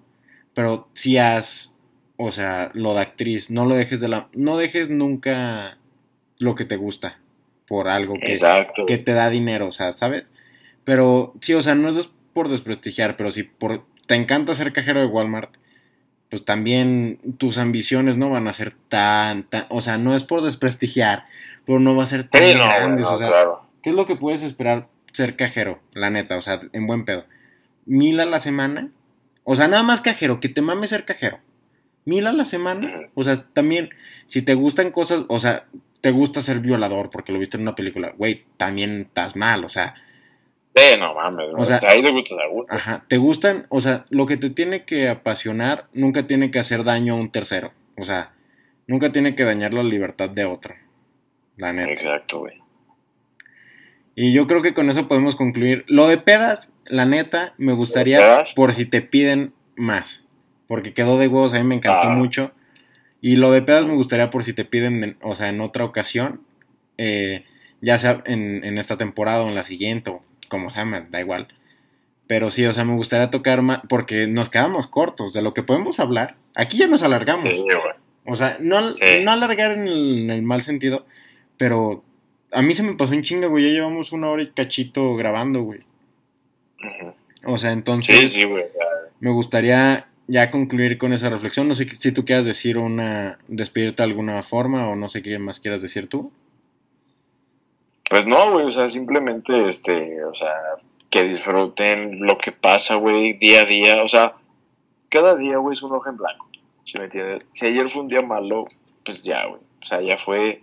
[0.53, 1.75] pero si haz,
[2.17, 5.77] o sea, lo de actriz, no lo dejes de la, no dejes nunca
[6.37, 7.19] lo que te gusta
[7.67, 8.85] por algo que, Exacto.
[8.85, 10.25] que te da dinero, o sea, ¿sabes?
[10.83, 15.01] Pero sí, o sea, no es por desprestigiar, pero si por, te encanta ser cajero
[15.01, 15.55] de Walmart,
[16.29, 20.41] pues también tus ambiciones no van a ser tan, tan, o sea, no es por
[20.41, 21.25] desprestigiar,
[21.65, 23.61] pero no va a ser tan Sí, no, güey, grandes, no, o sea, claro.
[23.81, 25.79] ¿qué es lo que puedes esperar ser cajero?
[25.93, 27.25] La neta, o sea, en buen pedo.
[27.89, 28.91] Mil a la semana,
[29.43, 31.39] o sea, nada más cajero, que te mames ser cajero.
[32.05, 33.89] Mil a la semana, o sea, también,
[34.27, 35.65] si te gustan cosas, o sea,
[36.01, 39.69] te gusta ser violador porque lo viste en una película, güey, también estás mal, o
[39.69, 39.95] sea,
[40.75, 42.65] Sí, no mames, O sea- ahí te gusta seguro.
[42.69, 46.83] Ajá, te gustan, o sea, lo que te tiene que apasionar nunca tiene que hacer
[46.83, 47.73] daño a un tercero.
[47.97, 48.31] O sea,
[48.87, 50.75] nunca tiene que dañar la libertad de otro.
[51.57, 51.91] La neta.
[51.91, 52.61] Exacto, güey.
[54.21, 55.85] Y yo creo que con eso podemos concluir.
[55.87, 60.25] Lo de pedas, la neta, me gustaría por si te piden más.
[60.67, 62.15] Porque quedó de huevos, a mí me encantó Ah.
[62.15, 62.51] mucho.
[63.21, 65.85] Y lo de pedas me gustaría por si te piden, en- o sea, en otra
[65.85, 66.41] ocasión.
[67.01, 67.45] eh,
[67.81, 71.21] ya sea en, en esta temporada o en la siguiente, o como sea, me da
[71.21, 71.47] igual.
[72.27, 75.63] Pero sí, o sea, me gustaría tocar más, porque nos quedamos cortos de lo que
[75.63, 76.35] podemos hablar.
[76.55, 77.47] Aquí ya nos alargamos.
[77.57, 77.63] Sí.
[78.25, 79.23] O sea, no, Sí.
[79.23, 81.05] no alargar en el, en el mal sentido,
[81.55, 82.03] pero
[82.51, 83.65] a mí se me pasó un chinga, güey.
[83.65, 85.81] Ya llevamos una hora y cachito grabando, güey.
[87.45, 88.65] O sea, entonces Sí, sí, güey.
[89.19, 91.67] me gustaría ya concluir con esa reflexión.
[91.67, 95.39] No sé si tú quieras decir una, despedirte de alguna forma o no sé qué
[95.39, 96.31] más quieras decir tú.
[98.09, 100.53] Pues no, güey, o sea, simplemente, este, o sea,
[101.11, 104.03] que disfruten lo que pasa, güey, día a día.
[104.03, 104.33] O sea,
[105.09, 106.47] cada día, güey, es un ojo en blanco.
[106.85, 107.43] ¿Sí me entiendes?
[107.53, 108.65] Si ayer fue un día malo,
[109.05, 109.61] pues ya, güey.
[109.81, 110.57] O sea, ya fue.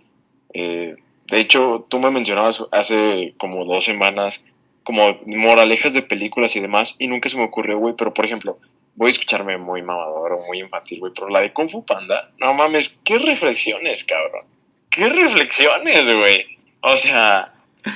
[0.53, 0.95] eh,
[1.29, 4.45] de hecho, tú me mencionabas hace como dos semanas
[4.83, 8.57] como moralejas de películas y demás, y nunca se me ocurrió, güey, pero por ejemplo,
[8.95, 12.31] voy a escucharme muy mamador o muy infantil, güey, pero la de Kung Fu Panda,
[12.39, 14.45] no mames, qué reflexiones, cabrón.
[14.89, 16.57] Qué reflexiones, güey.
[16.79, 17.53] O sea,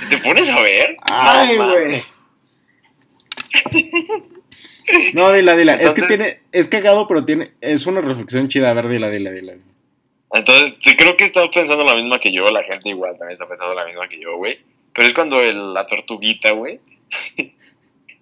[0.10, 0.96] te pones a ver.
[1.04, 2.04] Ay, güey.
[5.14, 5.76] No, dila, dila.
[5.76, 8.72] es que tiene, es cagado, pero tiene, es una reflexión chida.
[8.72, 9.54] A ver, dila, dila, dila.
[10.34, 13.74] Entonces, creo que estaba pensando la misma que yo, la gente igual también está pensando
[13.74, 14.60] la misma que yo, güey.
[14.94, 16.78] Pero es cuando el- la tortuguita, güey,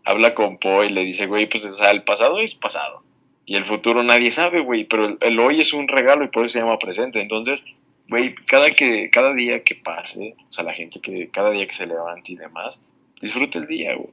[0.04, 3.04] habla con Po y le dice, güey, pues el pasado es pasado.
[3.46, 6.54] Y el futuro nadie sabe, güey, pero el, hoy es un regalo y por eso
[6.54, 7.20] se llama presente.
[7.22, 7.66] Entonces,
[8.08, 11.74] güey, cada, que, cada día que pase, o sea, la gente que cada día que
[11.74, 12.80] se levante y demás,
[13.22, 14.10] disfrute el día, güey.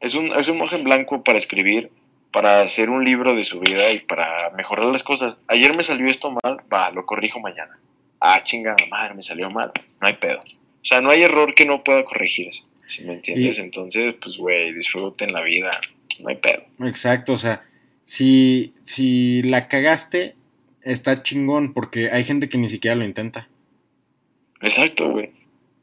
[0.00, 1.90] Es un, es un en blanco para escribir,
[2.34, 5.38] para hacer un libro de su vida y para mejorar las cosas.
[5.46, 7.78] Ayer me salió esto mal, va, lo corrijo mañana.
[8.20, 9.70] Ah, chingada madre, me salió mal.
[10.00, 10.40] No hay pedo.
[10.40, 12.64] O sea, no hay error que no pueda corregirse.
[12.86, 13.58] Si me entiendes?
[13.58, 15.70] Y- Entonces, pues, güey, disfruten la vida.
[16.18, 16.64] No hay pedo.
[16.80, 17.64] Exacto, o sea,
[18.02, 20.34] si, si la cagaste,
[20.82, 23.48] está chingón, porque hay gente que ni siquiera lo intenta.
[24.60, 25.26] Exacto, güey.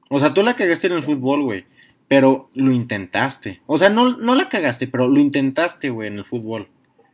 [0.09, 1.65] O sea, tú la cagaste en el fútbol, güey,
[2.11, 3.61] pero lo intentaste.
[3.67, 6.67] O sea, no, no la cagaste, pero lo intentaste, güey, en el fútbol.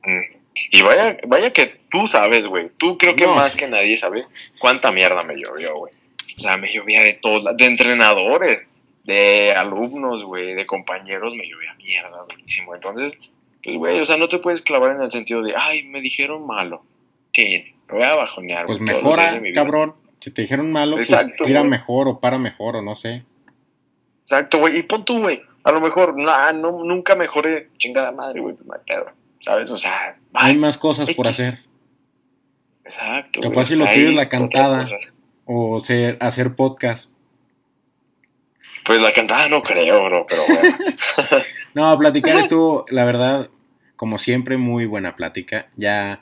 [0.03, 0.37] Mm.
[0.71, 2.71] Y vaya, vaya que tú sabes, güey.
[2.79, 3.59] Tú creo que No, más sí.
[3.59, 4.25] que nadie sabe
[4.57, 5.93] cuánta mierda me llovió, güey.
[6.35, 8.71] O sea, me llovía de todos, de entrenadores,
[9.03, 12.73] de alumnos, güey, de compañeros, me llovía mierda, buenísimo.
[12.73, 13.19] Entonces,
[13.63, 16.47] pues, güey, o sea, no te puedes clavar en el sentido de, ay, me dijeron
[16.47, 16.81] malo.
[17.35, 18.65] Sí, voy a bajonear.
[18.65, 19.93] Pues mejora, cabrón.
[20.21, 21.69] Si te dijeron malo, pues Exacto, tira güey.
[21.69, 23.25] mejor o para mejor o no sé.
[24.27, 24.79] Exacto, güey.
[24.79, 25.41] Y pon tú, güey.
[25.63, 29.05] A lo mejor, nah, no, nunca mejoré chingada madre, güey, pues pedo.
[29.39, 29.71] ¿Sabes?
[29.71, 31.59] O sea, Hay ay, más cosas por hacer.
[32.83, 33.39] exacto.
[33.39, 34.83] Capaz güey, si lo tuyo es la cantada.
[35.45, 37.09] O ser, hacer podcast.
[38.85, 40.77] Pues la cantada no creo, bro, pero bueno.
[41.73, 43.49] No, platicar estuvo, la verdad,
[43.95, 45.67] como siempre, muy buena plática.
[45.77, 46.21] Ya,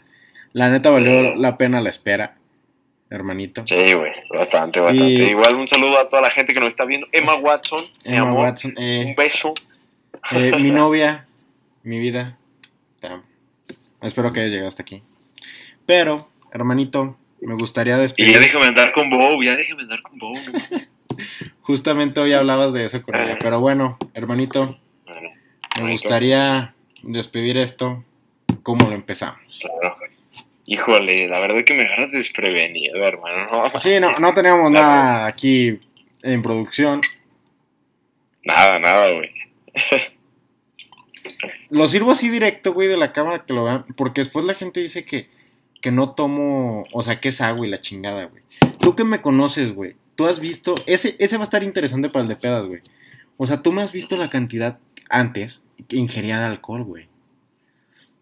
[0.53, 2.37] la neta valió la pena la espera,
[3.09, 3.63] hermanito.
[3.67, 5.13] Sí, güey, bastante, bastante.
[5.13, 7.07] Y- Igual un saludo a toda la gente que nos está viendo.
[7.11, 9.53] Emma Watson, mi Emma amor, Watson, eh, un beso.
[10.31, 11.25] eh, mi novia,
[11.83, 12.37] mi vida.
[14.01, 15.03] Espero que hayas llegado hasta aquí.
[15.85, 18.33] Pero, hermanito, me gustaría Y despedir.
[18.33, 20.17] ya déjame andar con Bow, ya déjame andar con.
[20.17, 20.33] ¿no?
[21.61, 23.37] Justamente hoy hablabas de eso con ella.
[23.39, 25.29] Pero bueno, hermanito, Bueno,
[25.81, 26.73] me gustaría
[27.03, 28.03] despedir esto
[28.63, 29.59] como lo empezamos.
[29.61, 29.97] claro.
[30.67, 33.45] Híjole, la verdad que me agarras desprevenido, hermano.
[33.51, 35.79] No, Sí, no, no teníamos nada aquí
[36.23, 37.01] en producción.
[38.43, 39.31] Nada, nada, güey.
[41.69, 43.85] Lo sirvo así directo, güey, de la cámara que lo vean.
[43.95, 45.29] Porque después la gente dice que,
[45.81, 46.85] que no tomo.
[46.93, 48.43] O sea, que es agua y la chingada, güey.
[48.79, 49.95] Tú que me conoces, güey.
[50.15, 50.75] Tú has visto.
[50.87, 52.81] Ese, ese va a estar interesante para el de pedas, güey.
[53.37, 54.79] O sea, tú me has visto la cantidad
[55.09, 57.07] antes que ingerían alcohol, güey.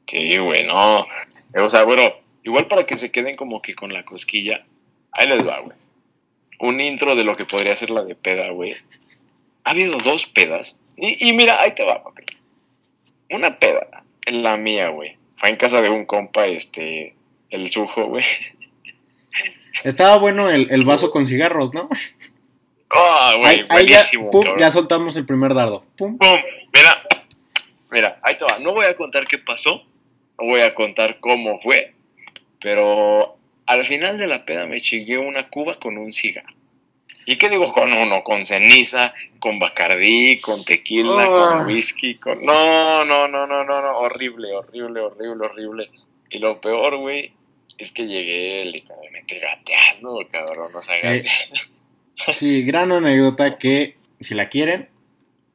[0.08, 1.06] Sí, güey, no.
[1.56, 2.04] O sea, bueno,
[2.44, 4.66] igual para que se queden como que con la cosquilla,
[5.12, 5.78] ahí les va, güey.
[6.60, 8.76] Un intro de lo que podría ser la de peda, güey.
[9.64, 10.80] Ha habido dos pedas.
[10.96, 12.24] Y, y mira, ahí te va, papi.
[13.30, 15.18] Una peda, la mía, güey.
[15.38, 17.16] Fue en casa de un compa, este,
[17.50, 18.24] el sujo, güey.
[19.84, 21.90] Estaba bueno el, el vaso con cigarros, ¿no?
[22.96, 25.84] Ah, güey, Ahí, ahí ya, buenísimo, pum, ya soltamos el primer dardo.
[25.98, 26.16] Pum.
[26.16, 26.38] Pum,
[26.72, 27.04] mira,
[27.90, 28.60] mira, ahí te va.
[28.60, 29.84] No voy a contar qué pasó,
[30.40, 31.96] no voy a contar cómo fue,
[32.64, 33.38] pero
[33.68, 36.56] al final de la peda me chingué una cuba con un cigarro.
[37.26, 38.24] ¿Y qué digo con uno?
[38.24, 41.58] Con ceniza, con bacardí, con tequila, Ah.
[41.60, 42.42] con whisky, con...
[42.44, 45.90] No, no, no, no, no, no, horrible, horrible, horrible, horrible.
[46.30, 47.32] Y lo peor, güey,
[47.78, 51.26] es que llegué literalmente gateando, cabrón, o sea, Eh.
[52.34, 54.88] Sí, gran anécdota que si la quieren,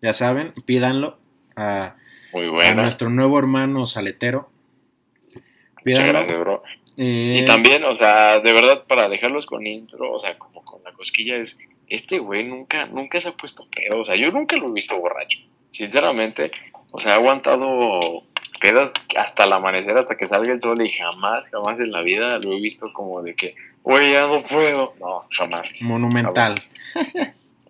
[0.03, 1.19] ya saben, pídanlo
[1.57, 1.95] a,
[2.33, 4.51] Muy a nuestro nuevo hermano saletero.
[5.85, 6.63] Muchas gracias, bro.
[6.97, 10.83] Eh, Y también, o sea, de verdad, para dejarlos con intro, o sea, como con
[10.85, 14.57] la cosquilla, es, este güey nunca, nunca se ha puesto pedo, o sea, yo nunca
[14.57, 15.39] lo he visto borracho,
[15.71, 16.51] sinceramente,
[16.91, 18.25] o sea, ha aguantado
[18.61, 22.39] pedas hasta el amanecer, hasta que salga el sol y jamás, jamás en la vida
[22.39, 24.95] lo he visto como de que, oye, ya no puedo.
[25.01, 25.71] No, jamás.
[25.81, 26.57] Monumental.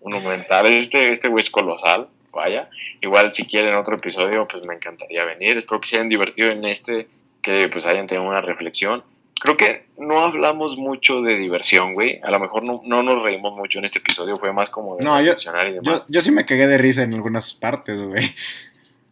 [0.02, 0.66] Monumental.
[0.66, 2.70] Este, este güey es colosal, vaya.
[3.00, 5.58] Igual si quieren otro episodio, pues me encantaría venir.
[5.58, 7.08] Espero que se hayan divertido en este,
[7.52, 9.02] que pues hayan tenido una reflexión.
[9.40, 12.20] Creo que no hablamos mucho de diversión, güey.
[12.24, 15.04] A lo mejor no, no nos reímos mucho en este episodio, fue más como de
[15.04, 15.82] No, yo, y demás.
[15.82, 18.34] yo, yo sí me cagué de risa en algunas partes, güey.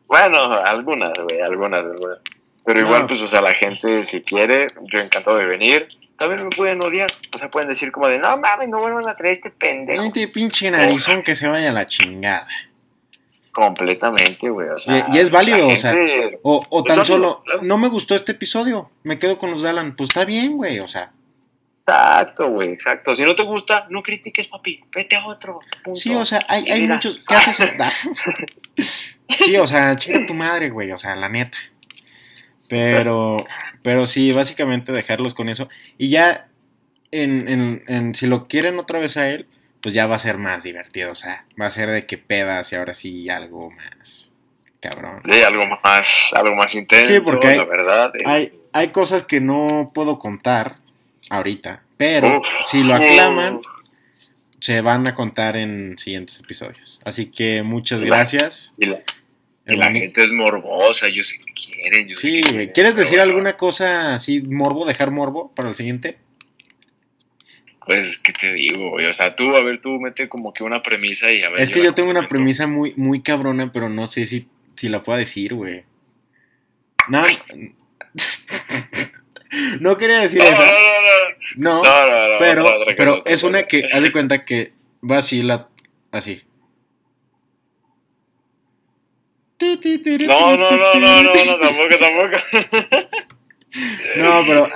[0.09, 2.19] Bueno, algunas, güey, algunas, algunas.
[2.65, 3.07] Pero igual, No.
[3.09, 5.89] pues, o sea, la gente, si quiere, yo encantado de venir.
[6.19, 7.09] También me pueden odiar.
[7.35, 10.03] O sea, pueden decir como de, no mames, no vuelvan a traer este pendejo.
[10.03, 12.49] Este pinche narizón que se vaya a la chingada.
[13.57, 14.69] Completamente, güey.
[14.69, 17.63] O sea, Y- y es válido, o sea, gente- O, o tan válido, solo, claro.
[17.63, 19.97] no me gustó este episodio, me quedo con los de Alan.
[19.97, 21.11] Pues está bien, güey, o sea.
[21.89, 23.17] Exacto, güey, exacto.
[23.17, 24.81] Si no te gusta, no critiques, papi.
[24.95, 25.61] Vete a otro.
[25.83, 25.99] punto.
[25.99, 27.23] Sí, o sea, hay, hay muchos.
[27.27, 27.75] ¿Qué haces?
[29.45, 31.57] sí, o sea, chinga tu madre, güey, o sea, la neta.
[32.69, 33.47] Pero,
[33.83, 35.69] pero sí, básicamente dejarlos con eso.
[35.97, 36.49] Y ya,
[37.11, 39.47] en, en, en- si lo quieren otra vez a él,
[39.81, 42.73] pues ya va a ser más divertido, o sea, va a ser de que pedas
[42.73, 44.29] y ahora sí algo más
[44.81, 45.23] cabrón.
[45.31, 48.13] Sí, algo más, algo más intenso, Sí, porque hay- la verdad.
[48.17, 48.23] eh.
[48.27, 50.77] Hay, hay cosas que no puedo contar
[51.31, 52.47] ahorita, pero Uf.
[52.69, 53.61] si lo aclaman,
[54.61, 57.01] se van a contar en siguientes episodios.
[57.05, 58.75] Así que muchas gracias.
[58.79, 59.01] Y la,
[59.67, 62.09] y la gente es morbosa, yo sé que quieren.
[62.09, 62.53] Yo sé Sí, que güey.
[62.53, 66.19] quieren, ¿Quieres decir alguna cosa así, morbo, dejar morbo para el siguiente?
[67.87, 69.07] Pues, ¿qué te digo, güey?
[69.07, 71.61] O sea, tú, a ver, tú mete como que una premisa y a ver.
[71.61, 75.03] Es que yo tengo una premisa muy, muy cabrona, pero no sé si, si la
[75.05, 75.85] puedo decir, güey.
[77.09, 77.23] No,
[79.81, 80.65] no quería decir No, no, eso.
[81.57, 81.83] no, No, no.
[81.85, 82.65] No, no, no, pero,
[82.97, 84.73] pero es una que, haz de cuenta que
[85.09, 85.69] va así, la,
[86.11, 86.43] así.
[89.61, 92.37] No, no, no, no, no, no, tampoco, tampoco.
[94.17, 94.71] No, pero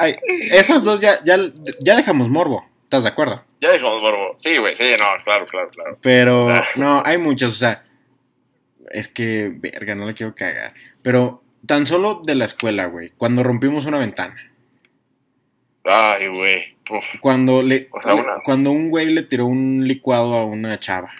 [0.50, 1.38] esas dos ya, ya,
[1.80, 3.44] ya dejamos morbo, ¿estás de acuerdo?
[3.60, 4.34] Ya dejamos morbo.
[4.38, 5.98] Sí, güey, sí, no, claro, claro, claro.
[6.02, 7.84] Pero no, hay muchas, o sea,
[8.90, 10.74] es que, verga, no le quiero cagar.
[11.00, 14.34] Pero tan solo de la escuela, güey, cuando rompimos una ventana,
[15.84, 16.76] Ay, güey.
[17.20, 21.10] Cuando le, O sea, una- cuando un güey le tiró un licuado a una chava.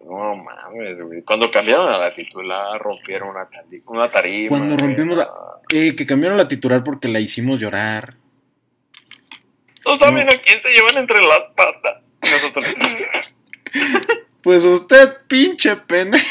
[0.00, 1.22] No mames, güey.
[1.22, 3.46] Cuando cambiaron a la titular, rompieron una,
[3.86, 4.48] una tarima.
[4.48, 5.28] Cuando rompimos la-
[5.74, 8.14] Eh, que cambiaron la titular porque la hicimos llorar.
[9.86, 12.10] No saben a quién se llevan entre las patas.
[12.22, 12.74] Nosotros.
[14.42, 16.24] Pues usted, pinche pendejo.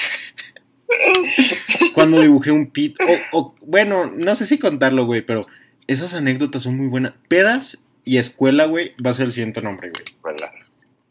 [1.94, 2.96] Cuando dibujé un pit.
[3.32, 5.46] O, o, bueno, no sé si contarlo, güey, pero
[5.88, 7.14] esas anécdotas son muy buenas.
[7.28, 10.06] Pedas y escuela, güey, va a ser el siguiente nombre, güey.
[10.24, 10.52] ¿verdad?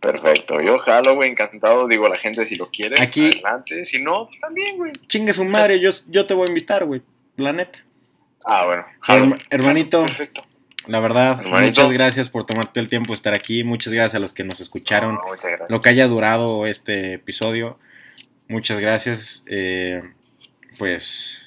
[0.01, 0.61] Perfecto.
[0.63, 1.87] Yo jalo, güey, encantado.
[1.89, 2.97] Digo a la gente si lo quiere.
[3.03, 3.85] Aquí- Adelante.
[3.85, 4.93] Si no, pues también, güey.
[5.07, 7.03] Chingue su madre, yo, yo te voy a invitar, güey.
[7.37, 7.81] La neta.
[8.47, 8.87] Ah, bueno.
[9.01, 9.37] jalo.
[9.51, 10.07] Hermanito.
[10.07, 10.45] Perfecto.
[10.87, 11.83] La verdad, Hermanito.
[11.83, 13.65] muchas gracias por tomarte el tiempo de estar aquí.
[13.65, 15.15] Muchas gracias a los que nos escucharon.
[15.15, 15.67] No.
[15.69, 17.79] Lo que haya durado este episodio.
[18.49, 19.45] Muchas gracias.
[19.47, 20.03] Eh,
[20.79, 21.43] pues,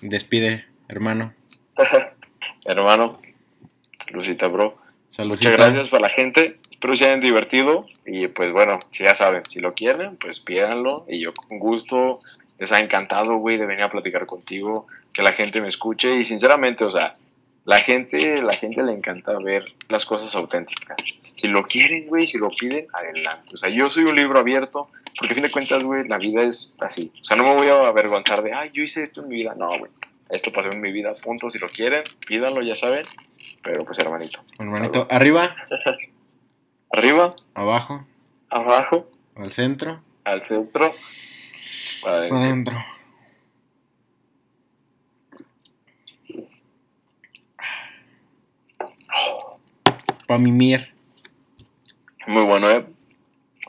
[0.00, 1.34] despide, hermano.
[2.64, 3.20] Hermano.
[4.12, 4.76] Lucita, bro.
[5.18, 6.58] Muchas gracias para la gente.
[6.70, 7.86] Espero se hayan divertido.
[8.06, 11.04] Y pues bueno, si ya saben, si lo quieren, pues pídanlo.
[11.08, 12.20] Y yo con gusto
[12.58, 16.16] les ha encantado, güey, de venir a platicar contigo, que la gente me escuche.
[16.16, 17.14] Y sinceramente, o sea,
[17.70, 20.96] la gente, la gente le encanta ver las cosas auténticas.
[21.34, 23.54] Si lo quieren, güey, si lo piden, adelante.
[23.54, 26.42] O sea, yo soy un libro abierto, porque a fin de cuentas, güey, la vida
[26.42, 27.12] es así.
[27.22, 29.54] O sea, no me voy a avergonzar de, ay, yo hice esto en mi vida.
[29.56, 29.92] No, güey.
[30.30, 31.48] Esto pasó en mi vida, punto.
[31.48, 33.06] Si lo quieren, pídanlo, ya saben.
[33.62, 34.40] Pero pues, hermanito.
[34.58, 35.54] Hermanito, arriba,
[36.92, 38.04] Arriba, abajo,
[38.48, 40.92] abajo, al centro, al centro.
[42.02, 42.84] Para para adentro.
[50.30, 50.94] Para mimir.
[52.28, 52.86] Muy bueno, ¿eh?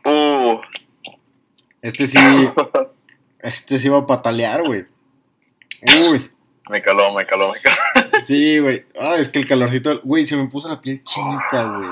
[0.05, 0.61] Uh,
[1.81, 2.19] Este sí,
[3.39, 4.85] este sí va a patalear, güey.
[5.81, 6.29] Uy,
[6.69, 7.75] me caló, me caló, me caló.
[8.27, 8.85] sí, güey.
[8.99, 11.89] Ah, es que el calorcito, güey, se me puso la piel chinita, güey.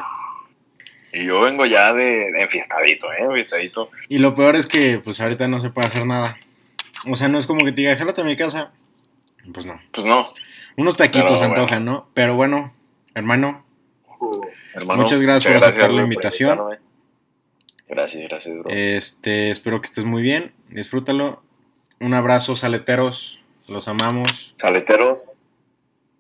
[1.14, 3.22] Y yo vengo ya de, de enfiestadito, ¿eh?
[3.22, 3.90] Enfiestadito.
[4.08, 6.38] Y lo peor es que, pues ahorita no se puede hacer nada.
[7.08, 8.72] O sea, no es como que te diga, jálate a mi casa.
[9.52, 9.82] Pues no.
[9.92, 10.32] Pues no.
[10.78, 11.56] Unos taquitos se bueno.
[11.56, 12.08] antojan, ¿no?
[12.14, 12.72] Pero bueno,
[13.16, 13.66] hermano,
[14.74, 16.60] Hermano, Muchas gracias por aceptar la invitación.
[17.88, 18.70] Gracias, gracias, bro.
[18.70, 20.54] este, espero que estés muy bien.
[20.70, 21.42] Disfrútalo.
[22.00, 23.42] Un abrazo, saleteros.
[23.68, 24.54] Los amamos.
[24.58, 25.24] Saletero,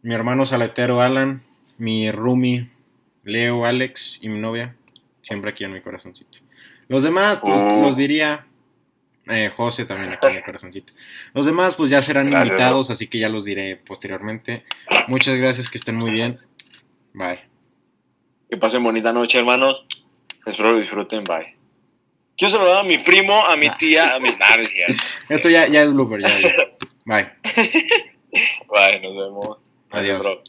[0.01, 1.43] Mi hermano saletero Alan,
[1.77, 2.69] mi roomie
[3.23, 4.75] Leo, Alex y mi novia.
[5.21, 6.39] Siempre aquí en mi corazoncito.
[6.87, 7.81] Los demás, pues Uh.
[7.81, 8.45] los diría
[9.27, 10.91] Eh, José también aquí en el corazoncito.
[11.35, 14.63] Los demás pues ya serán Gracias, invitados, así que ya los diré posteriormente.
[15.07, 16.39] Muchas gracias, que estén muy bien.
[17.13, 17.48] Bye.
[18.49, 19.85] Que pasen bonita noche, hermanos.
[20.45, 21.23] Espero lo disfruten.
[21.23, 21.55] Bye.
[22.35, 24.29] Quiero saludar a mi primo, a mi tía, a mi...
[24.59, 24.93] Es cierto.
[25.29, 26.53] Esto ya, ya es blooper, ya, ya.
[27.05, 27.29] Bye.
[28.69, 29.57] Bye, nos vemos.
[29.91, 30.41] Adiós.